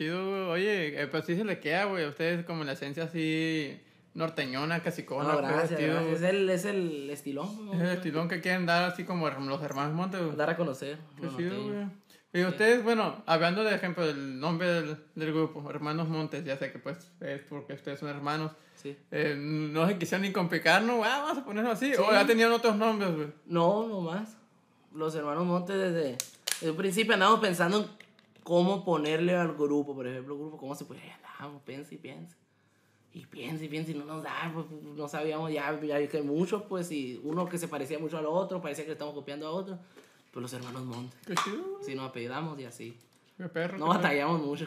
chido, 0.00 0.28
güey. 0.28 0.42
Oye, 0.62 1.02
eh, 1.02 1.06
pues 1.06 1.24
sí 1.26 1.36
se 1.36 1.44
le 1.44 1.60
queda, 1.60 1.84
güey. 1.84 2.04
A 2.04 2.08
ustedes 2.08 2.44
como 2.46 2.64
la 2.64 2.72
esencia 2.72 3.04
así 3.04 3.78
norteñona, 4.14 4.82
casi 4.82 5.04
con 5.04 5.26
No, 5.26 5.36
gracias, 5.36 5.78
gracias. 5.78 6.16
Es 6.16 6.22
el, 6.22 6.50
es 6.50 6.64
el 6.64 7.10
estilón. 7.10 7.66
¿no? 7.66 7.74
Es 7.74 7.80
el 7.80 7.88
estilón 7.88 8.28
que 8.28 8.40
quieren 8.40 8.66
dar 8.66 8.84
así 8.84 9.04
como 9.04 9.28
los 9.28 9.62
hermanos 9.62 9.94
Montes, 9.94 10.22
güey. 10.22 10.36
Dar 10.36 10.50
a 10.50 10.56
conocer. 10.56 10.98
Qué 11.16 11.26
lo 11.26 11.36
chido, 11.36 11.64
güey. 11.64 11.86
Y 12.32 12.44
ustedes, 12.44 12.84
bueno, 12.84 13.22
hablando 13.26 13.64
de 13.64 13.74
ejemplo 13.74 14.06
del 14.06 14.38
nombre 14.38 14.68
del, 14.68 14.96
del 15.16 15.32
grupo, 15.32 15.68
Hermanos 15.68 16.08
Montes, 16.08 16.44
ya 16.44 16.56
sé 16.56 16.70
que 16.70 16.78
pues 16.78 17.10
es 17.20 17.40
porque 17.42 17.72
ustedes 17.72 17.98
son 17.98 18.08
hermanos. 18.08 18.52
Sí. 18.76 18.96
Eh, 19.10 19.34
no 19.36 19.86
se 19.88 19.98
quisieron 19.98 20.22
ni 20.22 20.32
complicar, 20.32 20.80
¿no? 20.82 21.02
Ah, 21.02 21.24
vamos 21.26 21.38
a 21.38 21.44
ponerlo 21.44 21.72
así. 21.72 21.92
Sí. 21.92 22.00
O 22.00 22.12
ya 22.12 22.24
tenían 22.24 22.52
otros 22.52 22.76
nombres, 22.76 23.14
güey. 23.16 23.28
No, 23.46 23.88
no 23.88 24.00
más. 24.00 24.36
Los 24.94 25.14
hermanos 25.16 25.44
Montes 25.44 25.76
desde, 25.76 26.18
desde 26.60 26.70
un 26.70 26.76
principio 26.76 27.14
andábamos 27.14 27.40
pensando 27.40 27.78
en 27.78 27.99
cómo 28.50 28.84
ponerle 28.84 29.36
al 29.36 29.54
grupo, 29.54 29.94
por 29.94 30.08
ejemplo, 30.08 30.36
grupo, 30.36 30.56
cómo 30.58 30.74
se 30.74 30.84
puede. 30.84 31.00
Andábamos, 31.12 31.62
piensa 31.62 31.94
y 31.94 31.98
piensa. 31.98 32.36
Y 33.14 33.24
piensa 33.24 33.64
y 33.64 33.68
piensa 33.68 33.92
y 33.92 33.94
no 33.94 34.04
nos 34.04 34.24
da, 34.24 34.50
pues, 34.52 34.66
no 34.72 35.06
sabíamos 35.06 35.52
ya, 35.52 35.80
ya 35.80 36.04
que 36.08 36.20
muchos, 36.20 36.64
pues, 36.64 36.90
y 36.90 37.20
uno 37.22 37.48
que 37.48 37.58
se 37.58 37.68
parecía 37.68 38.00
mucho 38.00 38.18
al 38.18 38.26
otro, 38.26 38.60
parecía 38.60 38.82
que 38.82 38.88
le 38.88 38.94
estamos 38.94 39.14
copiando 39.14 39.46
a 39.46 39.52
otro. 39.52 39.78
Pues 40.32 40.42
los 40.42 40.52
hermanos 40.52 40.82
Montes. 40.84 41.16
Qué 41.28 41.34
chido. 41.36 41.78
Si 41.80 41.94
nos 41.94 42.10
apellidamos 42.10 42.58
y 42.58 42.64
así. 42.64 42.96
Qué 43.36 43.48
perro. 43.48 43.78
No 43.78 43.86
qué 43.86 43.90
perro. 43.92 44.02
batallamos 44.02 44.42
mucho. 44.42 44.66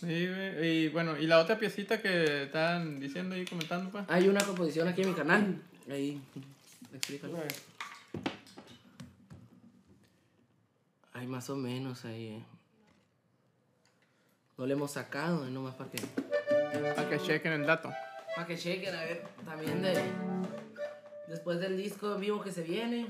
Sí. 0.00 0.26
Y 0.62 0.88
bueno, 0.88 1.16
y 1.16 1.28
la 1.28 1.38
otra 1.38 1.56
piecita 1.56 2.02
que 2.02 2.42
estaban 2.44 2.98
diciendo 2.98 3.36
y 3.36 3.44
comentando, 3.44 3.90
pues. 3.90 4.06
Hay 4.08 4.26
una 4.26 4.44
composición 4.44 4.88
aquí 4.88 5.02
en 5.02 5.08
mi 5.10 5.14
canal. 5.14 5.62
Ahí, 5.88 6.20
explícalo. 6.92 7.38
Hay 11.12 11.28
más 11.28 11.48
o 11.48 11.54
menos 11.54 12.04
ahí. 12.04 12.26
eh. 12.26 12.59
No 14.60 14.66
lo 14.66 14.74
hemos 14.74 14.90
sacado, 14.90 15.46
nomás 15.46 15.74
para 15.74 15.90
que. 15.90 16.02
Para 16.94 17.08
que 17.08 17.18
chequen 17.18 17.52
el 17.52 17.66
dato. 17.66 17.90
Para 18.34 18.46
que 18.46 18.58
chequen, 18.58 18.94
a 18.94 19.04
ver, 19.04 19.22
también 19.42 19.80
de. 19.80 19.98
Después 21.28 21.60
del 21.60 21.78
disco 21.78 22.14
en 22.14 22.20
vivo 22.20 22.42
que 22.42 22.52
se 22.52 22.60
viene, 22.60 23.06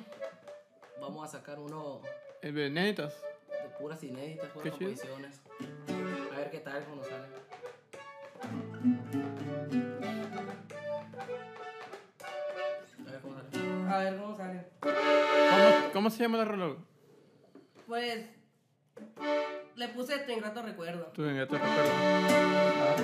vamos 1.01 1.25
a 1.25 1.39
sacar 1.39 1.59
uno. 1.59 2.03
Eh, 2.43 2.53
¿De 2.53 2.69
inéditas? 2.69 3.21
De 3.49 3.69
puras 3.81 4.01
inéditas, 4.05 4.49
puras 4.51 4.71
composiciones. 4.71 5.41
A 6.33 6.37
ver 6.37 6.51
qué 6.53 6.61
tal, 6.61 6.85
cómo 6.85 7.03
sale. 7.03 7.27
A 13.09 13.11
ver 13.11 13.21
cómo 13.21 13.35
sale. 13.35 13.93
A 13.93 13.99
ver 13.99 14.17
cómo 14.17 14.37
sale. 14.37 14.67
¿Cómo, 14.79 15.93
cómo 15.95 16.11
se 16.11 16.23
llama 16.23 16.43
el 16.43 16.47
reloj? 16.47 16.77
Pues 17.89 18.39
le 19.76 19.88
puse 19.88 20.18
tu 20.20 20.33
ingrato 20.33 20.62
recuerdo. 20.62 21.12
Ya 21.16 21.46
te 21.46 21.59
recuerdo. 21.59 21.90
Ah, 22.83 22.96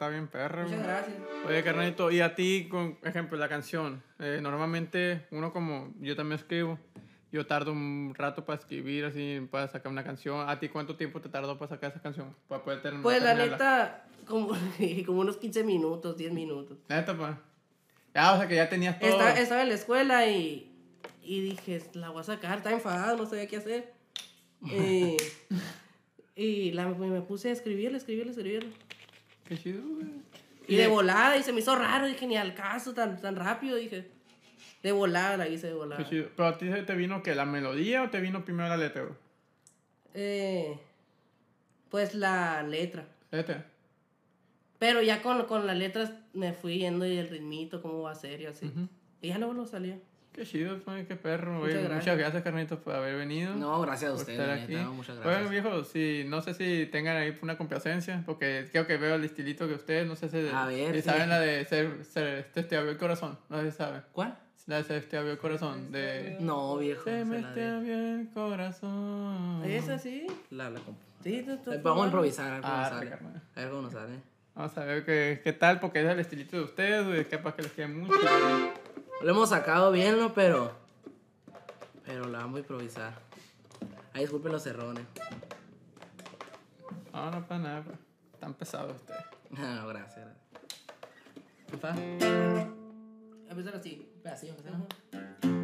está 0.00 0.08
bien 0.08 0.28
perra, 0.28 0.64
güey. 0.64 0.76
Muchas 0.76 0.86
gracias. 0.86 1.16
Oye, 1.46 1.62
carnalito, 1.62 2.10
y 2.10 2.20
a 2.20 2.34
ti, 2.34 2.68
con 2.70 2.98
ejemplo, 3.02 3.36
la 3.36 3.48
canción. 3.48 4.02
eh, 4.18 4.40
normalmente, 4.42 5.26
uno 5.30 5.52
como 5.52 5.92
yo 6.00 6.16
también 6.16 6.38
escribo, 6.38 6.78
yo 7.32 7.46
tardo 7.46 7.72
un 7.72 8.14
rato 8.16 8.46
para 8.46 8.58
escribir, 8.58 9.04
así, 9.04 9.46
para 9.50 9.68
sacar 9.68 9.92
una 9.92 10.02
canción. 10.02 10.48
¿A 10.48 10.58
ti 10.58 10.70
cuánto 10.70 10.96
tiempo 10.96 11.20
te 11.20 11.28
tardó 11.28 11.58
para 11.58 11.68
sacar 11.68 11.90
esa 11.90 12.00
canción? 12.00 12.34
Para 12.48 12.64
poder 12.64 12.80
terminar. 12.80 13.02
Pues 13.02 13.22
la 13.22 13.34
neta, 13.34 14.06
como, 14.26 14.48
como 15.06 15.20
unos 15.20 15.36
15 15.36 15.64
minutos, 15.64 16.16
10 16.16 16.32
minutos. 16.32 16.78
Neta, 16.88 17.14
pues. 17.16 17.32
Ya, 18.14 18.32
o 18.34 18.38
sea 18.38 18.48
que 18.48 18.56
ya 18.56 18.68
tenías 18.68 18.98
todo. 18.98 19.10
Estaba, 19.10 19.30
estaba 19.38 19.62
en 19.62 19.68
la 19.68 19.74
escuela 19.74 20.26
y, 20.26 20.72
y 21.22 21.40
dije, 21.42 21.82
la 21.94 22.10
voy 22.10 22.20
a 22.20 22.24
sacar, 22.24 22.58
estaba 22.58 22.74
enfadado, 22.74 23.16
no 23.16 23.26
sabía 23.26 23.46
qué 23.46 23.56
hacer. 23.56 23.92
Y, 24.62 25.16
y 26.34 26.72
la, 26.72 26.86
me 26.86 27.20
puse 27.22 27.50
a 27.50 27.52
escribirle, 27.52 27.98
escribirle, 27.98 28.32
escribirle. 28.32 28.70
Qué 29.46 29.56
chido, 29.56 29.82
güey. 29.82 30.06
Y 30.66 30.76
de 30.76 30.86
volada, 30.86 31.36
y 31.36 31.42
se 31.42 31.52
me 31.52 31.60
hizo 31.60 31.74
raro, 31.74 32.06
dije, 32.06 32.26
ni 32.26 32.36
al 32.36 32.54
caso, 32.54 32.94
tan, 32.94 33.20
tan 33.20 33.36
rápido, 33.36 33.76
dije. 33.76 34.08
De 34.82 34.92
volada 34.92 35.36
la 35.36 35.48
hice 35.48 35.66
de 35.66 35.74
volada. 35.74 36.02
Qué 36.02 36.08
chido. 36.08 36.28
Pero 36.36 36.48
a 36.48 36.58
ti 36.58 36.68
se 36.70 36.82
te 36.82 36.94
vino 36.94 37.22
que 37.22 37.34
la 37.34 37.44
melodía 37.44 38.02
o 38.02 38.10
te 38.10 38.20
vino 38.20 38.44
primero 38.44 38.68
la 38.68 38.76
letra, 38.76 39.02
güey? 39.02 39.14
Eh, 40.14 40.78
pues 41.90 42.14
la 42.14 42.62
letra. 42.62 43.06
Letra. 43.30 43.66
Pero 44.78 45.02
ya 45.02 45.22
con, 45.22 45.44
con 45.46 45.66
las 45.66 45.76
letras 45.76 46.12
me 46.32 46.52
fui 46.52 46.78
yendo 46.78 47.06
y 47.06 47.16
el 47.18 47.28
ritmito, 47.28 47.80
cómo 47.82 48.02
va 48.02 48.12
a 48.12 48.14
ser 48.14 48.40
y 48.40 48.46
así. 48.46 48.70
Y 49.22 49.28
ya 49.28 49.38
luego 49.38 49.54
lo 49.54 49.66
salía. 49.66 49.98
Qué 50.32 50.44
chido, 50.46 50.78
pues, 50.84 51.06
qué 51.08 51.16
perro, 51.16 51.58
güey. 51.58 51.72
Muchas 51.74 51.82
Muchas 51.82 51.90
gracias. 51.90 52.18
gracias, 52.18 52.42
carnito, 52.44 52.78
por 52.78 52.94
haber 52.94 53.16
venido. 53.16 53.52
No, 53.56 53.80
gracias 53.80 54.12
a 54.12 54.14
ustedes, 54.14 54.68
muchas 54.92 55.16
Bueno, 55.16 55.30
gracias. 55.40 55.50
viejo, 55.50 55.82
si, 55.84 56.22
no 56.28 56.40
sé 56.40 56.54
si 56.54 56.86
tengan 56.86 57.16
ahí 57.16 57.36
una 57.42 57.58
complacencia, 57.58 58.22
porque 58.24 58.68
creo 58.70 58.86
que 58.86 58.96
veo 58.96 59.16
el 59.16 59.24
estilito 59.24 59.66
que 59.66 59.74
ustedes, 59.74 60.06
no 60.06 60.14
sé 60.14 60.28
si, 60.28 60.48
A 60.54 60.66
ver, 60.66 60.94
si 60.94 61.02
sí. 61.02 61.08
saben 61.08 61.28
la 61.28 61.40
de 61.40 61.64
ser, 61.64 62.04
ser 62.04 62.38
este 62.38 62.62
te 62.62 62.76
abrió 62.76 62.92
el 62.92 62.98
corazón, 62.98 63.36
no 63.48 63.60
sé 63.60 63.72
si 63.72 63.76
saben. 63.76 64.02
¿Cuál? 64.12 64.38
La 64.66 64.76
de 64.76 64.84
se 64.84 65.00
te 65.00 65.16
abrió 65.16 65.32
el 65.32 65.38
corazón, 65.38 65.90
de... 65.90 66.36
No, 66.38 66.76
viejo. 66.78 67.02
Se 67.02 67.24
me 67.24 67.42
te 67.42 67.66
abrió 67.66 67.94
el 67.98 68.28
corazón. 68.32 69.64
¿Es 69.64 69.88
así? 69.88 70.26
La, 70.50 70.70
la 70.70 70.78
comp- 70.78 70.94
Sí, 71.24 71.42
tú, 71.44 71.56
tú- 71.58 71.72
Eh, 71.72 71.80
Vamos 71.82 72.02
a 72.02 72.06
improvisar, 72.06 72.50
a 72.52 72.54
ver 72.54 72.62
cómo 72.62 72.76
nos 72.76 72.88
sale. 72.88 73.12
A 73.56 73.60
ver 73.60 73.68
cómo 73.70 73.82
nos 73.82 73.92
sale. 73.92 74.14
Vamos 74.60 74.76
a 74.76 74.84
ver 74.84 75.06
qué, 75.06 75.40
qué 75.42 75.54
tal, 75.54 75.80
porque 75.80 76.02
es 76.02 76.06
el 76.06 76.20
estilito 76.20 76.58
de 76.58 76.64
ustedes, 76.64 77.06
güey, 77.06 77.26
capaz 77.26 77.54
que 77.54 77.62
les 77.62 77.72
quede 77.72 77.86
mucho. 77.86 78.12
Lo 79.22 79.30
hemos 79.30 79.48
sacado 79.48 79.90
bien, 79.90 80.18
¿no? 80.18 80.34
Pero. 80.34 80.70
Pero 82.04 82.28
la 82.28 82.40
vamos 82.40 82.56
a 82.56 82.60
improvisar. 82.60 83.14
Ay, 84.12 84.20
disculpen 84.20 84.52
los 84.52 84.66
errores. 84.66 85.02
No, 87.10 87.30
no 87.30 87.46
para 87.46 87.60
nada. 87.62 87.84
Están 88.34 88.52
pesados 88.52 88.96
ustedes. 88.96 89.24
No, 89.50 89.88
gracias. 89.88 90.28
gracias. 91.66 91.80
¿Fa? 91.80 91.94
Empezar 93.48 93.76
así. 93.76 94.12
Pedacillo, 94.22 94.54
¿sí? 94.56 95.59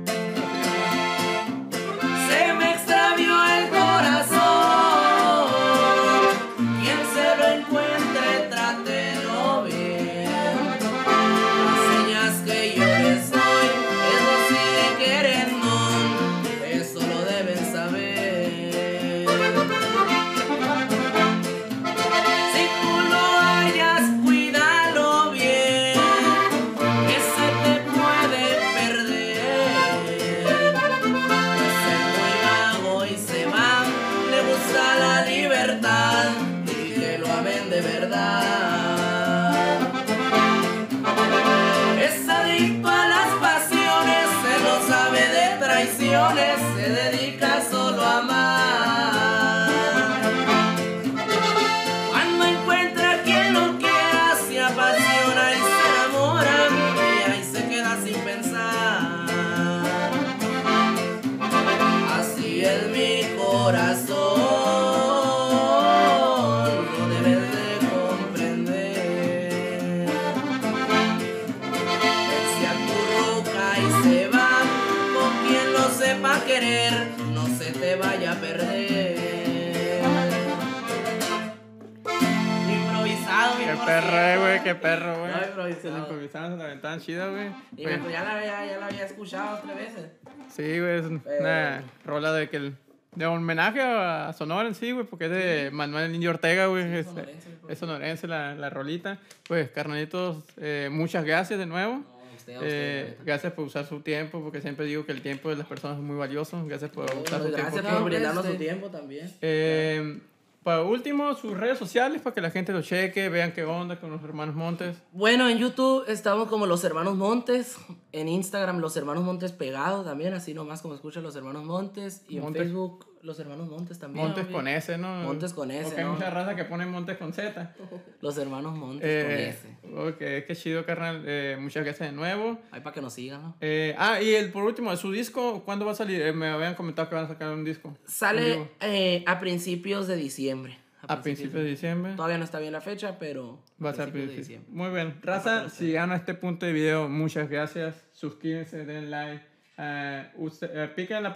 Qué 84.66 84.74
perro, 84.74 85.18
güey. 85.20 85.32
No, 85.32 85.46
improvisado. 85.46 85.80
Se 85.82 85.90
la 85.90 85.98
improvisaron, 85.98 86.52
se 86.52 86.56
la 86.58 86.64
aventaban 86.64 87.00
chida, 87.00 87.28
güey. 87.28 87.48
Y 87.76 87.82
Güey, 87.84 87.98
me- 88.00 88.12
ya, 88.12 88.24
la, 88.24 88.36
había- 88.36 88.66
ya 88.66 88.78
la 88.78 88.86
había 88.86 89.04
escuchado 89.06 89.58
tres 89.64 89.76
veces. 89.76 90.10
Sí, 90.54 90.78
güey, 90.80 90.98
es 91.00 91.06
una 91.06 91.82
rola 92.04 92.32
de 92.32 92.48
que 92.48 92.56
el- 92.58 92.76
de 93.14 93.24
homenaje 93.26 93.80
a 93.80 94.32
Sonora 94.36 94.68
en 94.68 94.74
sí, 94.74 94.92
güey, 94.92 95.06
porque 95.06 95.24
es 95.24 95.30
de 95.30 95.70
Manuel 95.72 96.12
Niño 96.12 96.30
Ortega, 96.30 96.66
güey. 96.66 96.84
es, 96.96 97.06
sonorense, 97.06 97.48
güey. 97.62 97.72
es 97.72 97.78
sonorense 97.78 98.26
la, 98.28 98.54
la 98.54 98.68
rolita. 98.68 99.18
Pues, 99.48 99.70
carnalitos, 99.70 100.44
eh, 100.58 100.88
muchas 100.92 101.24
gracias 101.24 101.58
de 101.58 101.64
nuevo. 101.66 101.94
No, 101.94 102.04
usted, 102.36 102.54
a 102.54 102.58
usted. 102.58 102.68
Eh, 102.70 103.04
neta. 103.08 103.22
gracias 103.24 103.52
por 103.54 103.64
usar 103.64 103.86
su 103.86 104.00
tiempo, 104.00 104.42
porque 104.42 104.60
siempre 104.60 104.84
digo 104.84 105.06
que 105.06 105.12
el 105.12 105.22
tiempo 105.22 105.48
de 105.48 105.56
las 105.56 105.66
personas 105.66 105.96
es 105.96 106.02
muy 106.02 106.16
valioso. 106.16 106.62
Gracias 106.66 106.90
por 106.90 107.04
usar 107.06 107.40
su 107.42 107.48
Gracias 107.50 107.72
tiempo. 107.72 107.88
por 107.90 107.96
aquí. 107.96 108.04
brindarnos 108.04 108.44
Este- 108.44 108.56
su 108.58 108.62
tiempo 108.62 108.88
también. 108.90 109.32
Eh, 109.40 110.18
para 110.66 110.82
último, 110.82 111.32
sus 111.36 111.56
redes 111.56 111.78
sociales 111.78 112.20
para 112.20 112.34
que 112.34 112.40
la 112.40 112.50
gente 112.50 112.72
lo 112.72 112.82
cheque, 112.82 113.28
vean 113.28 113.52
qué 113.52 113.64
onda 113.64 114.00
con 114.00 114.10
los 114.10 114.20
hermanos 114.24 114.56
Montes. 114.56 114.96
Bueno, 115.12 115.48
en 115.48 115.58
YouTube 115.58 116.02
estamos 116.08 116.48
como 116.48 116.66
Los 116.66 116.82
Hermanos 116.82 117.14
Montes. 117.14 117.76
En 118.10 118.26
Instagram, 118.26 118.80
Los 118.80 118.96
Hermanos 118.96 119.22
Montes 119.22 119.52
Pegado 119.52 120.02
también, 120.02 120.34
así 120.34 120.54
nomás 120.54 120.82
como 120.82 120.96
escuchan 120.96 121.22
Los 121.22 121.36
Hermanos 121.36 121.62
Montes. 121.62 122.24
Y 122.28 122.38
en. 122.38 122.52
Facebook, 122.52 123.06
Los 123.22 123.38
Hermanos 123.40 123.68
Montes 123.68 123.98
también. 123.98 124.24
Montes 124.26 124.46
con 124.46 124.68
S, 124.68 124.98
¿no? 124.98 125.22
Montes 125.24 125.52
con 125.52 125.70
S, 125.70 125.84
Porque 125.84 126.00
hay 126.02 126.06
mucha 126.06 126.30
raza 126.30 126.54
que 126.54 126.64
pone 126.64 126.86
Montes 126.86 127.16
con 127.18 127.32
Z. 127.32 127.74
Los 128.20 128.38
Hermanos 128.38 128.76
Montes 128.76 129.08
Eh, 129.08 129.56
con 129.82 129.90
S. 129.90 130.08
ok, 130.08 130.18
qué 130.46 130.54
chido, 130.56 130.84
carnal. 130.86 131.22
Eh, 131.26 131.56
muchas 131.60 131.84
gracias 131.84 132.10
de 132.10 132.14
nuevo. 132.16 132.58
Ahí 132.70 132.80
para 132.80 132.94
que 132.94 133.00
nos 133.00 133.12
sigan, 133.14 133.42
¿no? 133.42 133.56
Eh, 133.60 133.94
ah, 133.98 134.20
y 134.20 134.34
el 134.34 134.52
por 134.52 134.64
último, 134.64 134.94
su 134.96 135.10
disco, 135.10 135.62
¿cuándo 135.64 135.84
va 135.86 135.92
a 135.92 135.94
salir? 135.96 136.20
Eh, 136.22 136.32
me 136.32 136.46
habían 136.48 136.74
comentado 136.74 137.08
que 137.08 137.14
van 137.14 137.24
a 137.24 137.28
sacar 137.28 137.52
un 137.52 137.64
disco. 137.64 137.96
Sale 138.06 138.70
eh, 138.80 139.24
a 139.26 139.38
principios 139.40 140.06
de 140.06 140.16
diciembre. 140.16 140.78
a 141.08 141.22
principios 141.22 141.54
de 141.54 141.64
diciembre. 141.64 142.14
Todavía 142.16 142.38
no 142.38 142.44
está 142.44 142.58
bien 142.58 142.72
la 142.72 142.80
fecha, 142.80 143.18
pero 143.18 143.62
Va 143.84 143.90
a 143.90 143.94
ser 143.94 144.10
principios 144.10 144.30
de 144.30 144.36
diciembre. 144.38 144.70
Muy 144.72 144.90
bien. 144.90 145.18
Raza, 145.22 145.68
si 145.68 145.86
llegaron 145.86 146.12
a 146.12 146.16
este 146.16 146.34
punto 146.34 146.66
de 146.66 146.72
video, 146.72 147.08
muchas 147.08 147.48
gracias. 147.48 148.04
Suscríbanse, 148.12 148.84
den 148.84 149.10
like. 149.10 149.44
Eh, 149.78 150.30
usted- 150.36 150.70
eh, 150.74 150.88
piquen 150.88 151.22
la, 151.22 151.32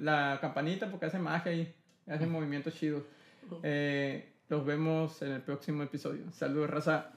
la 0.00 0.38
campanita 0.40 0.88
porque 0.90 1.06
hace 1.06 1.18
magia 1.18 1.52
y 1.52 1.74
hace 2.06 2.26
movimientos 2.26 2.74
chidos. 2.74 3.02
Eh, 3.62 4.28
los 4.48 4.64
vemos 4.64 5.20
en 5.22 5.32
el 5.32 5.40
próximo 5.42 5.82
episodio. 5.82 6.30
Saludos, 6.32 6.70
raza. 6.70 7.10